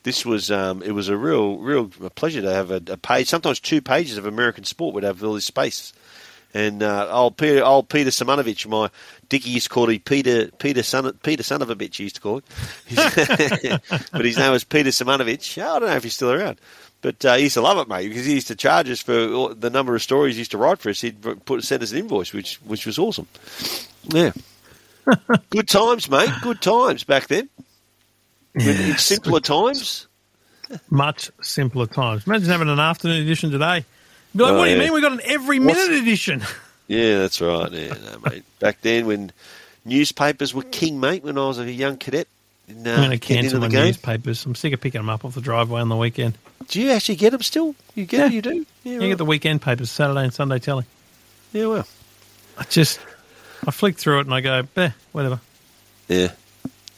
this 0.04 0.26
was 0.26 0.52
um, 0.52 0.84
it 0.84 0.92
was 0.92 1.08
a 1.08 1.16
real 1.16 1.58
real 1.60 1.88
pleasure 2.16 2.42
to 2.42 2.54
have 2.54 2.72
a, 2.72 2.82
a 2.88 2.98
page. 2.98 3.30
Sometimes 3.30 3.62
two 3.62 3.82
pages 3.82 4.18
of 4.18 4.26
American 4.26 4.66
sport 4.66 4.94
would 4.96 5.04
have 5.04 5.24
all 5.24 5.36
this 5.36 5.46
space. 5.46 5.94
And 6.54 6.82
uh, 6.82 7.08
old 7.12 7.38
Peter, 7.38 7.64
old 7.64 7.90
Peter 7.90 8.10
Simonovich, 8.10 8.66
my 8.68 8.90
Dickie 9.30 9.52
used 9.52 9.68
to 9.68 9.70
call 9.70 9.90
him 9.90 10.00
Peter 10.00 10.48
Peter 10.58 10.82
son 10.82 11.12
Peter 11.22 11.44
son 11.44 11.62
of 11.62 11.70
a 11.70 11.76
bitch. 11.76 11.98
He 11.98 12.04
used 12.04 12.16
to 12.16 12.22
call 12.22 12.38
him, 12.38 12.44
but 14.12 14.26
his 14.26 14.38
name 14.38 14.52
was 14.52 14.64
Peter 14.64 14.90
Simonovich. 14.90 15.62
I 15.62 15.80
don't 15.80 15.90
know 15.90 15.96
if 15.96 16.04
he's 16.04 16.16
still 16.16 16.32
around, 16.32 16.60
but 17.02 17.24
uh, 17.24 17.36
he 17.36 17.44
used 17.44 17.54
to 17.54 17.62
love 17.62 17.78
it, 17.78 17.88
mate, 17.88 18.08
because 18.08 18.26
he 18.26 18.34
used 18.34 18.48
to 18.48 18.56
charge 18.56 18.90
us 18.90 19.00
for 19.00 19.54
the 19.54 19.70
number 19.70 19.94
of 19.94 20.02
stories 20.02 20.36
he 20.36 20.40
used 20.40 20.52
to 20.52 20.58
write 20.58 20.80
for 20.80 20.90
us. 20.90 21.02
He'd 21.02 21.22
put 21.46 21.64
send 21.64 21.84
us 21.84 21.92
an 21.92 22.00
invoice, 22.00 22.34
which 22.34 22.56
which 22.66 22.88
was 22.88 22.98
awesome. 22.98 23.28
Yeah, 24.08 24.32
good 25.52 25.68
times, 25.68 26.10
mate. 26.10 26.32
Good 26.42 26.62
times 26.62 27.04
back 27.04 27.28
then. 27.28 27.50
In 28.56 28.98
simpler 28.98 29.40
times. 29.40 30.08
Much 30.90 31.32
simpler 31.42 31.88
times. 31.88 32.26
Imagine 32.28 32.50
having 32.50 32.70
an 32.70 32.80
afternoon 32.80 33.22
edition 33.22 33.52
today. 33.52 33.86
Be 34.36 34.44
like, 34.44 34.54
Oh, 34.54 34.58
what 34.58 34.66
do 34.66 34.72
you 34.72 34.78
yeah. 34.78 34.84
mean? 34.84 34.94
We 34.94 35.02
got 35.02 35.12
an 35.14 35.22
every 35.24 35.60
minute 35.60 35.92
edition. 36.02 36.42
Yeah, 36.88 37.20
that's 37.20 37.40
right. 37.40 37.72
Yeah, 37.72 37.94
no, 38.04 38.18
mate. 38.32 38.44
Back 38.60 38.82
then, 38.82 39.06
when 39.06 39.32
newspapers 39.86 40.56
were 40.56 40.64
king, 40.64 41.00
mate, 41.00 41.24
when 41.24 41.38
I 41.38 41.46
was 41.46 41.60
a 41.60 41.72
young 41.72 41.98
cadet, 41.98 42.28
uh, 42.68 42.74
I'm 42.74 42.84
going 42.84 43.12
to 43.12 43.20
cancel 43.20 43.60
the 43.60 43.68
my 43.68 43.72
game. 43.72 43.86
newspapers. 43.86 44.44
I'm 44.44 44.56
sick 44.56 44.74
of 44.74 44.82
picking 44.82 44.98
them 44.98 45.08
up 45.08 45.24
off 45.24 45.36
the 45.36 45.42
driveway 45.42 45.82
on 45.82 45.90
the 45.90 45.96
weekend. 45.96 46.36
Do 46.68 46.82
you 46.82 46.90
actually 46.90 47.18
get 47.18 47.30
them 47.30 47.44
still? 47.44 47.76
You 47.94 48.06
get 48.08 48.18
them? 48.24 48.32
You 48.32 48.42
do? 48.42 48.66
Yeah, 48.84 48.94
You 48.94 49.00
right. 49.02 49.08
get 49.10 49.18
the 49.20 49.26
weekend 49.26 49.62
papers, 49.62 49.92
Saturday 49.92 50.24
and 50.24 50.34
Sunday 50.34 50.58
telly. 50.58 50.86
yeah, 51.54 51.68
well, 51.68 51.88
I 52.58 52.64
just, 52.64 53.00
I 53.68 53.70
flick 53.70 53.98
through 53.98 54.22
it 54.22 54.26
and 54.26 54.34
I 54.34 54.42
go, 54.42 54.64
eh, 54.76 54.90
whatever. 55.12 55.40
yeah. 56.08 56.32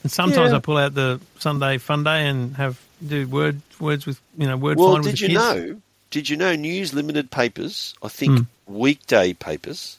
And 0.03 0.11
sometimes 0.11 0.51
Yeah. 0.51 0.55
I 0.55 0.59
pull 0.59 0.77
out 0.77 0.93
the 0.93 1.19
Sunday 1.39 1.79
fun 1.79 2.05
day 2.05 2.27
and 2.27 2.55
have 2.55 2.79
do 3.05 3.27
word 3.27 3.61
words 3.79 4.05
with 4.05 4.21
you 4.37 4.47
know 4.47 4.55
word 4.55 4.77
Well, 4.77 5.01
did 5.01 5.19
you 5.19 5.27
kids. 5.27 5.37
know? 5.37 5.81
Did 6.11 6.29
you 6.29 6.37
know 6.37 6.55
News 6.55 6.93
Limited 6.93 7.31
papers? 7.31 7.93
I 8.03 8.07
think 8.09 8.31
Hmm. 8.39 8.43
weekday 8.67 9.33
papers 9.33 9.97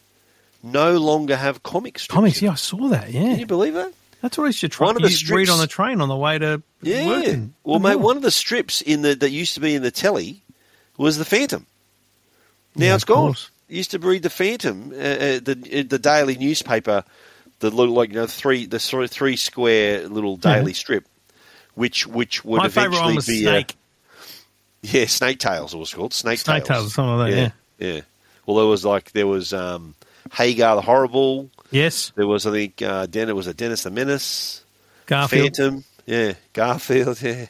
no 0.63 0.97
longer 0.99 1.37
have 1.37 1.63
comic 1.63 1.99
strips. 1.99 2.15
Comics, 2.15 2.43
yeah, 2.43 2.53
I 2.53 2.55
saw 2.57 2.89
that. 2.91 3.11
yeah. 3.13 3.21
Can 3.23 3.39
you 3.41 3.47
believe 3.47 3.75
that? 3.75 3.93
that's 4.21 4.39
what 4.39 4.45
I 4.45 4.49
used 4.49 4.61
to 4.61 4.69
try. 4.69 4.87
One 4.87 4.95
of 4.97 5.03
the 5.03 5.11
strips- 5.11 5.37
read 5.37 5.49
on 5.49 5.59
the 5.59 5.67
train 5.67 6.01
on 6.01 6.09
the 6.09 6.17
way 6.17 6.39
to 6.39 6.63
Yeah. 6.83 7.09
working. 7.09 7.55
Well, 7.65 7.81
mate, 7.81 7.91
yeah. 7.91 7.95
one 7.97 8.17
of 8.17 8.23
the 8.23 8.31
strips 8.31 8.81
in 8.81 9.03
the 9.03 9.17
that 9.17 9.31
used 9.31 9.55
to 9.55 9.61
be 9.61 9.75
in 9.75 9.83
the 9.83 9.91
telly 9.91 10.43
was 10.97 11.19
the 11.19 11.25
Phantom. 11.25 11.67
Now 12.77 12.87
Yeah, 12.87 12.95
it's 12.95 13.05
gone. 13.05 13.35
Used 13.69 13.91
to 13.93 13.99
read 13.99 14.23
the 14.23 14.31
Phantom, 14.31 14.93
uh, 14.93 14.97
uh, 14.97 15.41
the 15.43 15.81
uh, 15.81 15.83
the 15.89 15.99
daily 15.99 16.37
newspaper, 16.37 17.05
the 17.61 17.71
little 17.71 17.95
like 17.95 18.11
you 18.11 18.15
know 18.17 18.27
three 18.27 18.67
the 18.67 18.79
sort 18.79 19.03
of 19.03 19.11
three 19.11 19.35
square 19.37 20.07
little 20.09 20.37
daily 20.37 20.75
strip, 20.75 21.05
which 21.75 22.07
which 22.07 22.45
would 22.45 22.59
My 22.59 22.67
eventually 22.67 23.17
be 23.17 23.43
Snake. 23.43 23.75
Yeah, 24.83 25.07
Snake 25.07 25.39
Tales 25.39 25.75
it 25.75 25.79
was 25.79 25.95
called 25.95 26.13
Snake, 26.13 26.41
Tales. 26.41 26.57
Snake 26.57 26.65
Tales 26.65 26.87
or 26.87 26.91
something 26.91 27.17
like 27.19 27.31
that. 27.33 27.53
Yeah. 27.79 27.95
yeah. 27.95 28.01
Well, 28.47 28.57
there 28.57 28.67
was 28.67 28.85
like 28.85 29.13
there 29.13 29.27
was 29.29 29.53
um, 29.53 29.95
Hagar 30.33 30.75
the 30.77 30.83
Horrible. 30.83 31.51
Yes, 31.71 32.13
There 32.17 32.27
was 32.27 32.47
I 32.47 32.51
think 32.51 32.83
uh, 32.83 33.07
Den- 33.07 33.29
it 33.31 33.37
was 33.37 33.47
a 33.47 33.55
Dennis 33.55 33.85
the 33.85 33.91
Menace. 33.91 34.63
Garfield 35.07 35.57
Phantom, 35.57 35.85
yeah, 36.07 36.35
Garfield, 36.53 37.21
yeah. 37.23 37.47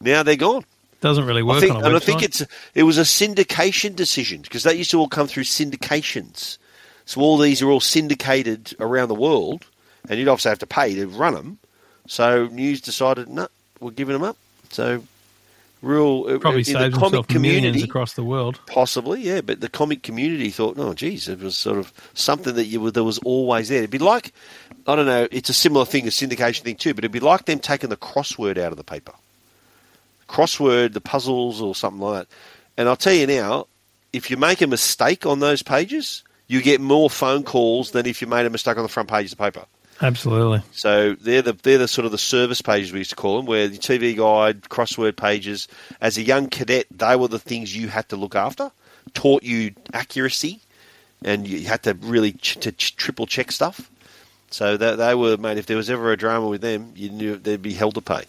now 0.00 0.22
they're 0.22 0.36
gone. 0.36 0.64
doesn't 1.00 1.24
really 1.26 1.42
work 1.42 1.58
I 1.58 1.60
think, 1.60 1.74
on 1.74 1.82
a 1.82 1.86
and 1.86 1.96
I 1.96 1.98
think 1.98 2.22
it's 2.22 2.42
it 2.74 2.82
was 2.84 2.98
a 2.98 3.02
syndication 3.02 3.94
decision 3.96 4.42
because 4.42 4.62
that 4.64 4.76
used 4.76 4.90
to 4.92 4.98
all 4.98 5.08
come 5.08 5.26
through 5.26 5.44
syndications. 5.44 6.58
So 7.04 7.20
all 7.20 7.38
these 7.38 7.62
are 7.62 7.70
all 7.70 7.80
syndicated 7.80 8.74
around 8.80 9.08
the 9.08 9.14
world, 9.14 9.64
and 10.08 10.18
you'd 10.18 10.28
obviously 10.28 10.50
have 10.50 10.58
to 10.60 10.66
pay 10.66 10.94
to 10.96 11.06
run 11.06 11.34
them. 11.34 11.58
So 12.08 12.46
News 12.46 12.80
decided, 12.80 13.28
no, 13.28 13.46
we're 13.80 13.90
giving 13.92 14.12
them 14.14 14.22
up. 14.24 14.36
So 14.70 15.02
real 15.82 16.26
uh, 16.28 16.38
probably 16.38 16.60
in 16.60 16.64
saves 16.64 16.94
the 16.94 17.00
comic 17.00 17.28
community, 17.28 17.82
across 17.82 18.14
the 18.14 18.24
world. 18.24 18.60
Possibly, 18.66 19.22
yeah. 19.22 19.40
But 19.40 19.60
the 19.60 19.68
comic 19.68 20.02
community 20.02 20.50
thought, 20.50 20.76
no, 20.76 20.94
geez, 20.94 21.28
it 21.28 21.40
was 21.40 21.56
sort 21.56 21.78
of 21.78 21.92
something 22.14 22.54
that 22.54 22.66
you 22.66 22.80
were, 22.80 22.90
that 22.90 23.04
was 23.04 23.18
always 23.18 23.68
there. 23.68 23.78
It'd 23.78 23.90
be 23.90 23.98
like, 23.98 24.32
I 24.86 24.96
don't 24.96 25.06
know, 25.06 25.28
it's 25.30 25.50
a 25.50 25.54
similar 25.54 25.84
thing, 25.84 26.06
a 26.06 26.10
syndication 26.10 26.62
thing 26.62 26.76
too, 26.76 26.94
but 26.94 27.04
it'd 27.04 27.12
be 27.12 27.20
like 27.20 27.44
them 27.44 27.58
taking 27.58 27.90
the 27.90 27.96
crossword 27.96 28.58
out 28.58 28.72
of 28.72 28.78
the 28.78 28.84
paper. 28.84 29.12
Crossword, 30.28 30.92
the 30.92 31.00
puzzles, 31.00 31.60
or 31.60 31.74
something 31.74 32.00
like 32.00 32.28
that. 32.28 32.36
And 32.76 32.88
I'll 32.88 32.96
tell 32.96 33.14
you 33.14 33.26
now, 33.26 33.66
if 34.12 34.30
you 34.30 34.36
make 34.36 34.60
a 34.60 34.66
mistake 34.66 35.26
on 35.26 35.40
those 35.40 35.62
pages, 35.62 36.24
you 36.48 36.62
get 36.62 36.80
more 36.80 37.10
phone 37.10 37.42
calls 37.42 37.90
than 37.92 38.06
if 38.06 38.20
you 38.20 38.26
made 38.26 38.46
a 38.46 38.50
mistake 38.50 38.76
on 38.76 38.82
the 38.82 38.88
front 38.88 39.08
page 39.08 39.26
of 39.26 39.30
the 39.30 39.36
paper. 39.36 39.64
Absolutely. 40.02 40.62
So 40.72 41.14
they're 41.14 41.42
the 41.42 41.52
they're 41.54 41.78
the 41.78 41.88
sort 41.88 42.04
of 42.04 42.12
the 42.12 42.18
service 42.18 42.60
pages 42.62 42.92
we 42.92 42.98
used 42.98 43.10
to 43.10 43.16
call 43.16 43.36
them, 43.38 43.46
where 43.46 43.66
the 43.68 43.78
TV 43.78 44.16
guide, 44.16 44.62
crossword 44.62 45.16
pages. 45.16 45.68
As 46.00 46.18
a 46.18 46.22
young 46.22 46.48
cadet, 46.48 46.86
they 46.90 47.16
were 47.16 47.28
the 47.28 47.38
things 47.38 47.74
you 47.74 47.88
had 47.88 48.08
to 48.10 48.16
look 48.16 48.34
after, 48.34 48.70
taught 49.14 49.42
you 49.42 49.72
accuracy, 49.94 50.60
and 51.24 51.46
you 51.48 51.66
had 51.66 51.82
to 51.84 51.94
really 51.94 52.32
ch- 52.32 52.58
to 52.60 52.72
ch- 52.72 52.94
triple 52.96 53.26
check 53.26 53.50
stuff. 53.52 53.90
So 54.50 54.76
that 54.76 54.96
they 54.96 55.14
were 55.14 55.36
mate. 55.38 55.56
If 55.58 55.66
there 55.66 55.76
was 55.76 55.88
ever 55.90 56.12
a 56.12 56.16
drama 56.16 56.46
with 56.46 56.60
them, 56.60 56.92
you 56.94 57.08
knew 57.10 57.36
they'd 57.36 57.62
be 57.62 57.72
held 57.74 57.94
to 57.94 58.00
pay. 58.02 58.24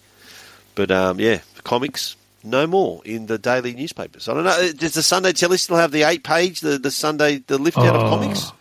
But 0.76 0.90
um, 0.92 1.20
yeah, 1.20 1.40
comics 1.64 2.16
no 2.44 2.66
more 2.66 3.02
in 3.04 3.26
the 3.26 3.38
daily 3.38 3.74
newspapers. 3.74 4.30
I 4.30 4.34
don't 4.34 4.46
know. 4.46 4.72
Does 4.72 4.94
the 4.94 5.04
Sunday 5.04 5.34
Telly 5.34 5.58
still 5.58 5.76
have 5.78 5.92
the 5.92 6.04
eight 6.04 6.24
page, 6.24 6.62
the, 6.62 6.78
the 6.78 6.92
Sunday 6.92 7.38
the 7.46 7.58
lift 7.58 7.78
out 7.78 7.96
of 7.96 8.04
Oh. 8.04 8.10
comics? 8.10 8.52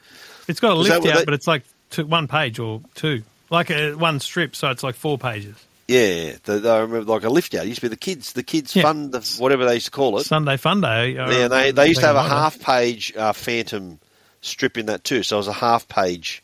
It's 0.49 0.61
got 0.61 0.73
a 0.73 0.75
lift 0.75 0.93
out, 0.93 1.03
they- 1.03 1.25
but 1.25 1.35
it's 1.35 1.47
like 1.47 1.63
two, 1.91 2.07
one 2.07 2.29
page 2.29 2.59
or 2.59 2.81
two, 2.95 3.23
like 3.51 3.71
a 3.71 3.95
one 3.95 4.21
strip, 4.21 4.55
so 4.57 4.71
it's 4.71 4.83
like 4.83 4.95
four 4.95 5.19
pages. 5.19 5.57
Yeah, 5.89 6.33
the, 6.45 6.59
the, 6.59 6.69
I 6.69 6.79
remember 6.79 7.05
like 7.13 7.23
a 7.23 7.29
lift 7.29 7.55
out. 7.55 7.65
It 7.65 7.69
used 7.69 7.81
to 7.81 7.87
be 7.87 7.89
the 7.91 7.97
kids, 7.97 8.33
the 8.33 8.43
kids 8.43 8.75
Yeah. 8.75 8.83
fun, 8.83 9.13
the, 9.13 9.21
whatever 9.39 9.65
they 9.65 9.75
used 9.75 9.87
to 9.87 9.93
call 9.93 10.19
it. 10.19 10.25
Sunday 10.27 10.57
Fun 10.57 10.81
Day. 10.81 11.17
uh, 11.17 11.31
Yeah, 11.31 11.49
they 11.49 11.71
they 11.71 11.87
used 11.89 12.01
to 12.01 12.07
have 12.07 12.17
a 12.17 12.23
half 12.23 12.59
page 12.59 13.13
uh, 13.17 13.33
Phantom 13.33 14.01
strip 14.41 14.77
in 14.79 14.87
that 14.87 15.05
too. 15.05 15.23
So 15.23 15.37
it 15.37 15.39
was 15.39 15.49
a 15.49 15.53
half 15.53 15.87
page 15.87 16.43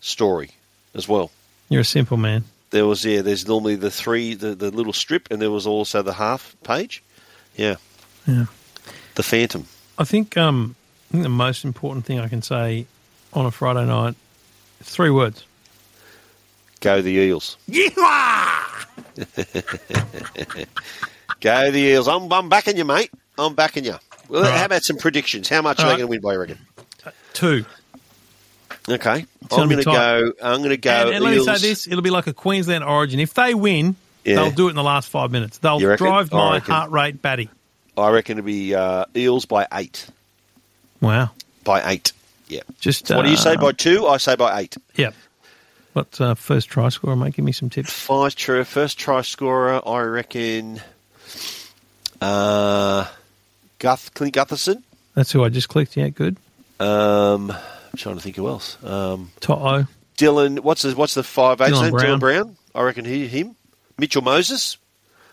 story 0.00 0.50
as 0.94 1.08
well. 1.08 1.30
You're 1.68 1.80
a 1.80 1.84
simple 1.84 2.16
man. 2.16 2.44
There 2.70 2.86
was 2.86 3.04
yeah. 3.04 3.22
There's 3.22 3.48
normally 3.48 3.74
the 3.76 3.90
three, 3.90 4.34
the, 4.34 4.54
the 4.54 4.70
little 4.70 4.92
strip, 4.92 5.28
and 5.30 5.42
there 5.42 5.50
was 5.50 5.66
also 5.66 6.02
the 6.02 6.12
half 6.12 6.54
page. 6.62 7.02
Yeah, 7.56 7.76
Yeah. 8.28 8.46
the 9.16 9.22
Phantom. 9.24 9.66
I 9.98 10.04
think 10.04 10.36
um, 10.36 10.76
I 11.08 11.12
think 11.12 11.22
the 11.24 11.28
most 11.30 11.64
important 11.64 12.04
thing 12.04 12.20
I 12.20 12.28
can 12.28 12.42
say 12.42 12.86
on 13.32 13.46
a 13.46 13.50
Friday 13.50 13.86
night 13.86 14.14
three 14.84 15.10
words. 15.10 15.44
Go 16.80 17.00
the 17.02 17.10
Eels. 17.10 17.56
Go 21.40 21.70
the 21.70 21.78
Eels. 21.78 22.08
I'm, 22.08 22.32
I'm 22.32 22.48
backing 22.48 22.76
you, 22.76 22.84
mate. 22.84 23.10
I'm 23.38 23.54
backing 23.54 23.84
you. 23.84 23.96
Well, 24.28 24.42
right. 24.42 24.52
how 24.52 24.66
about 24.66 24.82
some 24.82 24.96
predictions? 24.96 25.48
How 25.48 25.62
much 25.62 25.80
All 25.80 25.86
are 25.86 25.88
they 25.88 26.02
right. 26.02 26.08
going 26.08 26.08
to 26.08 26.10
win 26.10 26.20
by? 26.20 26.32
You 26.34 26.40
reckon? 26.40 26.58
Two. 27.32 27.64
Okay, 28.88 29.24
gonna 29.48 29.62
I'm 29.62 29.68
going 29.68 29.78
to 29.78 29.84
go. 29.84 30.32
I'm 30.42 30.58
going 30.58 30.70
to 30.70 30.76
go. 30.76 30.90
and, 30.90 31.14
and 31.16 31.24
let 31.24 31.34
me 31.34 31.42
say 31.42 31.56
this: 31.56 31.86
it'll 31.86 32.02
be 32.02 32.10
like 32.10 32.26
a 32.26 32.34
Queensland 32.34 32.84
Origin. 32.84 33.18
If 33.18 33.32
they 33.32 33.54
win, 33.54 33.96
Yeah. 34.24 34.36
they'll 34.36 34.50
do 34.50 34.66
it 34.66 34.70
in 34.70 34.76
the 34.76 34.82
last 34.82 35.08
five 35.08 35.30
minutes. 35.30 35.56
They'll 35.58 35.78
drive 35.78 36.30
my 36.30 36.58
heart 36.58 36.90
rate 36.90 37.22
batty. 37.22 37.48
I 37.96 38.10
reckon 38.10 38.38
it'll 38.38 38.46
be 38.46 38.74
uh, 38.74 39.06
Eels 39.16 39.46
by 39.46 39.66
eight. 39.72 40.06
Wow. 41.00 41.30
By 41.64 41.92
eight. 41.92 42.12
Yeah. 42.48 42.60
Just 42.80 43.10
what 43.10 43.22
do 43.24 43.30
you 43.30 43.36
say 43.36 43.54
uh, 43.54 43.60
by 43.60 43.72
two? 43.72 44.06
I 44.06 44.18
say 44.18 44.36
by 44.36 44.60
eight. 44.60 44.76
Yeah. 44.96 45.10
What 45.94 46.20
uh, 46.20 46.34
first 46.34 46.68
try 46.68 46.88
scorer, 46.88 47.16
mate? 47.16 47.34
Give 47.34 47.44
me 47.44 47.52
some 47.52 47.70
tips. 47.70 47.92
Five 47.92 48.34
true. 48.34 48.64
First 48.64 48.98
try 48.98 49.22
scorer, 49.22 49.80
I 49.86 50.00
reckon. 50.02 50.80
Uh, 52.20 53.06
Guth, 53.78 54.12
Clint 54.14 54.34
Gutherson. 54.34 54.82
That's 55.14 55.30
who 55.30 55.44
I 55.44 55.50
just 55.50 55.68
clicked. 55.68 55.96
Yeah, 55.96 56.08
good. 56.08 56.36
Um, 56.80 57.50
I'm 57.50 57.96
trying 57.96 58.16
to 58.16 58.20
think 58.20 58.36
who 58.36 58.48
else. 58.48 58.82
Um, 58.82 59.30
Toto. 59.40 59.86
Dylan. 60.18 60.60
What's 60.60 60.82
the 60.82 60.94
what's 60.94 61.14
the 61.14 61.22
five 61.22 61.60
eight 61.60 61.72
Dylan 61.72 61.82
name? 61.82 61.90
Brown. 61.92 62.06
Dylan 62.06 62.20
Brown. 62.20 62.56
I 62.74 62.82
reckon 62.82 63.04
he 63.04 63.28
him. 63.28 63.54
Mitchell 63.96 64.22
Moses. 64.22 64.78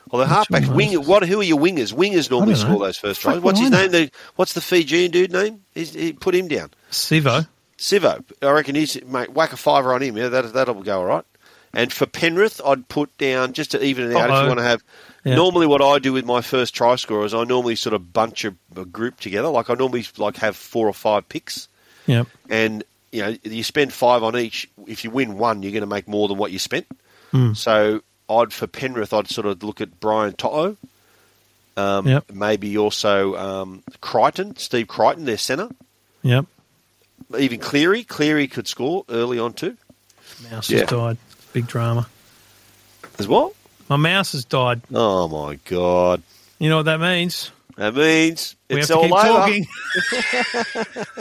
Well, 0.09 0.25
the 0.25 0.33
halfbacks. 0.33 0.73
Wing. 0.73 0.93
What? 1.05 1.23
Who 1.27 1.39
are 1.39 1.43
your 1.43 1.59
wingers? 1.59 1.93
Wingers 1.93 2.29
normally 2.29 2.55
score 2.55 2.79
those 2.79 2.97
first 2.97 3.21
tries. 3.21 3.39
What's 3.39 3.59
his 3.59 3.71
name? 3.71 3.91
The, 3.91 4.11
what's 4.35 4.53
the 4.53 4.61
Fijian 4.61 5.11
dude 5.11 5.31
name? 5.31 5.63
He's, 5.73 5.93
he 5.93 6.13
put 6.13 6.35
him 6.35 6.47
down. 6.47 6.71
Sivo. 6.91 7.47
Sivo. 7.77 8.23
I 8.41 8.51
reckon 8.51 8.75
he's 8.75 9.01
mate. 9.05 9.31
Whack 9.31 9.53
a 9.53 9.57
fiver 9.57 9.93
on 9.93 10.01
him. 10.01 10.17
Yeah, 10.17 10.29
that 10.29 10.53
that'll 10.53 10.81
go 10.83 10.99
all 10.99 11.05
right. 11.05 11.25
And 11.73 11.93
for 11.93 12.05
Penrith, 12.05 12.59
I'd 12.65 12.87
put 12.89 13.17
down 13.17 13.53
just 13.53 13.71
to 13.71 13.83
even 13.83 14.11
it 14.11 14.15
out. 14.17 14.29
If 14.29 14.41
you 14.41 14.47
want 14.47 14.59
to 14.59 14.63
have. 14.65 14.83
Yeah. 15.23 15.35
Normally, 15.35 15.67
what 15.67 15.81
I 15.81 15.99
do 15.99 16.13
with 16.13 16.25
my 16.25 16.41
first 16.41 16.73
try 16.73 16.95
scorer 16.95 17.25
is 17.25 17.33
I 17.33 17.43
normally 17.43 17.75
sort 17.75 17.93
of 17.93 18.11
bunch 18.11 18.43
a, 18.43 18.55
a 18.75 18.85
group 18.85 19.19
together. 19.19 19.47
Like 19.49 19.69
I 19.69 19.75
normally 19.75 20.05
like 20.17 20.35
have 20.37 20.55
four 20.55 20.87
or 20.87 20.93
five 20.93 21.29
picks, 21.29 21.67
Yep. 22.07 22.27
and 22.49 22.83
you 23.11 23.21
know 23.21 23.37
you 23.43 23.63
spend 23.63 23.93
five 23.93 24.23
on 24.23 24.35
each. 24.35 24.67
If 24.87 25.03
you 25.03 25.11
win 25.11 25.37
one, 25.37 25.63
you're 25.63 25.71
going 25.71 25.81
to 25.81 25.87
make 25.87 26.07
more 26.07 26.27
than 26.27 26.37
what 26.37 26.51
you 26.51 26.59
spent. 26.59 26.87
Hmm. 27.31 27.53
So 27.53 28.01
I'd 28.39 28.53
for 28.53 28.67
Penrith, 28.67 29.13
I'd 29.13 29.27
sort 29.27 29.47
of 29.47 29.63
look 29.63 29.81
at 29.81 29.99
Brian 29.99 30.33
Toto. 30.33 30.77
Um, 31.77 32.07
Yep. 32.07 32.31
Maybe 32.33 32.77
also 32.77 33.35
um, 33.37 33.83
Crichton, 34.01 34.55
Steve 34.57 34.87
Crichton, 34.87 35.25
their 35.25 35.37
centre. 35.37 35.69
Yep. 36.23 36.45
Even 37.37 37.59
Cleary. 37.59 38.03
Cleary 38.03 38.47
could 38.47 38.67
score 38.67 39.05
early 39.09 39.39
on 39.39 39.53
too. 39.53 39.77
Mouse 40.51 40.69
Yeah. 40.69 40.79
has 40.81 40.89
died. 40.89 41.17
Big 41.53 41.67
drama. 41.67 42.07
As 43.19 43.27
well. 43.27 43.53
My 43.89 43.95
mouse 43.97 44.31
has 44.33 44.45
died. 44.45 44.81
Oh 44.93 45.27
my 45.27 45.55
god! 45.65 46.21
You 46.59 46.69
know 46.69 46.77
what 46.77 46.83
that 46.85 46.99
means? 47.01 47.51
That 47.77 47.93
means 47.95 48.55
We 48.69 48.77
it's 48.79 48.89
all 48.91 49.03
over. 49.05 49.11
talking. 49.11 49.65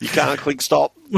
You 0.00 0.08
can't 0.08 0.40
click 0.40 0.62
stop. 0.62 0.94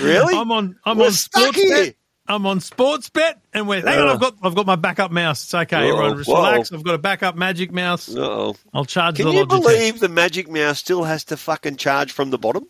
really? 0.00 0.34
I'm 0.36 0.50
on. 0.50 0.76
I'm 0.84 0.98
We're 0.98 1.06
on 1.06 1.12
stuck 1.12 1.54
sports 1.54 1.58
here. 1.60 1.94
I'm 2.30 2.46
on 2.46 2.60
Sportsbet, 2.60 3.34
and 3.52 3.66
we're. 3.66 3.80
Hang 3.86 3.98
on, 3.98 4.08
I've 4.08 4.20
got. 4.20 4.34
I've 4.42 4.54
got 4.54 4.64
my 4.66 4.76
backup 4.76 5.10
mouse. 5.10 5.42
It's 5.42 5.52
okay. 5.54 5.90
Whoa, 5.90 5.96
Everyone, 5.96 6.16
just 6.18 6.28
whoa. 6.30 6.36
relax. 6.36 6.72
I've 6.72 6.84
got 6.84 6.94
a 6.94 6.98
backup 6.98 7.34
Magic 7.36 7.72
Mouse. 7.72 8.08
Uh-oh. 8.14 8.54
I'll 8.72 8.84
charge 8.84 9.16
Can 9.16 9.26
the 9.26 9.32
you 9.32 9.44
Logitech. 9.46 9.48
believe 9.48 9.98
the 10.00 10.08
Magic 10.08 10.48
Mouse 10.48 10.78
still 10.78 11.02
has 11.02 11.24
to 11.24 11.36
fucking 11.36 11.76
charge 11.76 12.12
from 12.12 12.30
the 12.30 12.38
bottom? 12.38 12.66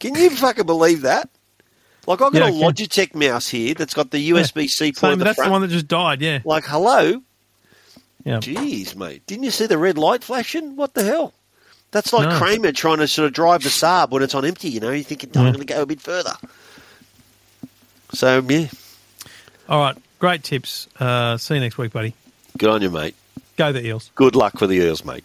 Can 0.00 0.14
you 0.14 0.30
fucking 0.30 0.64
believe 0.64 1.02
that? 1.02 1.28
Like 2.06 2.22
I've 2.22 2.32
got 2.32 2.34
Yeah, 2.34 2.44
a 2.44 2.46
I 2.46 2.50
can. 2.52 2.60
Logitech 2.62 3.14
mouse 3.14 3.48
here 3.48 3.74
that's 3.74 3.94
got 3.94 4.10
the 4.10 4.30
USB 4.30 4.66
C 4.68 4.92
port 4.92 4.96
Same, 4.96 5.12
at 5.12 5.18
the 5.18 5.24
that's 5.24 5.36
front. 5.36 5.48
the 5.48 5.52
one 5.52 5.60
that 5.62 5.68
just 5.68 5.86
died. 5.88 6.20
Yeah. 6.22 6.40
Like 6.44 6.64
hello, 6.64 7.22
Yeah. 8.24 8.38
jeez, 8.38 8.96
mate, 8.96 9.24
didn't 9.26 9.44
you 9.44 9.50
see 9.52 9.66
the 9.66 9.78
red 9.78 9.98
light 9.98 10.24
flashing? 10.24 10.74
What 10.74 10.94
the 10.94 11.04
hell? 11.04 11.34
That's 11.92 12.12
like 12.14 12.28
No. 12.30 12.38
Kramer 12.38 12.72
trying 12.72 12.96
to 12.98 13.06
sort 13.06 13.26
of 13.26 13.34
drive 13.34 13.62
the 13.62 13.68
Saab 13.68 14.10
when 14.10 14.22
it's 14.22 14.34
on 14.34 14.44
empty. 14.46 14.70
You 14.70 14.80
know, 14.80 14.90
you're 14.90 15.04
thinking, 15.04 15.30
oh, 15.36 15.40
I'm 15.40 15.46
Yeah. 15.48 15.52
going 15.52 15.66
to 15.66 15.72
go 15.74 15.82
a 15.82 15.86
bit 15.86 16.00
further. 16.00 16.32
So 18.14 18.44
yeah, 18.48 18.66
All 19.68 19.80
right. 19.80 19.96
Great 20.18 20.42
tips. 20.44 20.88
Uh, 20.98 21.36
see 21.36 21.54
you 21.54 21.60
next 21.60 21.78
week, 21.78 21.92
buddy. 21.92 22.14
good 22.58 22.70
on 22.70 22.82
you, 22.82 22.90
mate. 22.90 23.14
Go 23.56 23.72
the 23.72 23.84
Eels. 23.84 24.10
Good 24.14 24.34
luck 24.34 24.58
for 24.58 24.66
the 24.66 24.74
Eels, 24.76 25.04
mate. 25.04 25.20